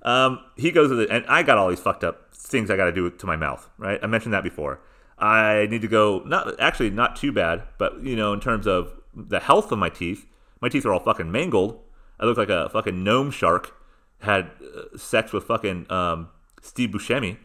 um, 0.02 0.40
he 0.56 0.70
goes 0.70 0.90
to 0.90 0.94
the 0.94 1.10
and 1.10 1.24
I 1.26 1.42
got 1.42 1.56
all 1.56 1.68
these 1.68 1.80
fucked 1.80 2.04
up 2.04 2.34
things 2.34 2.70
I 2.70 2.76
got 2.76 2.86
to 2.86 2.92
do 2.92 3.10
to 3.10 3.26
my 3.26 3.36
mouth. 3.36 3.68
Right, 3.78 3.98
I 4.02 4.06
mentioned 4.06 4.34
that 4.34 4.44
before. 4.44 4.80
I 5.18 5.66
need 5.70 5.82
to 5.82 5.88
go. 5.88 6.22
Not 6.26 6.60
actually 6.60 6.90
not 6.90 7.16
too 7.16 7.32
bad, 7.32 7.62
but 7.78 8.02
you 8.02 8.14
know, 8.14 8.32
in 8.32 8.40
terms 8.40 8.66
of 8.66 8.92
the 9.14 9.40
health 9.40 9.72
of 9.72 9.78
my 9.78 9.88
teeth, 9.88 10.26
my 10.60 10.68
teeth 10.68 10.84
are 10.84 10.92
all 10.92 11.00
fucking 11.00 11.30
mangled. 11.32 11.80
I 12.20 12.26
look 12.26 12.36
like 12.36 12.50
a 12.50 12.68
fucking 12.68 13.02
gnome 13.02 13.30
shark 13.30 13.74
had 14.20 14.50
uh, 14.60 14.96
sex 14.96 15.32
with 15.32 15.44
fucking 15.44 15.90
um, 15.90 16.28
Steve 16.60 16.90
Buscemi. 16.90 17.38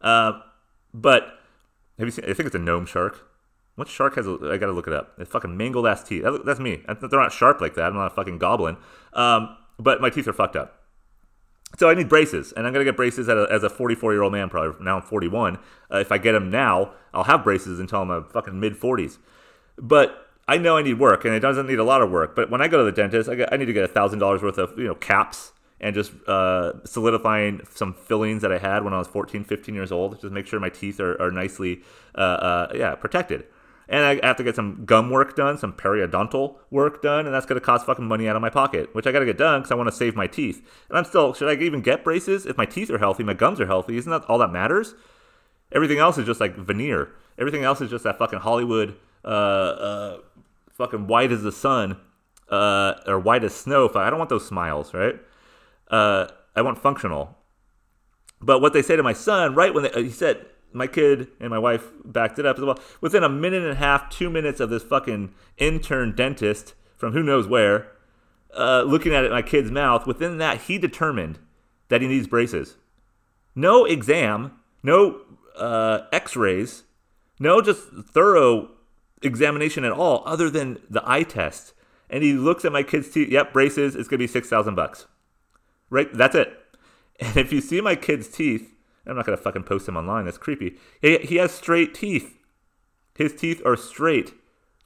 Uh, 0.00 0.40
but 0.94 1.38
have 1.98 2.06
you 2.06 2.10
seen? 2.10 2.24
I 2.24 2.34
think 2.34 2.46
it's 2.46 2.54
a 2.54 2.58
gnome 2.58 2.86
shark. 2.86 3.28
What 3.76 3.88
shark 3.88 4.16
has? 4.16 4.26
A, 4.26 4.38
I 4.50 4.56
gotta 4.56 4.72
look 4.72 4.86
it 4.86 4.92
up. 4.92 5.14
It's 5.18 5.30
fucking 5.30 5.56
mangled 5.56 5.86
ass 5.86 6.02
teeth. 6.02 6.24
That's 6.44 6.60
me. 6.60 6.82
They're 6.86 7.20
not 7.20 7.32
sharp 7.32 7.60
like 7.60 7.74
that. 7.74 7.86
I'm 7.86 7.94
not 7.94 8.06
a 8.06 8.14
fucking 8.14 8.38
goblin. 8.38 8.76
Um, 9.12 9.56
but 9.78 10.00
my 10.00 10.10
teeth 10.10 10.28
are 10.28 10.32
fucked 10.32 10.56
up. 10.56 10.78
So 11.78 11.88
I 11.88 11.94
need 11.94 12.08
braces, 12.08 12.52
and 12.52 12.66
I'm 12.66 12.72
gonna 12.72 12.84
get 12.84 12.96
braces 12.96 13.28
a, 13.28 13.46
as 13.50 13.62
a 13.62 13.70
44 13.70 14.12
year 14.12 14.22
old 14.22 14.32
man. 14.32 14.50
Probably 14.50 14.84
now 14.84 14.96
I'm 14.96 15.02
41. 15.02 15.58
Uh, 15.90 15.98
if 15.98 16.12
I 16.12 16.18
get 16.18 16.32
them 16.32 16.50
now, 16.50 16.92
I'll 17.14 17.24
have 17.24 17.44
braces 17.44 17.80
until 17.80 18.02
I'm 18.02 18.10
a 18.10 18.22
fucking 18.24 18.58
mid 18.58 18.78
40s. 18.78 19.18
But 19.78 20.28
I 20.46 20.58
know 20.58 20.76
I 20.76 20.82
need 20.82 20.98
work, 20.98 21.24
and 21.24 21.34
it 21.34 21.40
doesn't 21.40 21.66
need 21.66 21.78
a 21.78 21.84
lot 21.84 22.02
of 22.02 22.10
work. 22.10 22.36
But 22.36 22.50
when 22.50 22.60
I 22.60 22.68
go 22.68 22.78
to 22.78 22.84
the 22.84 22.92
dentist, 22.92 23.28
I, 23.28 23.36
get, 23.36 23.52
I 23.52 23.56
need 23.56 23.66
to 23.66 23.72
get 23.72 23.84
a 23.84 23.88
thousand 23.88 24.18
dollars 24.18 24.42
worth 24.42 24.58
of 24.58 24.78
you 24.78 24.84
know 24.84 24.94
caps 24.94 25.52
and 25.82 25.94
just 25.94 26.12
uh, 26.28 26.72
solidifying 26.84 27.60
some 27.70 27.92
fillings 27.92 28.42
that 28.42 28.52
I 28.52 28.58
had 28.58 28.84
when 28.84 28.94
I 28.94 28.98
was 28.98 29.08
14, 29.08 29.44
15 29.44 29.74
years 29.74 29.90
old. 29.90 30.20
Just 30.20 30.32
make 30.32 30.46
sure 30.46 30.60
my 30.60 30.68
teeth 30.68 31.00
are, 31.00 31.20
are 31.20 31.32
nicely, 31.32 31.82
uh, 32.14 32.20
uh, 32.20 32.72
yeah, 32.74 32.94
protected. 32.94 33.44
And 33.88 34.04
I 34.04 34.26
have 34.26 34.36
to 34.36 34.44
get 34.44 34.54
some 34.54 34.84
gum 34.86 35.10
work 35.10 35.34
done, 35.34 35.58
some 35.58 35.72
periodontal 35.72 36.54
work 36.70 37.02
done, 37.02 37.26
and 37.26 37.34
that's 37.34 37.44
going 37.44 37.60
to 37.60 37.64
cost 37.64 37.84
fucking 37.84 38.06
money 38.06 38.28
out 38.28 38.36
of 38.36 38.42
my 38.42 38.48
pocket, 38.48 38.94
which 38.94 39.06
I 39.08 39.12
got 39.12 39.18
to 39.18 39.26
get 39.26 39.36
done 39.36 39.60
because 39.60 39.72
I 39.72 39.74
want 39.74 39.88
to 39.88 39.94
save 39.94 40.14
my 40.14 40.28
teeth. 40.28 40.64
And 40.88 40.96
I'm 40.96 41.04
still, 41.04 41.34
should 41.34 41.48
I 41.48 41.60
even 41.60 41.82
get 41.82 42.04
braces? 42.04 42.46
If 42.46 42.56
my 42.56 42.64
teeth 42.64 42.88
are 42.90 42.98
healthy, 42.98 43.24
my 43.24 43.34
gums 43.34 43.60
are 43.60 43.66
healthy, 43.66 43.96
isn't 43.96 44.10
that 44.10 44.24
all 44.30 44.38
that 44.38 44.52
matters? 44.52 44.94
Everything 45.72 45.98
else 45.98 46.16
is 46.16 46.26
just 46.26 46.40
like 46.40 46.56
veneer. 46.56 47.10
Everything 47.38 47.64
else 47.64 47.80
is 47.80 47.90
just 47.90 48.04
that 48.04 48.18
fucking 48.18 48.38
Hollywood, 48.38 48.94
uh, 49.24 49.28
uh, 49.28 50.18
fucking 50.70 51.08
white 51.08 51.32
as 51.32 51.42
the 51.42 51.52
sun, 51.52 51.98
uh, 52.50 52.94
or 53.06 53.18
white 53.18 53.42
as 53.42 53.54
snow. 53.54 53.90
I 53.94 54.10
don't 54.10 54.18
want 54.18 54.30
those 54.30 54.46
smiles, 54.46 54.94
right? 54.94 55.16
Uh, 55.92 56.28
I 56.56 56.62
want 56.62 56.78
functional. 56.78 57.38
But 58.40 58.60
what 58.60 58.72
they 58.72 58.82
say 58.82 58.96
to 58.96 59.02
my 59.02 59.12
son, 59.12 59.54
right 59.54 59.72
when 59.72 59.84
they, 59.84 59.92
uh, 59.92 60.00
he 60.00 60.10
said, 60.10 60.46
my 60.72 60.86
kid 60.86 61.28
and 61.38 61.50
my 61.50 61.58
wife 61.58 61.90
backed 62.04 62.38
it 62.38 62.46
up 62.46 62.58
as 62.58 62.64
well. 62.64 62.80
Within 63.00 63.22
a 63.22 63.28
minute 63.28 63.62
and 63.62 63.72
a 63.72 63.76
half, 63.76 64.10
two 64.10 64.30
minutes 64.30 64.58
of 64.58 64.70
this 64.70 64.82
fucking 64.82 65.32
intern 65.58 66.14
dentist 66.16 66.74
from 66.96 67.12
who 67.12 67.22
knows 67.22 67.46
where, 67.46 67.92
uh, 68.56 68.82
looking 68.82 69.14
at 69.14 69.24
it 69.24 69.30
my 69.30 69.42
kid's 69.42 69.70
mouth, 69.70 70.06
within 70.06 70.38
that, 70.38 70.62
he 70.62 70.78
determined 70.78 71.38
that 71.88 72.00
he 72.00 72.08
needs 72.08 72.26
braces. 72.26 72.76
No 73.54 73.84
exam, 73.84 74.52
no 74.82 75.20
uh, 75.56 76.00
x 76.10 76.36
rays, 76.36 76.84
no 77.38 77.60
just 77.60 77.82
thorough 77.88 78.70
examination 79.20 79.84
at 79.84 79.92
all, 79.92 80.22
other 80.24 80.48
than 80.48 80.80
the 80.88 81.02
eye 81.04 81.22
test. 81.22 81.74
And 82.08 82.22
he 82.22 82.32
looks 82.32 82.64
at 82.64 82.72
my 82.72 82.82
kid's 82.82 83.10
teeth. 83.10 83.28
Yep, 83.28 83.52
braces. 83.52 83.94
It's 83.94 84.08
gonna 84.08 84.18
be 84.18 84.26
six 84.26 84.48
thousand 84.48 84.74
bucks. 84.74 85.06
Right? 85.92 86.08
That's 86.10 86.34
it. 86.34 86.58
And 87.20 87.36
if 87.36 87.52
you 87.52 87.60
see 87.60 87.82
my 87.82 87.94
kid's 87.94 88.26
teeth, 88.26 88.74
I'm 89.06 89.14
not 89.14 89.26
gonna 89.26 89.36
fucking 89.36 89.64
post 89.64 89.86
him 89.86 89.96
online. 89.96 90.24
That's 90.24 90.38
creepy. 90.38 90.78
He, 91.02 91.18
he 91.18 91.36
has 91.36 91.52
straight 91.52 91.92
teeth. 91.92 92.38
His 93.14 93.34
teeth 93.34 93.60
are 93.66 93.76
straight. 93.76 94.32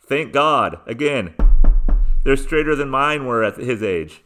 Thank 0.09 0.33
God. 0.33 0.81
Again, 0.85 1.35
they're 2.25 2.37
straighter 2.37 2.75
than 2.75 2.91
mine 2.91 3.25
were 3.25 3.45
at 3.45 3.57
his 3.57 3.85
age. 3.85 4.23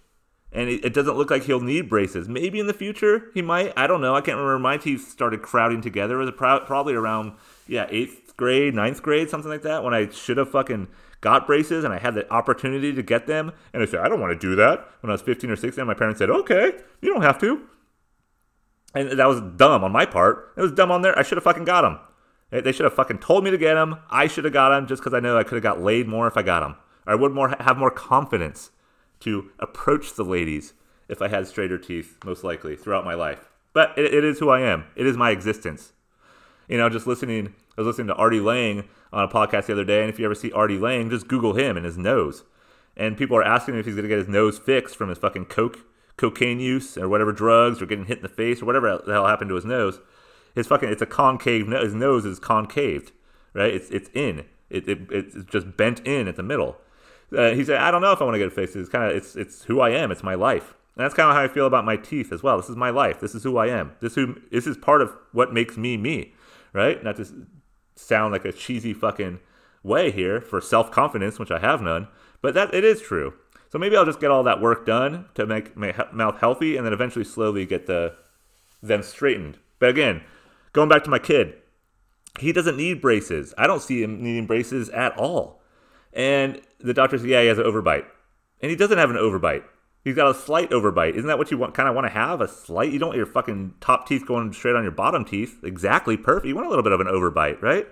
And 0.53 0.71
it, 0.71 0.83
it 0.87 0.95
doesn't 0.95 1.19
look 1.19 1.31
like 1.31 1.45
he'll 1.45 1.61
need 1.61 1.91
braces. 1.91 2.31
Maybe 2.31 2.59
in 2.59 2.67
the 2.67 2.73
future 2.73 3.31
he 3.35 3.43
might. 3.43 3.75
I 3.77 3.87
don't 3.87 4.01
know. 4.01 4.17
I 4.17 4.23
can't 4.23 4.39
remember. 4.39 4.59
My 4.59 4.79
teeth 4.79 5.07
started 5.07 5.43
crowding 5.43 5.83
together. 5.83 6.19
It 6.19 6.25
was 6.25 6.63
probably 6.67 6.95
around, 6.95 7.35
yeah, 7.69 7.87
eighth 7.91 8.39
grade, 8.39 8.75
ninth 8.75 9.03
grade, 9.03 9.29
something 9.29 9.51
like 9.51 9.63
that, 9.63 9.85
when 9.85 9.93
I 9.93 10.09
should 10.09 10.39
have 10.39 10.51
fucking 10.51 10.89
got 11.21 11.47
braces 11.47 11.85
and 11.85 11.93
I 11.93 11.99
had 11.99 12.15
the 12.15 12.31
opportunity 12.33 12.93
to 12.93 13.03
get 13.03 13.27
them. 13.27 13.53
And 13.73 13.83
I 13.83 13.87
said, 13.87 14.01
I 14.01 14.09
don't 14.09 14.21
want 14.21 14.33
to 14.33 14.39
do 14.39 14.55
that. 14.57 14.89
When 15.01 15.11
I 15.11 15.15
was 15.15 15.23
15 15.23 15.51
or 15.51 15.57
16, 15.57 15.85
my 15.87 15.95
parents 15.95 16.19
said, 16.19 16.31
okay, 16.31 16.73
you 17.01 17.13
don't 17.13 17.23
have 17.23 17.39
to. 17.41 17.63
And 18.95 19.19
that 19.19 19.29
was 19.29 19.41
dumb 19.57 19.85
on 19.85 19.93
my 19.93 20.07
part. 20.07 20.53
It 20.57 20.63
was 20.63 20.73
dumb 20.73 20.91
on 20.91 21.03
there. 21.03 21.17
I 21.19 21.23
should 21.23 21.37
have 21.37 21.45
fucking 21.45 21.65
got 21.65 21.83
them. 21.83 21.99
They 22.51 22.73
should 22.73 22.85
have 22.85 22.95
fucking 22.95 23.19
told 23.19 23.45
me 23.45 23.51
to 23.53 23.59
get 23.59 23.75
them. 23.75 23.99
I 24.11 24.27
should 24.27 24.45
have 24.45 24.53
got 24.53 24.71
them 24.71 24.89
just 24.89 25.01
because 25.03 25.15
I 25.15 25.21
know 25.21 25.39
I 25.39 25.45
could 25.45 25.55
have 25.55 25.63
got 25.63 25.81
laid 25.81 26.09
more 26.09 26.27
if 26.27 26.37
I 26.37 26.43
got 26.43 26.61
them. 26.61 26.77
I 27.07 27.15
would 27.15 27.33
more 27.33 27.55
have 27.61 27.79
more 27.79 27.91
confidence 27.91 28.71
to 29.21 29.51
approach 29.59 30.15
the 30.15 30.25
ladies 30.25 30.75
if 31.09 31.23
I 31.23 31.29
had 31.29 31.47
straighter 31.47 31.79
teeth, 31.79 32.19
most 32.25 32.43
likely 32.43 32.75
throughout 32.75 33.05
my 33.05 33.15
life. 33.15 33.51
But 33.73 33.97
it, 33.97 34.13
it 34.13 34.25
is 34.25 34.39
who 34.41 34.51
I 34.51 34.61
am. 34.61 34.85
It 34.97 35.07
is 35.07 35.17
my 35.17 35.31
existence. 35.31 35.93
You 36.69 36.79
know, 36.79 36.89
just 36.89 37.07
listening. 37.07 37.55
I 37.77 37.81
was 37.81 37.87
listening 37.87 38.09
to 38.09 38.15
Artie 38.15 38.41
Lange 38.41 38.89
on 39.13 39.25
a 39.25 39.29
podcast 39.29 39.67
the 39.67 39.73
other 39.73 39.85
day, 39.85 40.01
and 40.01 40.11
if 40.11 40.19
you 40.19 40.25
ever 40.25 40.35
see 40.35 40.53
Artie 40.53 40.79
Lange, 40.79 41.11
just 41.11 41.29
Google 41.29 41.55
him 41.55 41.77
and 41.77 41.87
his 41.87 41.99
nose. 41.99 42.45
And 42.97 43.17
people 43.17 43.37
are 43.37 43.45
asking 43.45 43.75
him 43.75 43.81
if 43.81 43.87
he's 43.87 43.95
going 43.95 44.03
to 44.03 44.09
get 44.09 44.19
his 44.19 44.29
nose 44.29 44.59
fixed 44.59 44.97
from 44.97 45.09
his 45.09 45.19
fucking 45.19 45.47
coke, 45.47 45.79
cocaine 46.17 46.61
use 46.61 46.99
or 46.99 47.09
whatever 47.09 47.33
drugs 47.33 47.81
or 47.81 47.87
getting 47.87 48.07
hit 48.07 48.19
in 48.19 48.23
the 48.23 48.29
face 48.29 48.61
or 48.61 48.67
whatever 48.67 49.01
the 49.07 49.13
hell 49.13 49.27
happened 49.27 49.49
to 49.49 49.55
his 49.55 49.65
nose 49.65 50.01
his 50.55 50.67
fucking 50.67 50.89
it's 50.89 51.03
a 51.03 51.07
concave 51.07 51.69
nose. 51.69 51.85
His 51.85 51.95
nose 51.95 52.25
is 52.25 52.39
concaved, 52.39 53.13
right? 53.55 53.73
It's 53.73 53.91
it's 53.91 54.11
in. 54.15 54.45
It, 54.69 54.89
it 54.89 54.99
it's 55.11 55.37
just 55.51 55.77
bent 55.77 56.01
in 56.07 56.29
at 56.29 56.37
the 56.37 56.43
middle. 56.43 56.77
Uh, 57.37 57.51
he 57.51 57.65
said, 57.65 57.81
I 57.81 57.91
don't 57.91 58.03
know 58.03 58.13
if 58.13 58.21
I 58.21 58.25
want 58.25 58.35
to 58.35 58.39
get 58.39 58.49
it 58.49 58.53
fixed. 58.53 58.77
It's 58.77 58.89
kind 58.89 59.11
of 59.11 59.17
it's 59.17 59.37
it's 59.37 59.65
who 59.65 59.81
I 59.81 59.91
am. 59.91 60.11
It's 60.11 60.23
my 60.23 60.35
life. 60.35 60.75
And 60.97 61.05
that's 61.05 61.15
kind 61.15 61.29
of 61.29 61.37
how 61.37 61.43
I 61.43 61.49
feel 61.49 61.67
about 61.67 61.85
my 61.85 61.97
teeth 61.97 62.33
as 62.33 62.43
well. 62.43 62.57
This 62.57 62.69
is 62.69 62.77
my 62.77 62.91
life. 62.91 63.21
This 63.21 63.35
is 63.35 63.45
who 63.45 63.57
I 63.57 63.69
am. 63.69 63.93
This 64.01 64.15
who 64.15 64.37
this 64.51 64.67
is 64.67 64.77
part 64.77 65.03
of 65.03 65.15
what 65.33 65.53
makes 65.53 65.77
me 65.77 65.97
me, 65.97 66.35
right? 66.73 67.03
Not 67.03 67.17
to 67.17 67.27
sound 68.01 68.33
like 68.33 68.45
a 68.45 68.53
cheesy 68.53 68.93
fucking 68.93 69.41
way 69.83 70.11
here 70.11 70.41
for 70.41 70.61
self 70.61 70.91
confidence, 70.91 71.39
which 71.39 71.51
I 71.51 71.59
have 71.59 71.81
none, 71.83 72.09
but 72.43 72.55
that 72.55 72.75
it 72.75 72.85
is 72.85 73.01
true. 73.01 73.35
So 73.71 73.79
maybe 73.79 73.97
I'll 73.97 74.05
just 74.05 74.21
get 74.21 74.31
all 74.31 74.43
that 74.43 74.61
work 74.61 74.85
done 74.85 75.27
to 75.35 75.47
make 75.47 75.77
my 75.77 75.95
mouth 76.13 76.39
healthy, 76.41 76.77
and 76.77 76.85
then 76.85 76.93
eventually 76.93 77.25
slowly 77.25 77.67
get 77.67 77.87
the 77.87 78.15
them 78.83 79.03
straightened. 79.03 79.59
But 79.79 79.91
again, 79.91 80.23
Going 80.73 80.89
back 80.89 81.03
to 81.05 81.11
my 81.11 81.19
kid, 81.19 81.55
he 82.39 82.53
doesn't 82.53 82.77
need 82.77 83.01
braces. 83.01 83.53
I 83.59 83.67
don't 83.67 83.83
see 83.83 84.03
him 84.03 84.23
needing 84.23 84.47
braces 84.47 84.89
at 84.91 85.17
all. 85.19 85.61
And 86.13 86.61
the 86.79 86.95
doctor 86.95 87.19
said, 87.19 87.29
yeah, 87.29 87.43
he 87.43 87.49
has 87.49 87.59
an 87.59 87.65
overbite. 87.65 88.05
And 88.63 88.71
he 88.71 88.77
doesn't 88.77 88.99
have 88.99 89.11
an 89.11 89.17
overbite. 89.17 89.65
He's 90.03 90.17
got 90.17 90.31
a 90.31 90.35
slight 90.35 90.71
overbite. 90.71 91.15
Isn't 91.15 91.27
that 91.27 91.39
what 91.39 91.51
you 91.51 91.59
want, 91.59 91.75
kind 91.75 91.89
of 91.89 91.95
want 91.95 92.07
to 92.07 92.13
have? 92.13 92.41
A 92.41 92.49
slight? 92.49 92.93
You 92.93 92.99
don't 92.99 93.11
want 93.11 93.19
your 93.19 93.27
fucking 93.27 93.75
top 93.81 94.09
teeth 94.09 94.27
going 94.27 94.53
straight 94.53 94.75
on 94.75 94.83
your 94.83 94.93
bottom 94.93 95.25
teeth. 95.25 95.59
Exactly 95.63 96.17
perfect. 96.17 96.47
You 96.47 96.55
want 96.55 96.67
a 96.67 96.71
little 96.71 96.83
bit 96.83 96.93
of 96.93 97.01
an 97.01 97.07
overbite, 97.07 97.61
right? 97.61 97.87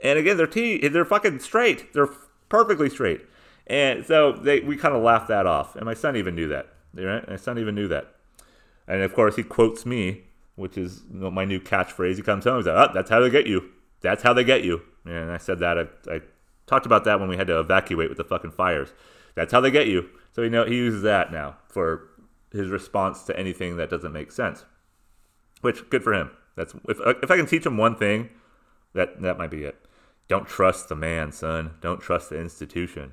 And 0.00 0.18
again, 0.18 0.36
their 0.36 0.46
teeth, 0.46 0.90
they're 0.92 1.04
fucking 1.04 1.40
straight. 1.40 1.92
They're 1.92 2.10
perfectly 2.48 2.88
straight. 2.88 3.22
And 3.66 4.04
so 4.06 4.32
they, 4.32 4.60
we 4.60 4.76
kind 4.76 4.94
of 4.94 5.02
laughed 5.02 5.28
that 5.28 5.46
off. 5.46 5.76
And 5.76 5.84
my 5.84 5.94
son 5.94 6.16
even 6.16 6.34
knew 6.34 6.48
that. 6.48 6.68
Right? 6.94 7.28
My 7.28 7.36
son 7.36 7.58
even 7.58 7.74
knew 7.74 7.88
that. 7.88 8.14
And 8.86 9.02
of 9.02 9.14
course, 9.14 9.36
he 9.36 9.42
quotes 9.42 9.84
me 9.84 10.24
which 10.56 10.78
is 10.78 11.02
my 11.10 11.44
new 11.44 11.60
catchphrase. 11.60 12.16
He 12.16 12.22
comes 12.22 12.44
home, 12.44 12.58
he's 12.58 12.66
like, 12.66 12.90
oh, 12.90 12.92
that's 12.92 13.10
how 13.10 13.20
they 13.20 13.30
get 13.30 13.46
you. 13.46 13.70
That's 14.00 14.22
how 14.22 14.32
they 14.32 14.44
get 14.44 14.64
you. 14.64 14.82
And 15.04 15.30
I 15.30 15.38
said 15.38 15.58
that. 15.60 15.78
I, 15.78 15.82
I 16.10 16.20
talked 16.66 16.86
about 16.86 17.04
that 17.04 17.20
when 17.20 17.28
we 17.28 17.36
had 17.36 17.46
to 17.48 17.58
evacuate 17.58 18.08
with 18.08 18.18
the 18.18 18.24
fucking 18.24 18.52
fires. 18.52 18.90
That's 19.34 19.52
how 19.52 19.60
they 19.60 19.70
get 19.70 19.88
you. 19.88 20.08
So 20.34 20.42
you 20.42 20.50
know 20.50 20.64
he 20.64 20.76
uses 20.76 21.02
that 21.02 21.32
now 21.32 21.56
for 21.68 22.08
his 22.52 22.68
response 22.68 23.22
to 23.24 23.38
anything 23.38 23.76
that 23.76 23.90
doesn't 23.90 24.12
make 24.12 24.32
sense. 24.32 24.64
Which 25.60 25.88
good 25.90 26.02
for 26.02 26.12
him. 26.12 26.30
That's 26.56 26.74
if 26.88 26.98
if 27.22 27.30
I 27.30 27.36
can 27.36 27.46
teach 27.46 27.66
him 27.66 27.76
one 27.76 27.96
thing, 27.96 28.30
that 28.92 29.20
that 29.22 29.38
might 29.38 29.50
be 29.50 29.64
it. 29.64 29.76
Don't 30.28 30.46
trust 30.46 30.88
the 30.88 30.96
man, 30.96 31.32
son. 31.32 31.72
Don't 31.80 32.00
trust 32.00 32.30
the 32.30 32.40
institution. 32.40 33.12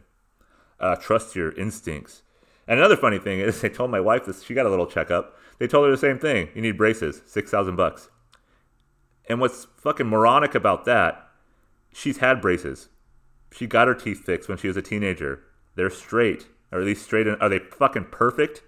Uh, 0.80 0.96
trust 0.96 1.36
your 1.36 1.52
instincts. 1.52 2.24
And 2.68 2.80
another 2.80 2.96
funny 2.96 3.20
thing 3.20 3.40
is, 3.40 3.62
they 3.62 3.70
told 3.70 3.92
my 3.92 4.00
wife 4.00 4.26
this. 4.26 4.44
She 4.44 4.54
got 4.54 4.66
a 4.66 4.70
little 4.70 4.88
checkup, 4.88 5.38
they 5.60 5.68
told 5.68 5.86
her 5.86 5.92
the 5.92 5.98
same 5.98 6.18
thing. 6.18 6.50
You 6.56 6.62
need 6.62 6.78
braces, 6.78 7.22
six 7.28 7.52
thousand 7.52 7.76
bucks. 7.76 8.10
And 9.30 9.40
what's 9.40 9.68
fucking 9.78 10.08
moronic 10.08 10.56
about 10.56 10.86
that? 10.86 11.30
She's 11.94 12.18
had 12.18 12.42
braces. 12.42 12.90
She 13.52 13.68
got 13.68 13.88
her 13.88 13.94
teeth 13.94 14.24
fixed 14.26 14.50
when 14.50 14.58
she 14.58 14.68
was 14.68 14.78
a 14.78 14.82
teenager. 14.82 15.44
They're 15.76 15.90
straight, 15.90 16.48
or 16.72 16.80
at 16.80 16.86
least 16.86 17.04
straight. 17.04 17.28
Are 17.28 17.50
they 17.50 17.60
fucking 17.60 18.06
perfect? 18.12 18.64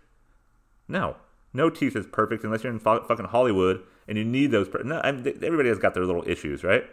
No, 0.87 1.15
no 1.53 1.69
teeth 1.69 1.95
is 1.95 2.05
perfect 2.05 2.43
unless 2.43 2.63
you're 2.63 2.73
in 2.73 2.79
fucking 2.79 3.25
Hollywood 3.25 3.81
and 4.07 4.17
you 4.17 4.25
need 4.25 4.51
those. 4.51 4.67
no, 4.83 4.99
I 5.03 5.11
mean, 5.11 5.39
everybody 5.43 5.69
has 5.69 5.79
got 5.79 5.93
their 5.93 6.05
little 6.05 6.27
issues, 6.27 6.63
right? 6.63 6.83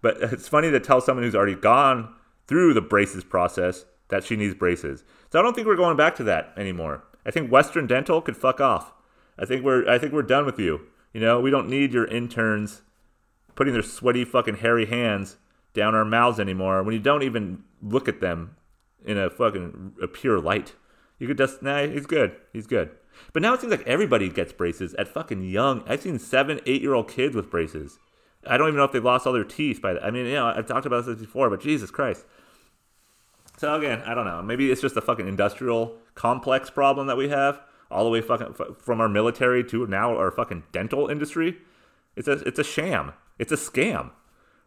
But 0.00 0.16
it's 0.20 0.48
funny 0.48 0.70
to 0.70 0.80
tell 0.80 1.00
someone 1.00 1.24
who's 1.24 1.34
already 1.34 1.54
gone 1.54 2.14
through 2.46 2.74
the 2.74 2.80
braces 2.80 3.24
process 3.24 3.84
that 4.08 4.24
she 4.24 4.36
needs 4.36 4.54
braces. 4.54 5.04
So 5.30 5.38
I 5.38 5.42
don't 5.42 5.54
think 5.54 5.66
we're 5.66 5.76
going 5.76 5.96
back 5.96 6.14
to 6.16 6.24
that 6.24 6.52
anymore. 6.56 7.04
I 7.24 7.30
think 7.30 7.50
Western 7.50 7.86
Dental 7.86 8.20
could 8.20 8.36
fuck 8.36 8.60
off. 8.60 8.92
I 9.38 9.46
think 9.46 9.64
we're 9.64 9.88
I 9.88 9.98
think 9.98 10.12
we're 10.12 10.22
done 10.22 10.44
with 10.44 10.58
you. 10.58 10.82
You 11.12 11.20
know, 11.20 11.40
we 11.40 11.50
don't 11.50 11.68
need 11.68 11.92
your 11.92 12.06
interns 12.06 12.82
putting 13.54 13.72
their 13.72 13.82
sweaty 13.82 14.24
fucking 14.24 14.56
hairy 14.56 14.86
hands 14.86 15.36
down 15.74 15.94
our 15.94 16.04
mouths 16.04 16.38
anymore 16.38 16.82
when 16.82 16.94
you 16.94 17.00
don't 17.00 17.22
even 17.22 17.64
look 17.82 18.08
at 18.08 18.20
them 18.20 18.56
in 19.04 19.18
a 19.18 19.30
fucking 19.30 19.94
a 20.02 20.08
pure 20.08 20.40
light. 20.40 20.74
You 21.18 21.26
could 21.26 21.38
just 21.38 21.62
nah, 21.62 21.86
he's 21.86 22.06
good. 22.06 22.36
He's 22.52 22.66
good. 22.66 22.90
But 23.32 23.42
now 23.42 23.54
it 23.54 23.60
seems 23.60 23.70
like 23.70 23.86
everybody 23.86 24.28
gets 24.28 24.52
braces 24.52 24.94
at 24.94 25.08
fucking 25.08 25.42
young. 25.42 25.84
I've 25.86 26.02
seen 26.02 26.18
seven, 26.18 26.60
eight 26.66 26.82
year 26.82 26.94
old 26.94 27.08
kids 27.08 27.36
with 27.36 27.50
braces. 27.50 27.98
I 28.46 28.56
don't 28.56 28.68
even 28.68 28.78
know 28.78 28.84
if 28.84 28.92
they've 28.92 29.04
lost 29.04 29.26
all 29.26 29.32
their 29.32 29.44
teeth 29.44 29.80
by 29.80 29.94
the, 29.94 30.04
I 30.04 30.10
mean, 30.10 30.26
you 30.26 30.34
know, 30.34 30.46
I've 30.46 30.66
talked 30.66 30.86
about 30.86 31.06
this 31.06 31.18
before, 31.18 31.48
but 31.48 31.60
Jesus 31.60 31.90
Christ. 31.90 32.24
So 33.58 33.72
again, 33.74 34.02
I 34.04 34.14
don't 34.14 34.24
know. 34.24 34.42
Maybe 34.42 34.70
it's 34.72 34.80
just 34.80 34.96
a 34.96 35.00
fucking 35.00 35.28
industrial 35.28 35.96
complex 36.14 36.70
problem 36.70 37.06
that 37.06 37.16
we 37.16 37.28
have 37.28 37.60
all 37.90 38.04
the 38.04 38.10
way 38.10 38.20
fucking 38.20 38.54
from 38.78 39.00
our 39.00 39.08
military 39.08 39.62
to 39.64 39.86
now 39.86 40.16
our 40.16 40.30
fucking 40.30 40.64
dental 40.72 41.08
industry. 41.08 41.58
It's 42.16 42.26
a 42.26 42.32
it's 42.32 42.58
a 42.58 42.64
sham. 42.64 43.12
It's 43.38 43.52
a 43.52 43.56
scam, 43.56 44.10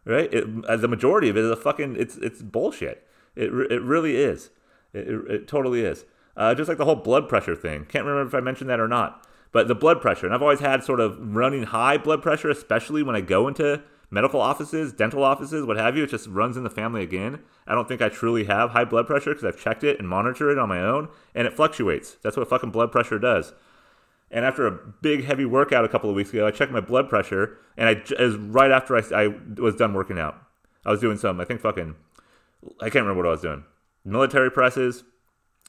right? 0.04 0.32
It, 0.32 0.80
the 0.80 0.88
majority 0.88 1.28
of 1.28 1.36
it 1.36 1.44
is 1.44 1.50
a 1.50 1.56
fucking 1.56 1.96
it's 1.96 2.16
it's 2.16 2.42
bullshit. 2.42 3.05
It 3.36 3.52
it 3.70 3.82
really 3.82 4.16
is. 4.16 4.50
It, 4.92 5.08
it, 5.08 5.30
it 5.30 5.48
totally 5.48 5.82
is. 5.82 6.04
Uh, 6.36 6.54
just 6.54 6.68
like 6.68 6.78
the 6.78 6.84
whole 6.84 6.96
blood 6.96 7.28
pressure 7.28 7.56
thing. 7.56 7.84
Can't 7.86 8.04
remember 8.04 8.28
if 8.28 8.34
I 8.34 8.44
mentioned 8.44 8.68
that 8.70 8.80
or 8.80 8.88
not. 8.88 9.26
But 9.52 9.68
the 9.68 9.74
blood 9.74 10.00
pressure, 10.02 10.26
and 10.26 10.34
I've 10.34 10.42
always 10.42 10.60
had 10.60 10.84
sort 10.84 11.00
of 11.00 11.16
running 11.34 11.62
high 11.62 11.96
blood 11.96 12.20
pressure, 12.22 12.50
especially 12.50 13.02
when 13.02 13.16
I 13.16 13.22
go 13.22 13.48
into 13.48 13.82
medical 14.10 14.40
offices, 14.40 14.92
dental 14.92 15.22
offices, 15.22 15.64
what 15.64 15.76
have 15.76 15.96
you. 15.96 16.04
It 16.04 16.10
just 16.10 16.28
runs 16.28 16.56
in 16.56 16.64
the 16.64 16.70
family 16.70 17.02
again. 17.02 17.40
I 17.66 17.74
don't 17.74 17.88
think 17.88 18.02
I 18.02 18.08
truly 18.08 18.44
have 18.44 18.70
high 18.70 18.84
blood 18.84 19.06
pressure 19.06 19.30
because 19.30 19.44
I've 19.44 19.58
checked 19.58 19.82
it 19.82 19.98
and 19.98 20.08
monitored 20.08 20.52
it 20.52 20.58
on 20.58 20.68
my 20.68 20.80
own, 20.80 21.08
and 21.34 21.46
it 21.46 21.54
fluctuates. 21.54 22.16
That's 22.22 22.36
what 22.36 22.48
fucking 22.48 22.70
blood 22.70 22.92
pressure 22.92 23.18
does. 23.18 23.54
And 24.30 24.44
after 24.44 24.66
a 24.66 24.72
big 24.72 25.24
heavy 25.24 25.44
workout 25.44 25.84
a 25.84 25.88
couple 25.88 26.10
of 26.10 26.16
weeks 26.16 26.30
ago, 26.30 26.46
I 26.46 26.50
checked 26.50 26.72
my 26.72 26.80
blood 26.80 27.08
pressure, 27.08 27.58
and 27.76 27.88
I 27.88 27.92
it 27.92 28.20
was 28.20 28.36
right 28.36 28.70
after 28.70 28.96
I, 28.96 29.24
I 29.24 29.28
was 29.60 29.76
done 29.76 29.94
working 29.94 30.18
out. 30.18 30.36
I 30.84 30.90
was 30.90 31.00
doing 31.00 31.16
some, 31.16 31.40
I 31.40 31.44
think 31.44 31.60
fucking, 31.60 31.94
I 32.80 32.90
can't 32.90 33.04
remember 33.04 33.22
what 33.22 33.28
I 33.28 33.32
was 33.32 33.42
doing. 33.42 33.64
Military 34.04 34.50
presses, 34.50 35.04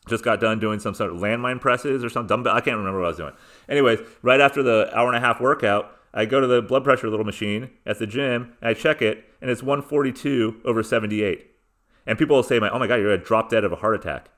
just 0.07 0.23
got 0.23 0.39
done 0.39 0.59
doing 0.59 0.79
some 0.79 0.93
sort 0.93 1.11
of 1.11 1.17
landmine 1.17 1.59
presses 1.59 2.03
or 2.03 2.09
some 2.09 2.27
dumbbell. 2.27 2.55
I 2.55 2.61
can't 2.61 2.77
remember 2.77 2.99
what 2.99 3.05
I 3.05 3.09
was 3.09 3.17
doing. 3.17 3.33
Anyways, 3.67 3.99
right 4.21 4.39
after 4.39 4.63
the 4.63 4.89
hour 4.97 5.07
and 5.07 5.17
a 5.17 5.19
half 5.19 5.41
workout, 5.41 5.91
I 6.13 6.25
go 6.25 6.39
to 6.39 6.47
the 6.47 6.61
blood 6.61 6.83
pressure 6.83 7.09
little 7.09 7.25
machine 7.25 7.69
at 7.85 7.99
the 7.99 8.07
gym, 8.07 8.53
and 8.61 8.69
I 8.69 8.73
check 8.73 9.01
it, 9.01 9.25
and 9.41 9.51
it's 9.51 9.61
142 9.61 10.61
over 10.65 10.81
78. 10.81 11.45
And 12.05 12.17
people 12.17 12.37
will 12.37 12.43
say, 12.43 12.59
"My, 12.59 12.69
"Oh 12.69 12.79
my 12.79 12.87
God, 12.87 12.95
you're 12.95 13.15
gonna 13.15 13.23
drop 13.23 13.49
dead 13.49 13.65
of 13.65 13.71
a 13.71 13.77
heart 13.77 13.95
attack." 13.95 14.29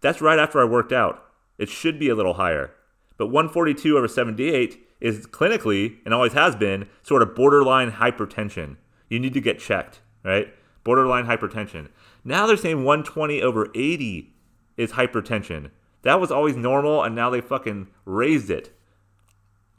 That's 0.00 0.22
right 0.22 0.38
after 0.38 0.60
I 0.60 0.64
worked 0.64 0.92
out. 0.92 1.24
It 1.58 1.68
should 1.68 1.98
be 1.98 2.08
a 2.08 2.14
little 2.14 2.34
higher, 2.34 2.70
but 3.18 3.26
142 3.26 3.98
over 3.98 4.08
78 4.08 4.86
is 5.00 5.26
clinically 5.26 5.96
and 6.04 6.14
always 6.14 6.34
has 6.34 6.54
been 6.54 6.88
sort 7.02 7.22
of 7.22 7.34
borderline 7.34 7.92
hypertension. 7.92 8.76
You 9.08 9.18
need 9.18 9.34
to 9.34 9.40
get 9.40 9.58
checked, 9.58 10.00
right? 10.24 10.54
Borderline 10.84 11.26
hypertension. 11.26 11.88
Now 12.26 12.46
they're 12.46 12.56
saying 12.56 12.82
120 12.82 13.40
over 13.40 13.68
80 13.72 14.34
is 14.76 14.92
hypertension. 14.92 15.70
That 16.02 16.20
was 16.20 16.32
always 16.32 16.56
normal, 16.56 17.04
and 17.04 17.14
now 17.14 17.30
they 17.30 17.40
fucking 17.40 17.86
raised 18.04 18.50
it 18.50 18.76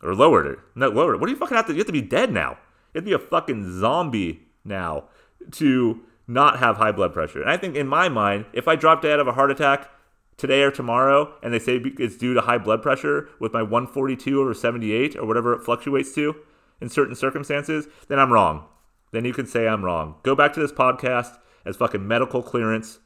or 0.01 0.15
lowered 0.15 0.47
it. 0.47 0.60
No, 0.73 0.88
lowered 0.88 1.15
it. 1.15 1.19
What 1.19 1.27
do 1.27 1.33
you 1.33 1.38
fucking 1.38 1.57
have 1.57 1.67
to? 1.67 1.73
You 1.73 1.79
have 1.79 1.88
to 1.88 1.91
be 1.91 2.01
dead 2.01 2.31
now. 2.31 2.51
You 2.93 2.99
have 2.99 3.03
to 3.03 3.10
be 3.10 3.13
a 3.13 3.19
fucking 3.19 3.79
zombie 3.79 4.48
now 4.63 5.10
to 5.52 6.02
not 6.25 6.60
have 6.60 6.77
high 6.77 6.93
blood 6.93 7.13
pressure. 7.13 7.41
And 7.41 7.52
I 7.52 7.58
think 7.58 7.75
in 7.75 7.85
my 7.85 8.08
mind, 8.08 8.45
if 8.54 8.65
I 8.65 8.77
drop 8.77 9.02
dead 9.02 9.19
of 9.19 9.27
a 9.27 9.33
heart 9.33 9.52
attack 9.52 9.89
today 10.37 10.62
or 10.62 10.71
tomorrow, 10.71 11.33
and 11.43 11.54
they 11.54 11.60
say 11.60 11.81
it's 12.00 12.15
due 12.15 12.33
to 12.33 12.41
high 12.41 12.60
blood 12.60 12.81
pressure 12.81 13.27
with 13.41 13.52
my 13.52 13.62
142 13.62 14.39
over 14.39 14.54
78 14.54 15.17
or 15.17 15.25
whatever 15.25 15.54
it 15.54 15.65
fluctuates 15.65 16.15
to 16.15 16.35
in 16.79 16.87
certain 16.87 17.15
circumstances, 17.15 17.87
then 18.08 18.19
I'm 18.19 18.31
wrong. 18.31 18.65
Then 19.12 19.25
you 19.25 19.33
can 19.33 19.48
say 19.48 19.67
I'm 19.67 19.83
wrong. 19.83 20.15
Go 20.23 20.33
back 20.33 20.54
to 20.54 20.62
this 20.62 20.71
podcast 20.71 21.37
as 21.67 21.75
fucking 21.77 22.07
medical 22.07 22.41
clearance 22.41 22.99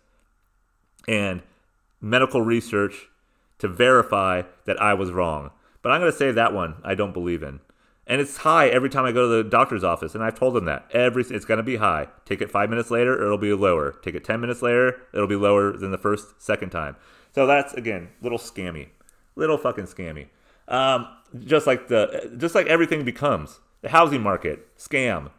and 1.07 1.41
medical 1.99 2.41
research 2.41 3.09
to 3.59 3.67
verify 3.67 4.43
that 4.65 4.81
I 4.81 4.93
was 4.93 5.11
wrong. 5.11 5.51
But 5.81 5.91
I'm 5.91 5.99
going 5.99 6.11
to 6.11 6.17
say 6.17 6.31
that 6.31 6.53
one 6.53 6.75
I 6.83 6.95
don't 6.95 7.13
believe 7.13 7.43
in. 7.43 7.59
And 8.07 8.19
it's 8.19 8.37
high 8.37 8.67
every 8.67 8.89
time 8.89 9.05
I 9.05 9.11
go 9.11 9.29
to 9.29 9.43
the 9.43 9.49
doctor's 9.49 9.83
office, 9.83 10.15
and 10.15 10.23
I've 10.23 10.37
told 10.37 10.55
them 10.55 10.65
that 10.65 10.85
every 10.91 11.23
it's 11.23 11.45
going 11.45 11.59
to 11.59 11.63
be 11.63 11.77
high. 11.77 12.07
Take 12.25 12.41
it 12.41 12.51
five 12.51 12.69
minutes 12.69 12.91
later, 12.91 13.13
it'll 13.23 13.37
be 13.37 13.53
lower. 13.53 13.93
Take 14.01 14.15
it 14.15 14.23
ten 14.23 14.41
minutes 14.41 14.61
later, 14.61 15.01
it'll 15.13 15.27
be 15.27 15.35
lower 15.35 15.77
than 15.77 15.91
the 15.91 15.97
first 15.97 16.41
second 16.41 16.71
time. 16.71 16.95
So 17.33 17.47
that's 17.47 17.73
again 17.73 18.09
little 18.21 18.39
scammy, 18.39 18.89
little 19.35 19.57
fucking 19.57 19.85
scammy. 19.85 20.27
Um, 20.67 21.07
just 21.45 21.67
like 21.67 21.87
the 21.87 22.33
just 22.37 22.55
like 22.55 22.67
everything 22.67 23.05
becomes 23.05 23.59
the 23.81 23.89
housing 23.89 24.21
market 24.21 24.75
scam, 24.77 25.29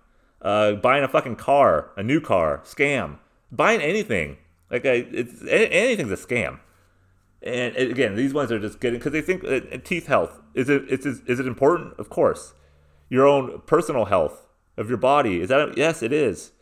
uh, 0.43 0.73
buying 0.75 1.05
a 1.05 1.09
fucking 1.09 1.37
car, 1.37 1.91
a 1.97 2.03
new 2.03 2.21
car, 2.21 2.61
scam. 2.65 3.19
Buying 3.51 3.81
anything, 3.81 4.39
like 4.71 4.85
a, 4.85 5.01
it's 5.13 5.43
anything's 5.47 6.11
a 6.11 6.17
scam. 6.17 6.59
And 7.43 7.77
again, 7.77 8.15
these 8.15 8.33
ones 8.33 8.53
are 8.53 8.59
just 8.59 8.81
getting 8.81 8.99
because 8.99 9.13
they 9.13 9.21
think 9.21 9.45
uh, 9.45 9.79
teeth 9.85 10.07
health 10.07 10.41
is 10.55 10.69
it 10.69 10.85
is, 10.89 11.07
is 11.27 11.41
it 11.41 11.47
important? 11.47 11.95
Of 11.99 12.09
course, 12.09 12.55
your 13.09 13.27
own 13.27 13.63
personal 13.67 14.07
health 14.07 14.47
of 14.77 14.89
your 14.89 14.99
body 14.99 15.41
is 15.41 15.49
that 15.49 15.77
yes, 15.77 16.03
it 16.03 16.13
is. 16.13 16.53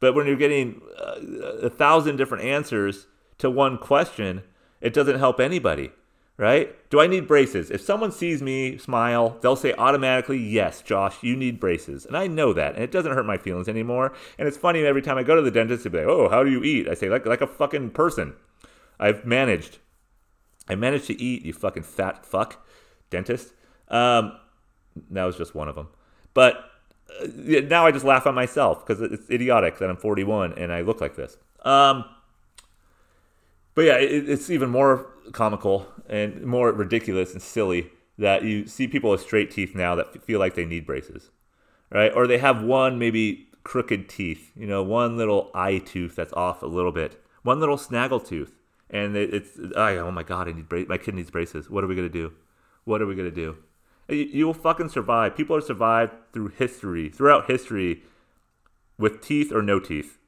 But 0.00 0.14
when 0.14 0.26
you're 0.26 0.36
getting 0.36 0.80
uh, 0.98 1.20
a 1.62 1.70
thousand 1.70 2.16
different 2.16 2.44
answers 2.44 3.08
to 3.38 3.50
one 3.50 3.78
question, 3.78 4.42
it 4.80 4.94
doesn't 4.94 5.18
help 5.18 5.40
anybody, 5.40 5.90
right? 6.38 6.74
Do 6.88 7.00
I 7.00 7.08
need 7.08 7.26
braces? 7.26 7.70
If 7.70 7.80
someone 7.80 8.12
sees 8.12 8.40
me 8.40 8.78
smile, 8.78 9.36
they'll 9.42 9.56
say 9.56 9.74
automatically, 9.76 10.38
yes, 10.38 10.80
Josh, 10.80 11.16
you 11.20 11.36
need 11.36 11.60
braces. 11.60 12.06
And 12.06 12.16
I 12.16 12.28
know 12.28 12.52
that, 12.52 12.76
and 12.76 12.84
it 12.84 12.92
doesn't 12.92 13.12
hurt 13.12 13.26
my 13.26 13.36
feelings 13.36 13.68
anymore. 13.68 14.14
And 14.38 14.46
it's 14.46 14.56
funny 14.56 14.84
every 14.84 15.02
time 15.02 15.18
I 15.18 15.24
go 15.24 15.34
to 15.34 15.42
the 15.42 15.50
dentist, 15.50 15.84
they 15.84 15.90
be 15.90 15.98
like, 15.98 16.06
oh, 16.06 16.28
how 16.28 16.44
do 16.44 16.50
you 16.50 16.62
eat? 16.62 16.88
I 16.88 16.94
say, 16.94 17.10
like, 17.10 17.26
like 17.26 17.40
a 17.40 17.46
fucking 17.46 17.90
person. 17.90 18.34
I've 19.00 19.26
managed. 19.26 19.78
I 20.68 20.76
managed 20.76 21.06
to 21.08 21.20
eat, 21.20 21.44
you 21.44 21.52
fucking 21.52 21.82
fat 21.82 22.24
fuck, 22.24 22.64
dentist. 23.10 23.52
Um, 23.88 24.38
that 25.10 25.24
was 25.24 25.36
just 25.36 25.54
one 25.54 25.68
of 25.68 25.74
them. 25.74 25.88
But 26.34 26.70
uh, 27.20 27.26
now 27.68 27.84
I 27.84 27.90
just 27.90 28.04
laugh 28.04 28.26
at 28.26 28.34
myself 28.34 28.86
because 28.86 29.02
it's 29.02 29.28
idiotic 29.28 29.78
that 29.78 29.90
I'm 29.90 29.96
41 29.96 30.52
and 30.52 30.72
I 30.72 30.82
look 30.82 31.00
like 31.00 31.16
this. 31.16 31.36
Um, 31.64 32.04
but 33.74 33.82
yeah, 33.82 33.94
it, 33.94 34.28
it's 34.28 34.50
even 34.50 34.70
more 34.70 35.06
comical 35.32 35.86
and 36.08 36.42
more 36.42 36.72
ridiculous 36.72 37.32
and 37.32 37.42
silly 37.42 37.90
that 38.18 38.42
you 38.42 38.66
see 38.66 38.88
people 38.88 39.10
with 39.10 39.20
straight 39.20 39.50
teeth 39.50 39.74
now 39.74 39.94
that 39.94 40.22
feel 40.24 40.40
like 40.40 40.54
they 40.54 40.64
need 40.64 40.86
braces, 40.86 41.30
right? 41.90 42.12
Or 42.14 42.26
they 42.26 42.38
have 42.38 42.62
one 42.62 42.98
maybe 42.98 43.48
crooked 43.62 44.08
teeth, 44.08 44.50
you 44.56 44.66
know, 44.66 44.82
one 44.82 45.16
little 45.16 45.50
eye 45.54 45.78
tooth 45.78 46.16
that's 46.16 46.32
off 46.32 46.62
a 46.62 46.66
little 46.66 46.92
bit, 46.92 47.22
one 47.42 47.60
little 47.60 47.78
snaggle 47.78 48.20
tooth, 48.20 48.54
and 48.90 49.16
it's 49.16 49.58
oh 49.76 50.10
my 50.10 50.22
god, 50.22 50.48
I 50.48 50.52
need 50.52 50.68
bra- 50.68 50.84
my 50.88 50.98
kid 50.98 51.14
needs 51.14 51.30
braces. 51.30 51.70
What 51.70 51.84
are 51.84 51.86
we 51.86 51.94
gonna 51.94 52.08
do? 52.08 52.32
What 52.84 53.02
are 53.02 53.06
we 53.06 53.14
gonna 53.14 53.30
do? 53.30 53.58
You, 54.08 54.16
you 54.16 54.46
will 54.46 54.54
fucking 54.54 54.88
survive. 54.88 55.36
People 55.36 55.56
have 55.56 55.64
survived 55.64 56.14
through 56.32 56.48
history, 56.48 57.10
throughout 57.10 57.50
history, 57.50 58.02
with 58.98 59.20
teeth 59.20 59.52
or 59.52 59.62
no 59.62 59.78
teeth, 59.78 60.18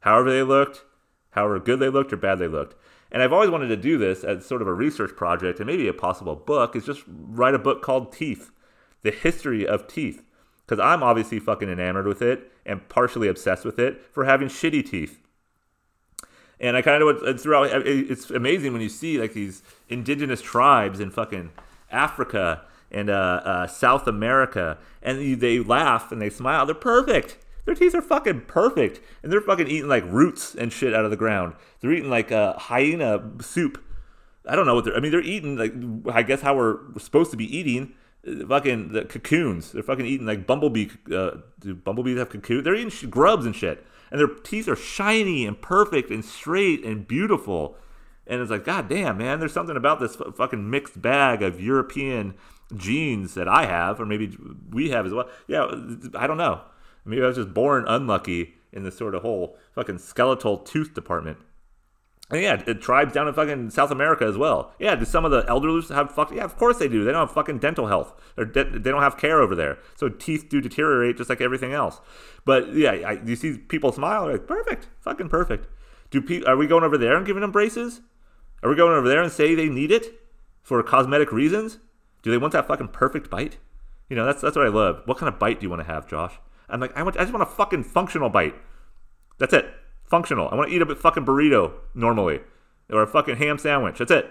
however 0.00 0.30
they 0.30 0.42
looked, 0.42 0.84
however 1.30 1.58
good 1.58 1.78
they 1.78 1.88
looked 1.88 2.12
or 2.12 2.16
bad 2.16 2.38
they 2.38 2.48
looked. 2.48 2.74
And 3.10 3.22
I've 3.22 3.32
always 3.32 3.50
wanted 3.50 3.68
to 3.68 3.76
do 3.76 3.96
this 3.96 4.22
as 4.22 4.44
sort 4.44 4.62
of 4.62 4.68
a 4.68 4.74
research 4.74 5.16
project 5.16 5.60
and 5.60 5.66
maybe 5.66 5.88
a 5.88 5.94
possible 5.94 6.36
book 6.36 6.76
is 6.76 6.84
just 6.84 7.02
write 7.06 7.54
a 7.54 7.58
book 7.58 7.82
called 7.82 8.12
Teeth, 8.12 8.50
the 9.02 9.10
history 9.10 9.66
of 9.66 9.88
teeth. 9.88 10.22
Because 10.66 10.78
I'm 10.78 11.02
obviously 11.02 11.38
fucking 11.38 11.70
enamored 11.70 12.06
with 12.06 12.20
it 12.20 12.52
and 12.66 12.86
partially 12.90 13.28
obsessed 13.28 13.64
with 13.64 13.78
it 13.78 14.02
for 14.12 14.26
having 14.26 14.48
shitty 14.48 14.88
teeth. 14.88 15.20
And 16.60 16.76
I 16.76 16.82
kind 16.82 17.02
of 17.02 17.40
throughout. 17.40 17.86
It's 17.86 18.30
amazing 18.30 18.72
when 18.72 18.82
you 18.82 18.88
see 18.88 19.18
like 19.18 19.32
these 19.32 19.62
indigenous 19.88 20.42
tribes 20.42 20.98
in 21.00 21.10
fucking 21.10 21.52
Africa 21.90 22.62
and 22.90 23.10
uh, 23.10 23.40
uh, 23.44 23.66
South 23.66 24.06
America, 24.08 24.78
and 25.02 25.40
they 25.40 25.60
laugh 25.60 26.10
and 26.10 26.20
they 26.20 26.30
smile. 26.30 26.66
They're 26.66 26.74
perfect. 26.74 27.38
Their 27.68 27.74
teeth 27.74 27.94
are 27.94 28.00
fucking 28.00 28.46
perfect, 28.46 28.98
and 29.22 29.30
they're 29.30 29.42
fucking 29.42 29.68
eating 29.68 29.90
like 29.90 30.02
roots 30.06 30.54
and 30.54 30.72
shit 30.72 30.94
out 30.94 31.04
of 31.04 31.10
the 31.10 31.18
ground. 31.18 31.52
They're 31.80 31.92
eating 31.92 32.08
like 32.08 32.32
uh, 32.32 32.54
hyena 32.54 33.22
soup. 33.42 33.84
I 34.46 34.56
don't 34.56 34.64
know 34.64 34.74
what 34.74 34.86
they're. 34.86 34.96
I 34.96 35.00
mean, 35.00 35.10
they're 35.10 35.20
eating 35.20 35.58
like 35.58 35.74
I 36.16 36.22
guess 36.22 36.40
how 36.40 36.56
we're 36.56 36.78
supposed 36.98 37.30
to 37.32 37.36
be 37.36 37.44
eating. 37.44 37.92
Uh, 38.26 38.46
fucking 38.46 38.92
the 38.92 39.04
cocoons. 39.04 39.72
They're 39.72 39.82
fucking 39.82 40.06
eating 40.06 40.26
like 40.26 40.46
bumblebee. 40.46 40.88
Uh, 41.14 41.42
do 41.60 41.74
bumblebees 41.74 42.16
have 42.16 42.30
cocoons? 42.30 42.64
They're 42.64 42.74
eating 42.74 43.10
grubs 43.10 43.44
and 43.44 43.54
shit, 43.54 43.86
and 44.10 44.18
their 44.18 44.28
teeth 44.28 44.66
are 44.66 44.74
shiny 44.74 45.44
and 45.44 45.60
perfect 45.60 46.08
and 46.08 46.24
straight 46.24 46.82
and 46.86 47.06
beautiful. 47.06 47.76
And 48.26 48.40
it's 48.40 48.50
like, 48.50 48.64
god 48.64 48.88
damn, 48.88 49.18
man, 49.18 49.40
there's 49.40 49.52
something 49.52 49.76
about 49.76 50.00
this 50.00 50.16
fucking 50.16 50.70
mixed 50.70 51.02
bag 51.02 51.42
of 51.42 51.60
European 51.60 52.32
genes 52.74 53.34
that 53.34 53.46
I 53.46 53.66
have, 53.66 54.00
or 54.00 54.06
maybe 54.06 54.38
we 54.70 54.88
have 54.88 55.04
as 55.04 55.12
well. 55.12 55.28
Yeah, 55.46 55.66
I 56.14 56.26
don't 56.26 56.38
know. 56.38 56.62
Maybe 57.08 57.22
I 57.22 57.26
was 57.26 57.36
just 57.36 57.54
born 57.54 57.84
unlucky 57.88 58.54
in 58.72 58.82
this 58.82 58.96
sort 58.96 59.14
of 59.14 59.22
whole 59.22 59.56
fucking 59.74 59.98
skeletal 59.98 60.58
tooth 60.58 60.94
department. 60.94 61.38
And 62.30 62.42
yeah, 62.42 62.56
tribes 62.56 63.14
down 63.14 63.26
in 63.26 63.32
fucking 63.32 63.70
South 63.70 63.90
America 63.90 64.26
as 64.26 64.36
well. 64.36 64.74
Yeah, 64.78 64.94
do 64.94 65.06
some 65.06 65.24
of 65.24 65.30
the 65.30 65.46
elders 65.48 65.88
have 65.88 66.10
fuck? 66.14 66.30
Yeah, 66.30 66.44
of 66.44 66.58
course 66.58 66.76
they 66.76 66.88
do. 66.88 67.02
They 67.02 67.12
don't 67.12 67.26
have 67.26 67.32
fucking 67.32 67.60
dental 67.60 67.86
health. 67.86 68.12
Or 68.36 68.44
de- 68.44 68.78
they 68.78 68.90
don't 68.90 69.02
have 69.02 69.16
care 69.16 69.40
over 69.40 69.54
there. 69.54 69.78
So 69.94 70.10
teeth 70.10 70.50
do 70.50 70.60
deteriorate 70.60 71.16
just 71.16 71.30
like 71.30 71.40
everything 71.40 71.72
else. 71.72 72.02
But 72.44 72.74
yeah, 72.74 72.90
I, 72.90 73.12
you 73.24 73.34
see 73.34 73.56
people 73.56 73.92
smile. 73.92 74.30
like, 74.30 74.46
perfect, 74.46 74.88
fucking 75.00 75.30
perfect. 75.30 75.66
Do 76.10 76.20
pe- 76.20 76.42
are 76.42 76.56
we 76.56 76.66
going 76.66 76.84
over 76.84 76.98
there 76.98 77.16
and 77.16 77.24
giving 77.24 77.40
them 77.40 77.52
braces? 77.52 78.02
Are 78.62 78.68
we 78.68 78.76
going 78.76 78.92
over 78.92 79.08
there 79.08 79.22
and 79.22 79.32
say 79.32 79.54
they 79.54 79.70
need 79.70 79.90
it 79.90 80.20
for 80.62 80.82
cosmetic 80.82 81.32
reasons? 81.32 81.78
Do 82.22 82.30
they 82.30 82.38
want 82.38 82.52
that 82.52 82.66
fucking 82.66 82.88
perfect 82.88 83.30
bite? 83.30 83.56
You 84.10 84.16
know, 84.16 84.26
that's 84.26 84.42
that's 84.42 84.56
what 84.56 84.66
I 84.66 84.70
love. 84.70 85.02
What 85.06 85.16
kind 85.16 85.32
of 85.32 85.38
bite 85.38 85.60
do 85.60 85.64
you 85.64 85.70
want 85.70 85.80
to 85.80 85.90
have, 85.90 86.06
Josh? 86.06 86.38
I'm 86.68 86.80
like, 86.80 86.96
I, 86.96 87.02
want, 87.02 87.16
I 87.16 87.20
just 87.20 87.32
want 87.32 87.42
a 87.42 87.54
fucking 87.54 87.84
functional 87.84 88.28
bite. 88.28 88.54
That's 89.38 89.52
it. 89.52 89.72
Functional. 90.04 90.48
I 90.48 90.54
want 90.54 90.70
to 90.70 90.74
eat 90.74 90.82
a 90.82 90.94
fucking 90.94 91.24
burrito 91.24 91.72
normally, 91.94 92.40
or 92.90 93.02
a 93.02 93.06
fucking 93.06 93.36
ham 93.36 93.58
sandwich. 93.58 93.98
That's 93.98 94.10
it. 94.10 94.30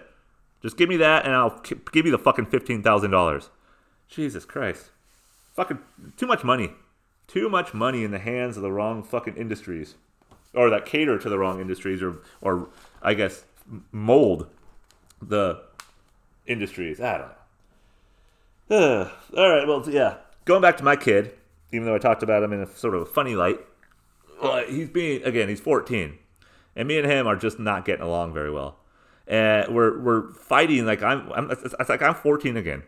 Just 0.61 0.77
give 0.77 0.89
me 0.89 0.97
that, 0.97 1.25
and 1.25 1.35
I'll 1.35 1.61
give 1.91 2.05
you 2.05 2.11
the 2.11 2.17
fucking 2.17 2.47
fifteen 2.47 2.81
thousand 2.81 3.11
dollars. 3.11 3.49
Jesus 4.07 4.43
Christ, 4.43 4.89
fucking 5.53 5.79
too 6.15 6.25
much 6.25 6.43
money, 6.43 6.71
too 7.27 7.47
much 7.47 7.73
money 7.73 8.03
in 8.03 8.11
the 8.11 8.19
hands 8.19 8.57
of 8.57 8.63
the 8.63 8.71
wrong 8.71 9.03
fucking 9.03 9.35
industries, 9.35 9.95
or 10.55 10.69
that 10.69 10.85
cater 10.85 11.19
to 11.19 11.29
the 11.29 11.37
wrong 11.37 11.61
industries, 11.61 12.01
or 12.01 12.17
or 12.41 12.69
I 13.03 13.13
guess 13.13 13.45
mold 13.91 14.47
the 15.21 15.61
industries. 16.47 16.99
I 16.99 17.17
don't 17.17 17.27
know. 17.27 17.33
Ugh. 18.69 19.11
All 19.37 19.49
right, 19.49 19.67
well, 19.67 19.83
yeah. 19.87 20.17
Going 20.45 20.61
back 20.61 20.77
to 20.77 20.83
my 20.83 20.95
kid, 20.95 21.33
even 21.71 21.85
though 21.85 21.95
I 21.95 21.99
talked 21.99 22.23
about 22.23 22.43
him 22.43 22.53
in 22.53 22.61
a 22.61 22.67
sort 22.67 22.95
of 22.95 23.01
a 23.01 23.05
funny 23.05 23.35
light, 23.35 23.59
he's 24.69 24.89
being 24.89 25.23
again 25.23 25.49
he's 25.49 25.59
14, 25.59 26.17
and 26.75 26.87
me 26.87 26.97
and 26.97 27.09
him 27.09 27.27
are 27.27 27.35
just 27.35 27.59
not 27.59 27.85
getting 27.85 28.05
along 28.05 28.33
very 28.33 28.51
well, 28.51 28.77
and 29.27 29.73
we're 29.73 29.99
we're 29.99 30.33
fighting 30.33 30.85
like 30.85 31.01
I'm 31.03 31.31
I'm 31.33 31.51
it's 31.51 31.89
like 31.89 32.01
I'm 32.01 32.15
14 32.15 32.57
again, 32.57 32.83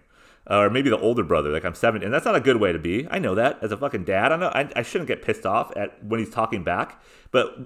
or 0.47 0.69
maybe 0.69 0.89
the 0.89 0.99
older 0.99 1.23
brother 1.23 1.49
like 1.49 1.65
I'm 1.65 1.75
7, 1.75 2.03
and 2.03 2.13
that's 2.13 2.25
not 2.25 2.35
a 2.35 2.41
good 2.41 2.57
way 2.57 2.71
to 2.71 2.79
be. 2.79 3.07
I 3.09 3.19
know 3.19 3.35
that 3.35 3.59
as 3.61 3.71
a 3.71 3.77
fucking 3.77 4.05
dad, 4.05 4.31
I 4.31 4.35
know 4.37 4.49
I, 4.49 4.69
I 4.75 4.81
shouldn't 4.83 5.07
get 5.07 5.21
pissed 5.21 5.45
off 5.45 5.75
at 5.75 6.03
when 6.03 6.19
he's 6.19 6.29
talking 6.29 6.63
back, 6.63 7.01
but 7.31 7.57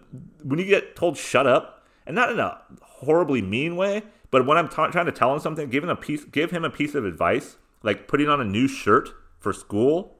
when 0.44 0.60
you 0.60 0.66
get 0.66 0.96
told 0.96 1.18
shut 1.18 1.48
up, 1.48 1.86
and 2.06 2.16
not 2.16 2.32
in 2.32 2.40
a 2.40 2.62
horribly 2.82 3.42
mean 3.42 3.76
way, 3.76 4.04
but 4.32 4.46
when 4.46 4.58
I'm 4.58 4.68
t- 4.68 4.76
trying 4.76 5.06
to 5.06 5.12
tell 5.12 5.34
him 5.34 5.40
something, 5.40 5.70
give 5.70 5.84
him 5.84 5.90
a 5.90 5.96
piece, 5.96 6.24
give 6.24 6.52
him 6.52 6.64
a 6.64 6.70
piece 6.70 6.96
of 6.96 7.06
advice, 7.06 7.58
like 7.82 8.08
putting 8.08 8.30
on 8.30 8.42
a 8.42 8.46
new 8.46 8.68
shirt 8.68 9.10
for 9.40 9.54
school 9.54 10.18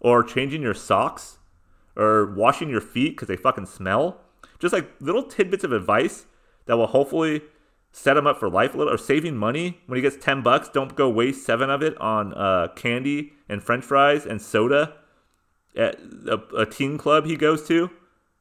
or 0.00 0.24
changing 0.24 0.62
your 0.62 0.74
socks 0.74 1.38
or 1.96 2.26
washing 2.34 2.70
your 2.70 2.80
feet 2.80 3.10
because 3.10 3.28
they 3.28 3.36
fucking 3.36 3.66
smell. 3.66 4.20
Just 4.58 4.72
like 4.72 4.90
little 5.00 5.22
tidbits 5.22 5.64
of 5.64 5.72
advice 5.72 6.26
that 6.66 6.76
will 6.76 6.88
hopefully 6.88 7.42
set 7.92 8.16
him 8.16 8.26
up 8.26 8.38
for 8.38 8.48
life 8.48 8.74
a 8.74 8.78
little 8.78 8.92
or 8.92 8.98
saving 8.98 9.36
money. 9.36 9.80
When 9.86 9.96
he 9.96 10.02
gets 10.02 10.16
10 10.16 10.42
bucks 10.42 10.68
don't 10.68 10.96
go 10.96 11.08
waste 11.08 11.44
seven 11.44 11.70
of 11.70 11.82
it 11.82 11.96
on 12.00 12.32
uh, 12.34 12.68
candy 12.74 13.32
and 13.48 13.62
french 13.62 13.84
fries 13.84 14.26
and 14.26 14.40
soda 14.40 14.94
at 15.76 15.98
a, 16.26 16.38
a 16.56 16.66
teen 16.66 16.98
club 16.98 17.26
he 17.26 17.36
goes 17.36 17.66
to 17.68 17.90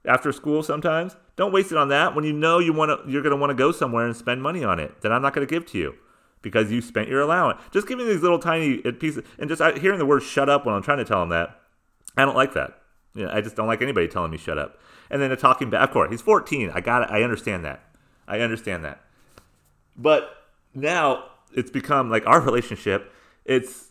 after 0.05 0.32
school 0.32 0.64
sometimes. 0.64 1.16
Don't 1.36 1.51
waste 1.51 1.72
it 1.72 1.78
on 1.78 1.89
that 1.89 2.16
when 2.16 2.26
you 2.26 2.34
know 2.34 2.60
you 2.60 2.74
want 2.74 2.89
to 2.89 3.12
you're 3.12 3.22
going 3.22 3.36
to 3.36 3.39
want 3.39 3.49
to 3.49 3.55
go 3.55 3.72
somewhere 3.72 4.05
and 4.05 4.16
spend 4.16 4.41
money 4.41 4.64
on 4.64 4.80
it. 4.80 5.01
That 5.01 5.12
i'm 5.12 5.22
not 5.22 5.34
going 5.34 5.45
to 5.45 5.51
give 5.51 5.66
to 5.72 5.78
you 5.78 5.95
because 6.42 6.72
you 6.72 6.82
spent 6.82 7.10
your 7.10 7.22
allowance. 7.22 7.62
Just 7.72 7.88
giving 7.88 8.06
me 8.06 8.14
these 8.14 8.22
little 8.22 8.40
tiny 8.40 8.84
uh, 8.86 8.92
pieces 8.92 9.24
and 9.38 9.50
just 9.50 9.62
hearing 9.80 10.00
the 10.00 10.06
word 10.06 10.24
"shut 10.24 10.50
up" 10.50 10.66
when 10.66 10.76
I'm 10.76 10.84
trying 10.84 11.00
to 11.00 11.06
tell 11.06 11.22
him 11.24 11.30
that, 11.30 11.60
I 12.18 12.26
don't 12.26 12.36
like 12.36 12.54
that. 12.54 12.82
You 13.14 13.26
know, 13.26 13.32
I 13.34 13.42
just 13.42 13.56
don't 13.56 13.68
like 13.68 13.82
anybody 13.82 14.08
telling 14.08 14.32
me 14.32 14.38
"shut 14.38 14.58
up." 14.58 14.80
And 15.10 15.22
then 15.22 15.30
the 15.30 15.36
talking 15.36 15.70
back. 15.70 15.88
Of 15.88 15.94
course, 15.94 16.12
he's 16.12 16.22
14. 16.22 16.72
I 16.74 16.82
got 16.82 17.04
it. 17.04 17.10
I 17.12 17.24
understand 17.24 17.66
that. 17.66 17.84
I 18.28 18.40
understand 18.42 18.86
that. 18.86 19.02
But 19.98 20.30
now 20.74 21.26
it's 21.54 21.72
become 21.72 22.10
like 22.10 22.26
our 22.28 22.40
relationship. 22.42 23.12
It's 23.46 23.88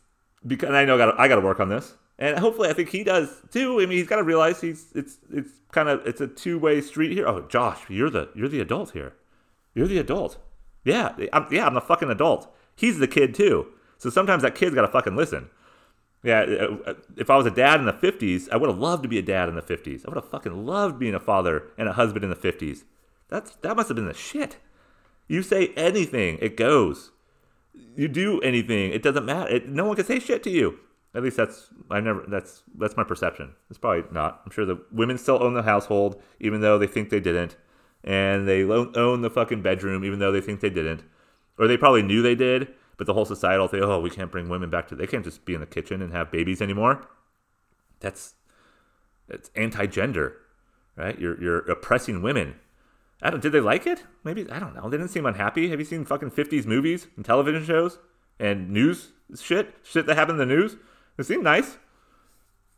because 0.46 0.70
I 0.70 0.84
know 0.84 0.94
I 0.94 0.99
got 0.99 1.20
I 1.20 1.28
got 1.28 1.36
to 1.36 1.40
work 1.40 1.61
on 1.61 1.68
this, 1.68 1.94
and 2.18 2.38
hopefully 2.38 2.68
I 2.68 2.72
think 2.72 2.88
he 2.88 3.05
does 3.05 3.42
too. 3.51 3.80
I 3.80 3.86
mean, 3.86 3.99
he's 3.99 4.07
got 4.07 4.16
to 4.16 4.22
realize 4.22 4.61
he's 4.61 4.86
it's 4.94 5.18
it's 5.32 5.51
kind 5.72 5.88
of 5.88 6.07
it's 6.07 6.20
a 6.20 6.28
two 6.28 6.59
way 6.59 6.80
street 6.80 7.12
here. 7.12 7.26
Oh, 7.26 7.46
Josh, 7.49 7.80
you're 7.88 8.11
the 8.11 8.30
you're 8.34 8.49
the 8.49 8.61
adult 8.61 8.92
here. 8.92 9.14
You're 9.74 9.88
the 9.88 9.99
adult. 9.99 10.38
Yeah, 10.84 11.14
I'm, 11.32 11.46
yeah, 11.50 11.66
I'm 11.66 11.74
the 11.74 11.80
fucking 11.80 12.10
adult. 12.10 12.54
He's 12.74 12.98
the 12.98 13.08
kid 13.08 13.34
too. 13.34 13.66
So 13.98 14.10
sometimes 14.10 14.42
that 14.42 14.54
kid's 14.54 14.74
got 14.74 14.82
to 14.82 14.88
fucking 14.88 15.16
listen. 15.16 15.50
Yeah, 16.24 16.40
uh, 16.40 16.76
uh, 16.86 16.94
if 17.16 17.30
I 17.30 17.36
was 17.36 17.46
a 17.46 17.50
dad 17.50 17.78
in 17.78 17.86
the 17.86 17.92
50s, 17.92 18.48
I 18.50 18.56
would 18.56 18.68
have 18.68 18.78
loved 18.78 19.04
to 19.04 19.08
be 19.08 19.18
a 19.18 19.22
dad 19.22 19.48
in 19.48 19.54
the 19.54 19.62
50s. 19.62 20.04
I 20.04 20.08
would 20.08 20.16
have 20.16 20.30
fucking 20.30 20.66
loved 20.66 20.98
being 20.98 21.14
a 21.14 21.20
father 21.20 21.68
and 21.76 21.88
a 21.88 21.92
husband 21.92 22.24
in 22.24 22.30
the 22.30 22.36
50s. 22.36 22.84
That's 23.28 23.54
that 23.56 23.76
must 23.76 23.88
have 23.88 23.96
been 23.96 24.06
the 24.06 24.14
shit. 24.14 24.56
You 25.28 25.42
say 25.42 25.68
anything, 25.76 26.38
it 26.40 26.56
goes. 26.56 27.12
You 27.94 28.08
do 28.08 28.40
anything, 28.40 28.92
it 28.92 29.02
doesn't 29.02 29.26
matter. 29.26 29.48
It, 29.48 29.68
no 29.68 29.84
one 29.84 29.96
can 29.96 30.06
say 30.06 30.18
shit 30.18 30.42
to 30.44 30.50
you. 30.50 30.78
At 31.14 31.22
least 31.22 31.36
that's 31.36 31.68
I 31.90 32.00
never 32.00 32.24
that's 32.26 32.62
that's 32.76 32.96
my 32.96 33.04
perception. 33.04 33.54
It's 33.70 33.78
probably 33.78 34.04
not. 34.10 34.42
I'm 34.44 34.50
sure 34.50 34.64
the 34.64 34.82
women 34.90 35.18
still 35.18 35.42
own 35.42 35.54
the 35.54 35.62
household 35.62 36.20
even 36.40 36.60
though 36.60 36.78
they 36.78 36.86
think 36.86 37.10
they 37.10 37.20
didn't, 37.20 37.56
and 38.05 38.49
they 38.49 38.62
own 38.64 39.22
the 39.22 39.30
fucking 39.30 39.62
bedroom 39.62 40.05
even 40.05 40.18
though 40.18 40.32
they 40.32 40.40
think 40.40 40.61
they 40.61 40.70
didn't, 40.70 41.03
or 41.59 41.66
they 41.66 41.76
probably 41.76 42.03
knew 42.03 42.22
they 42.22 42.34
did, 42.34 42.68
but 42.96 43.07
the 43.07 43.14
whole 43.14 43.24
societal 43.24 43.68
thing. 43.68 43.82
Oh, 43.82 44.01
we 44.01 44.11
can't 44.11 44.30
bring 44.30 44.49
women 44.49 44.70
back 44.70 44.88
to. 44.88 44.94
They 44.94 45.07
can't 45.07 45.24
just 45.24 45.44
be 45.44 45.55
in 45.55 45.61
the 45.61 45.66
kitchen 45.66 46.03
and 46.03 46.12
have 46.12 46.30
babies 46.30 46.61
anymore. 46.61 47.07
That's 48.01 48.34
it's 49.28 49.51
anti-gender, 49.55 50.36
right? 50.96 51.18
You're 51.18 51.40
you're 51.40 51.59
oppressing 51.70 52.22
women. 52.22 52.57
I 53.22 53.30
don't. 53.30 53.40
Did 53.40 53.53
they 53.53 53.61
like 53.61 53.86
it? 53.86 54.05
Maybe 54.24 54.49
I 54.51 54.59
don't 54.59 54.74
know. 54.74 54.88
They 54.88 54.96
didn't 54.96 55.11
seem 55.11 55.26
unhappy. 55.26 55.70
Have 55.70 55.78
you 55.78 55.84
seen 55.84 56.05
fucking 56.05 56.30
'50s 56.30 56.66
movies 56.66 57.09
and 57.16 57.24
television 57.24 57.64
shows 57.64 57.99
and 58.38 58.70
news 58.70 59.12
shit? 59.40 59.74
Shit 59.82 60.07
that 60.07 60.16
happened 60.16 60.40
in 60.40 60.49
the 60.49 60.55
news. 60.55 60.76
It 61.18 61.24
seemed 61.24 61.44
nice. 61.44 61.78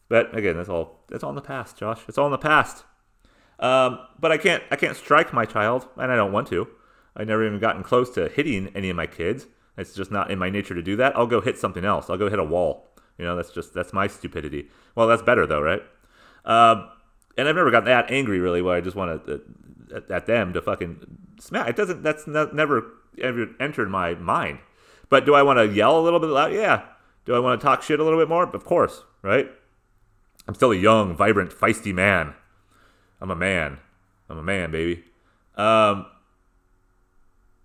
But 0.08 0.36
again, 0.36 0.56
that's 0.56 0.68
all. 0.68 1.04
That's 1.08 1.22
all 1.22 1.30
in 1.30 1.36
the 1.36 1.42
past, 1.42 1.76
Josh. 1.76 2.02
It's 2.08 2.18
all 2.18 2.26
in 2.26 2.32
the 2.32 2.38
past. 2.38 2.84
Um, 3.60 4.00
but 4.18 4.32
I 4.32 4.38
can't. 4.38 4.62
I 4.70 4.76
can't 4.76 4.96
strike 4.96 5.32
my 5.32 5.44
child, 5.44 5.86
and 5.96 6.10
I 6.10 6.16
don't 6.16 6.32
want 6.32 6.48
to. 6.48 6.66
I 7.14 7.24
never 7.24 7.46
even 7.46 7.58
gotten 7.58 7.82
close 7.82 8.10
to 8.14 8.28
hitting 8.28 8.68
any 8.74 8.90
of 8.90 8.96
my 8.96 9.06
kids. 9.06 9.46
It's 9.76 9.94
just 9.94 10.10
not 10.10 10.30
in 10.30 10.38
my 10.38 10.50
nature 10.50 10.74
to 10.74 10.82
do 10.82 10.96
that. 10.96 11.16
I'll 11.16 11.26
go 11.26 11.40
hit 11.40 11.58
something 11.58 11.84
else. 11.84 12.08
I'll 12.10 12.18
go 12.18 12.30
hit 12.30 12.38
a 12.38 12.44
wall. 12.44 12.88
You 13.18 13.24
know, 13.24 13.36
that's 13.36 13.50
just 13.50 13.74
that's 13.74 13.92
my 13.92 14.06
stupidity. 14.06 14.68
Well, 14.94 15.06
that's 15.06 15.22
better 15.22 15.46
though, 15.46 15.60
right? 15.60 15.82
Um, 16.44 16.88
and 17.36 17.48
I've 17.48 17.56
never 17.56 17.70
gotten 17.70 17.86
that 17.86 18.10
angry 18.10 18.40
really, 18.40 18.62
where 18.62 18.76
I 18.76 18.80
just 18.80 18.96
want 18.96 19.26
to 19.26 19.42
at, 19.94 20.10
at 20.10 20.26
them 20.26 20.52
to 20.54 20.62
fucking 20.62 21.18
smack. 21.38 21.68
It 21.68 21.76
doesn't. 21.76 22.02
That's 22.02 22.26
not, 22.26 22.54
never 22.54 22.92
ever 23.20 23.48
entered 23.60 23.90
my 23.90 24.14
mind. 24.14 24.60
But 25.08 25.26
do 25.26 25.34
I 25.34 25.42
want 25.42 25.58
to 25.58 25.66
yell 25.66 25.98
a 25.98 26.02
little 26.02 26.20
bit 26.20 26.30
loud? 26.30 26.52
Yeah. 26.52 26.82
Do 27.26 27.34
I 27.34 27.38
want 27.40 27.60
to 27.60 27.64
talk 27.64 27.82
shit 27.82 28.00
a 28.00 28.04
little 28.04 28.18
bit 28.18 28.28
more? 28.28 28.44
Of 28.44 28.64
course, 28.64 29.02
right? 29.22 29.50
I'm 30.48 30.54
still 30.54 30.72
a 30.72 30.76
young, 30.76 31.14
vibrant, 31.14 31.50
feisty 31.50 31.92
man. 31.92 32.34
I'm 33.20 33.30
a 33.30 33.36
man. 33.36 33.78
I'm 34.28 34.38
a 34.38 34.42
man, 34.42 34.70
baby. 34.70 35.04
Um, 35.56 36.06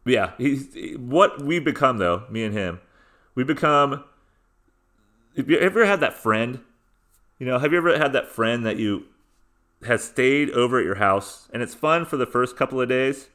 yeah, 0.05 0.31
he's 0.37 0.97
what 0.97 1.41
we've 1.41 1.63
become 1.63 1.97
though. 1.97 2.23
Me 2.29 2.43
and 2.43 2.53
him, 2.53 2.79
we 3.33 3.43
become. 3.43 4.03
Have 5.35 5.49
you 5.49 5.57
ever 5.57 5.85
had 5.85 5.99
that 5.99 6.13
friend? 6.13 6.59
You 7.39 7.45
know, 7.45 7.59
have 7.59 7.71
you 7.71 7.77
ever 7.77 7.97
had 7.97 8.13
that 8.13 8.29
friend 8.29 8.65
that 8.65 8.77
you 8.77 9.05
has 9.85 10.03
stayed 10.03 10.49
over 10.51 10.79
at 10.79 10.85
your 10.85 10.95
house 10.95 11.47
and 11.53 11.61
it's 11.61 11.75
fun 11.75 12.05
for 12.05 12.17
the 12.17 12.25
first 12.25 12.55
couple 12.55 12.79
of 12.81 12.89
days 12.89 13.29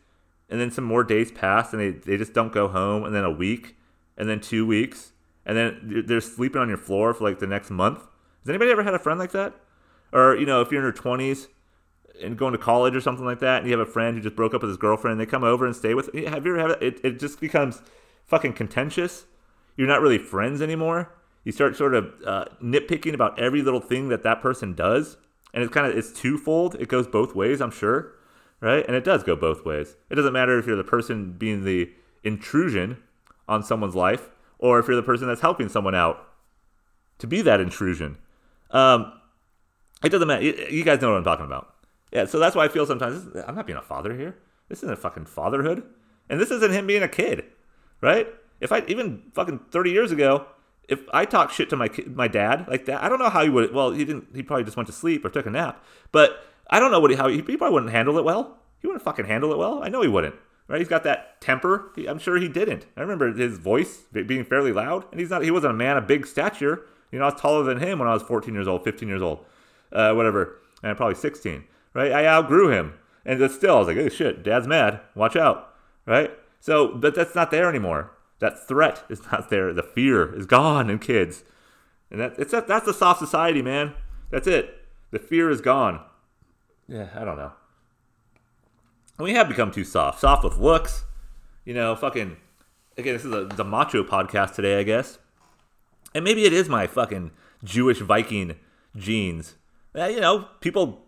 and 0.48 0.60
then 0.60 0.70
some 0.70 0.84
more 0.84 1.04
days 1.04 1.30
pass 1.30 1.72
and 1.72 1.80
they, 1.80 1.90
they 1.90 2.16
just 2.16 2.32
don't 2.32 2.52
go 2.52 2.66
home 2.68 3.04
and 3.04 3.14
then 3.14 3.24
a 3.24 3.30
week 3.30 3.76
and 4.16 4.28
then 4.28 4.40
two 4.40 4.66
weeks 4.66 5.12
and 5.46 5.56
then 5.56 6.02
they're 6.06 6.20
sleeping 6.20 6.60
on 6.60 6.68
your 6.68 6.78
floor 6.78 7.14
for 7.14 7.24
like 7.24 7.38
the 7.38 7.46
next 7.46 7.70
month 7.70 7.98
has 7.98 8.48
anybody 8.48 8.70
ever 8.70 8.82
had 8.82 8.94
a 8.94 8.98
friend 8.98 9.18
like 9.18 9.32
that 9.32 9.54
or 10.12 10.34
you 10.34 10.46
know 10.46 10.60
if 10.60 10.72
you're 10.72 10.80
in 10.80 10.84
your 10.84 10.92
20s 10.92 11.46
and 12.22 12.36
going 12.36 12.52
to 12.52 12.58
college 12.58 12.94
or 12.94 13.00
something 13.00 13.24
like 13.24 13.40
that 13.40 13.58
and 13.58 13.70
you 13.70 13.76
have 13.76 13.86
a 13.86 13.90
friend 13.90 14.16
who 14.16 14.22
just 14.22 14.36
broke 14.36 14.54
up 14.54 14.62
with 14.62 14.70
his 14.70 14.78
girlfriend 14.78 15.12
and 15.12 15.20
they 15.20 15.30
come 15.30 15.44
over 15.44 15.66
and 15.66 15.74
stay 15.74 15.94
with 15.94 16.06
have 16.14 16.46
you 16.46 16.56
ever 16.56 16.68
had 16.68 16.82
it 16.82 17.00
it 17.02 17.18
just 17.18 17.40
becomes 17.40 17.82
fucking 18.26 18.52
contentious 18.52 19.26
you're 19.76 19.88
not 19.88 20.00
really 20.00 20.18
friends 20.18 20.60
anymore 20.60 21.12
you 21.44 21.52
start 21.52 21.76
sort 21.76 21.94
of 21.94 22.12
uh, 22.26 22.44
nitpicking 22.62 23.14
about 23.14 23.38
every 23.38 23.62
little 23.62 23.80
thing 23.80 24.08
that 24.08 24.22
that 24.22 24.42
person 24.42 24.74
does 24.74 25.16
and 25.52 25.62
it's 25.62 25.72
kind 25.72 25.86
of 25.86 25.96
it's 25.96 26.12
twofold. 26.12 26.76
It 26.76 26.88
goes 26.88 27.06
both 27.06 27.34
ways, 27.34 27.60
I'm 27.60 27.70
sure, 27.70 28.12
right? 28.60 28.84
And 28.86 28.94
it 28.94 29.04
does 29.04 29.22
go 29.22 29.36
both 29.36 29.64
ways. 29.64 29.96
It 30.08 30.14
doesn't 30.14 30.32
matter 30.32 30.58
if 30.58 30.66
you're 30.66 30.76
the 30.76 30.84
person 30.84 31.32
being 31.32 31.64
the 31.64 31.90
intrusion 32.22 33.02
on 33.48 33.62
someone's 33.62 33.94
life 33.94 34.30
or 34.58 34.78
if 34.78 34.86
you're 34.86 34.96
the 34.96 35.02
person 35.02 35.26
that's 35.26 35.40
helping 35.40 35.68
someone 35.68 35.94
out 35.94 36.28
to 37.18 37.26
be 37.26 37.42
that 37.42 37.60
intrusion. 37.60 38.18
Um, 38.70 39.12
it 40.04 40.10
doesn't 40.10 40.28
matter. 40.28 40.44
You 40.44 40.84
guys 40.84 41.00
know 41.00 41.10
what 41.10 41.18
I'm 41.18 41.24
talking 41.24 41.46
about. 41.46 41.69
Yeah, 42.12 42.24
so 42.24 42.38
that's 42.38 42.56
why 42.56 42.64
I 42.64 42.68
feel 42.68 42.86
sometimes 42.86 43.28
I'm 43.46 43.54
not 43.54 43.66
being 43.66 43.78
a 43.78 43.82
father 43.82 44.16
here. 44.16 44.36
This 44.68 44.82
isn't 44.82 44.98
fucking 44.98 45.26
fatherhood, 45.26 45.82
and 46.28 46.40
this 46.40 46.50
isn't 46.50 46.72
him 46.72 46.86
being 46.86 47.02
a 47.02 47.08
kid, 47.08 47.44
right? 48.00 48.28
If 48.60 48.72
I 48.72 48.82
even 48.88 49.22
fucking 49.34 49.60
30 49.70 49.90
years 49.90 50.12
ago, 50.12 50.46
if 50.88 51.00
I 51.12 51.24
talk 51.24 51.50
shit 51.50 51.70
to 51.70 51.76
my 51.76 51.88
my 52.06 52.28
dad 52.28 52.66
like 52.68 52.84
that, 52.86 53.02
I 53.02 53.08
don't 53.08 53.18
know 53.18 53.30
how 53.30 53.42
he 53.42 53.48
would. 53.48 53.72
Well, 53.72 53.92
he 53.92 54.04
didn't. 54.04 54.28
He 54.34 54.42
probably 54.42 54.64
just 54.64 54.76
went 54.76 54.88
to 54.88 54.92
sleep 54.92 55.24
or 55.24 55.30
took 55.30 55.46
a 55.46 55.50
nap. 55.50 55.84
But 56.12 56.44
I 56.68 56.80
don't 56.80 56.90
know 56.90 57.00
what 57.00 57.10
he, 57.10 57.16
how 57.16 57.28
he, 57.28 57.36
he 57.36 57.56
probably 57.56 57.74
wouldn't 57.74 57.92
handle 57.92 58.18
it 58.18 58.24
well. 58.24 58.58
He 58.80 58.86
wouldn't 58.86 59.04
fucking 59.04 59.26
handle 59.26 59.52
it 59.52 59.58
well. 59.58 59.82
I 59.82 59.88
know 59.88 60.02
he 60.02 60.08
wouldn't. 60.08 60.34
Right? 60.66 60.78
He's 60.78 60.88
got 60.88 61.04
that 61.04 61.40
temper. 61.40 61.90
He, 61.96 62.06
I'm 62.06 62.18
sure 62.18 62.36
he 62.36 62.48
didn't. 62.48 62.86
I 62.96 63.00
remember 63.00 63.32
his 63.32 63.58
voice 63.58 64.02
being 64.12 64.44
fairly 64.44 64.72
loud, 64.72 65.04
and 65.10 65.20
he's 65.20 65.30
not. 65.30 65.42
He 65.42 65.50
wasn't 65.50 65.72
a 65.72 65.76
man 65.76 65.96
of 65.96 66.06
big 66.06 66.26
stature. 66.26 66.86
You 67.10 67.18
know, 67.18 67.24
I 67.24 67.30
was 67.30 67.40
taller 67.40 67.64
than 67.64 67.78
him 67.78 67.98
when 67.98 68.08
I 68.08 68.14
was 68.14 68.22
14 68.22 68.54
years 68.54 68.68
old, 68.68 68.84
15 68.84 69.08
years 69.08 69.22
old, 69.22 69.44
uh, 69.92 70.12
whatever, 70.12 70.58
and 70.82 70.96
probably 70.96 71.16
16. 71.16 71.64
Right? 71.94 72.12
I 72.12 72.26
outgrew 72.26 72.70
him, 72.70 72.94
and 73.24 73.50
still, 73.50 73.76
I 73.76 73.78
was 73.78 73.88
like, 73.88 73.96
oh 73.96 74.08
shit, 74.08 74.42
dad's 74.42 74.66
mad. 74.66 75.00
Watch 75.14 75.36
out. 75.36 75.74
Right? 76.06 76.30
So, 76.60 76.88
but 76.88 77.14
that's 77.14 77.34
not 77.34 77.50
there 77.50 77.68
anymore. 77.68 78.12
That 78.38 78.66
threat 78.66 79.04
is 79.08 79.22
not 79.30 79.50
there. 79.50 79.72
The 79.72 79.82
fear 79.82 80.34
is 80.34 80.46
gone 80.46 80.88
in 80.90 80.98
kids. 80.98 81.44
And 82.10 82.20
that, 82.20 82.34
it's 82.38 82.52
that, 82.52 82.66
that's 82.66 82.86
the 82.86 82.94
soft 82.94 83.20
society, 83.20 83.62
man. 83.62 83.94
That's 84.30 84.46
it. 84.46 84.86
The 85.10 85.18
fear 85.18 85.50
is 85.50 85.60
gone. 85.60 86.00
Yeah, 86.88 87.08
I 87.14 87.24
don't 87.24 87.36
know. 87.36 87.52
We 89.18 89.34
have 89.34 89.48
become 89.48 89.70
too 89.70 89.84
soft. 89.84 90.20
Soft 90.20 90.44
with 90.44 90.58
looks. 90.58 91.04
You 91.64 91.74
know, 91.74 91.94
fucking. 91.94 92.36
Again, 92.96 93.14
this 93.14 93.24
is 93.24 93.32
a, 93.32 93.44
the 93.44 93.64
macho 93.64 94.02
podcast 94.02 94.54
today, 94.54 94.80
I 94.80 94.82
guess. 94.82 95.18
And 96.14 96.24
maybe 96.24 96.44
it 96.44 96.52
is 96.52 96.68
my 96.68 96.86
fucking 96.86 97.30
Jewish 97.62 98.00
Viking 98.00 98.56
genes. 98.96 99.54
Uh, 99.96 100.06
you 100.06 100.20
know, 100.20 100.48
people, 100.60 101.04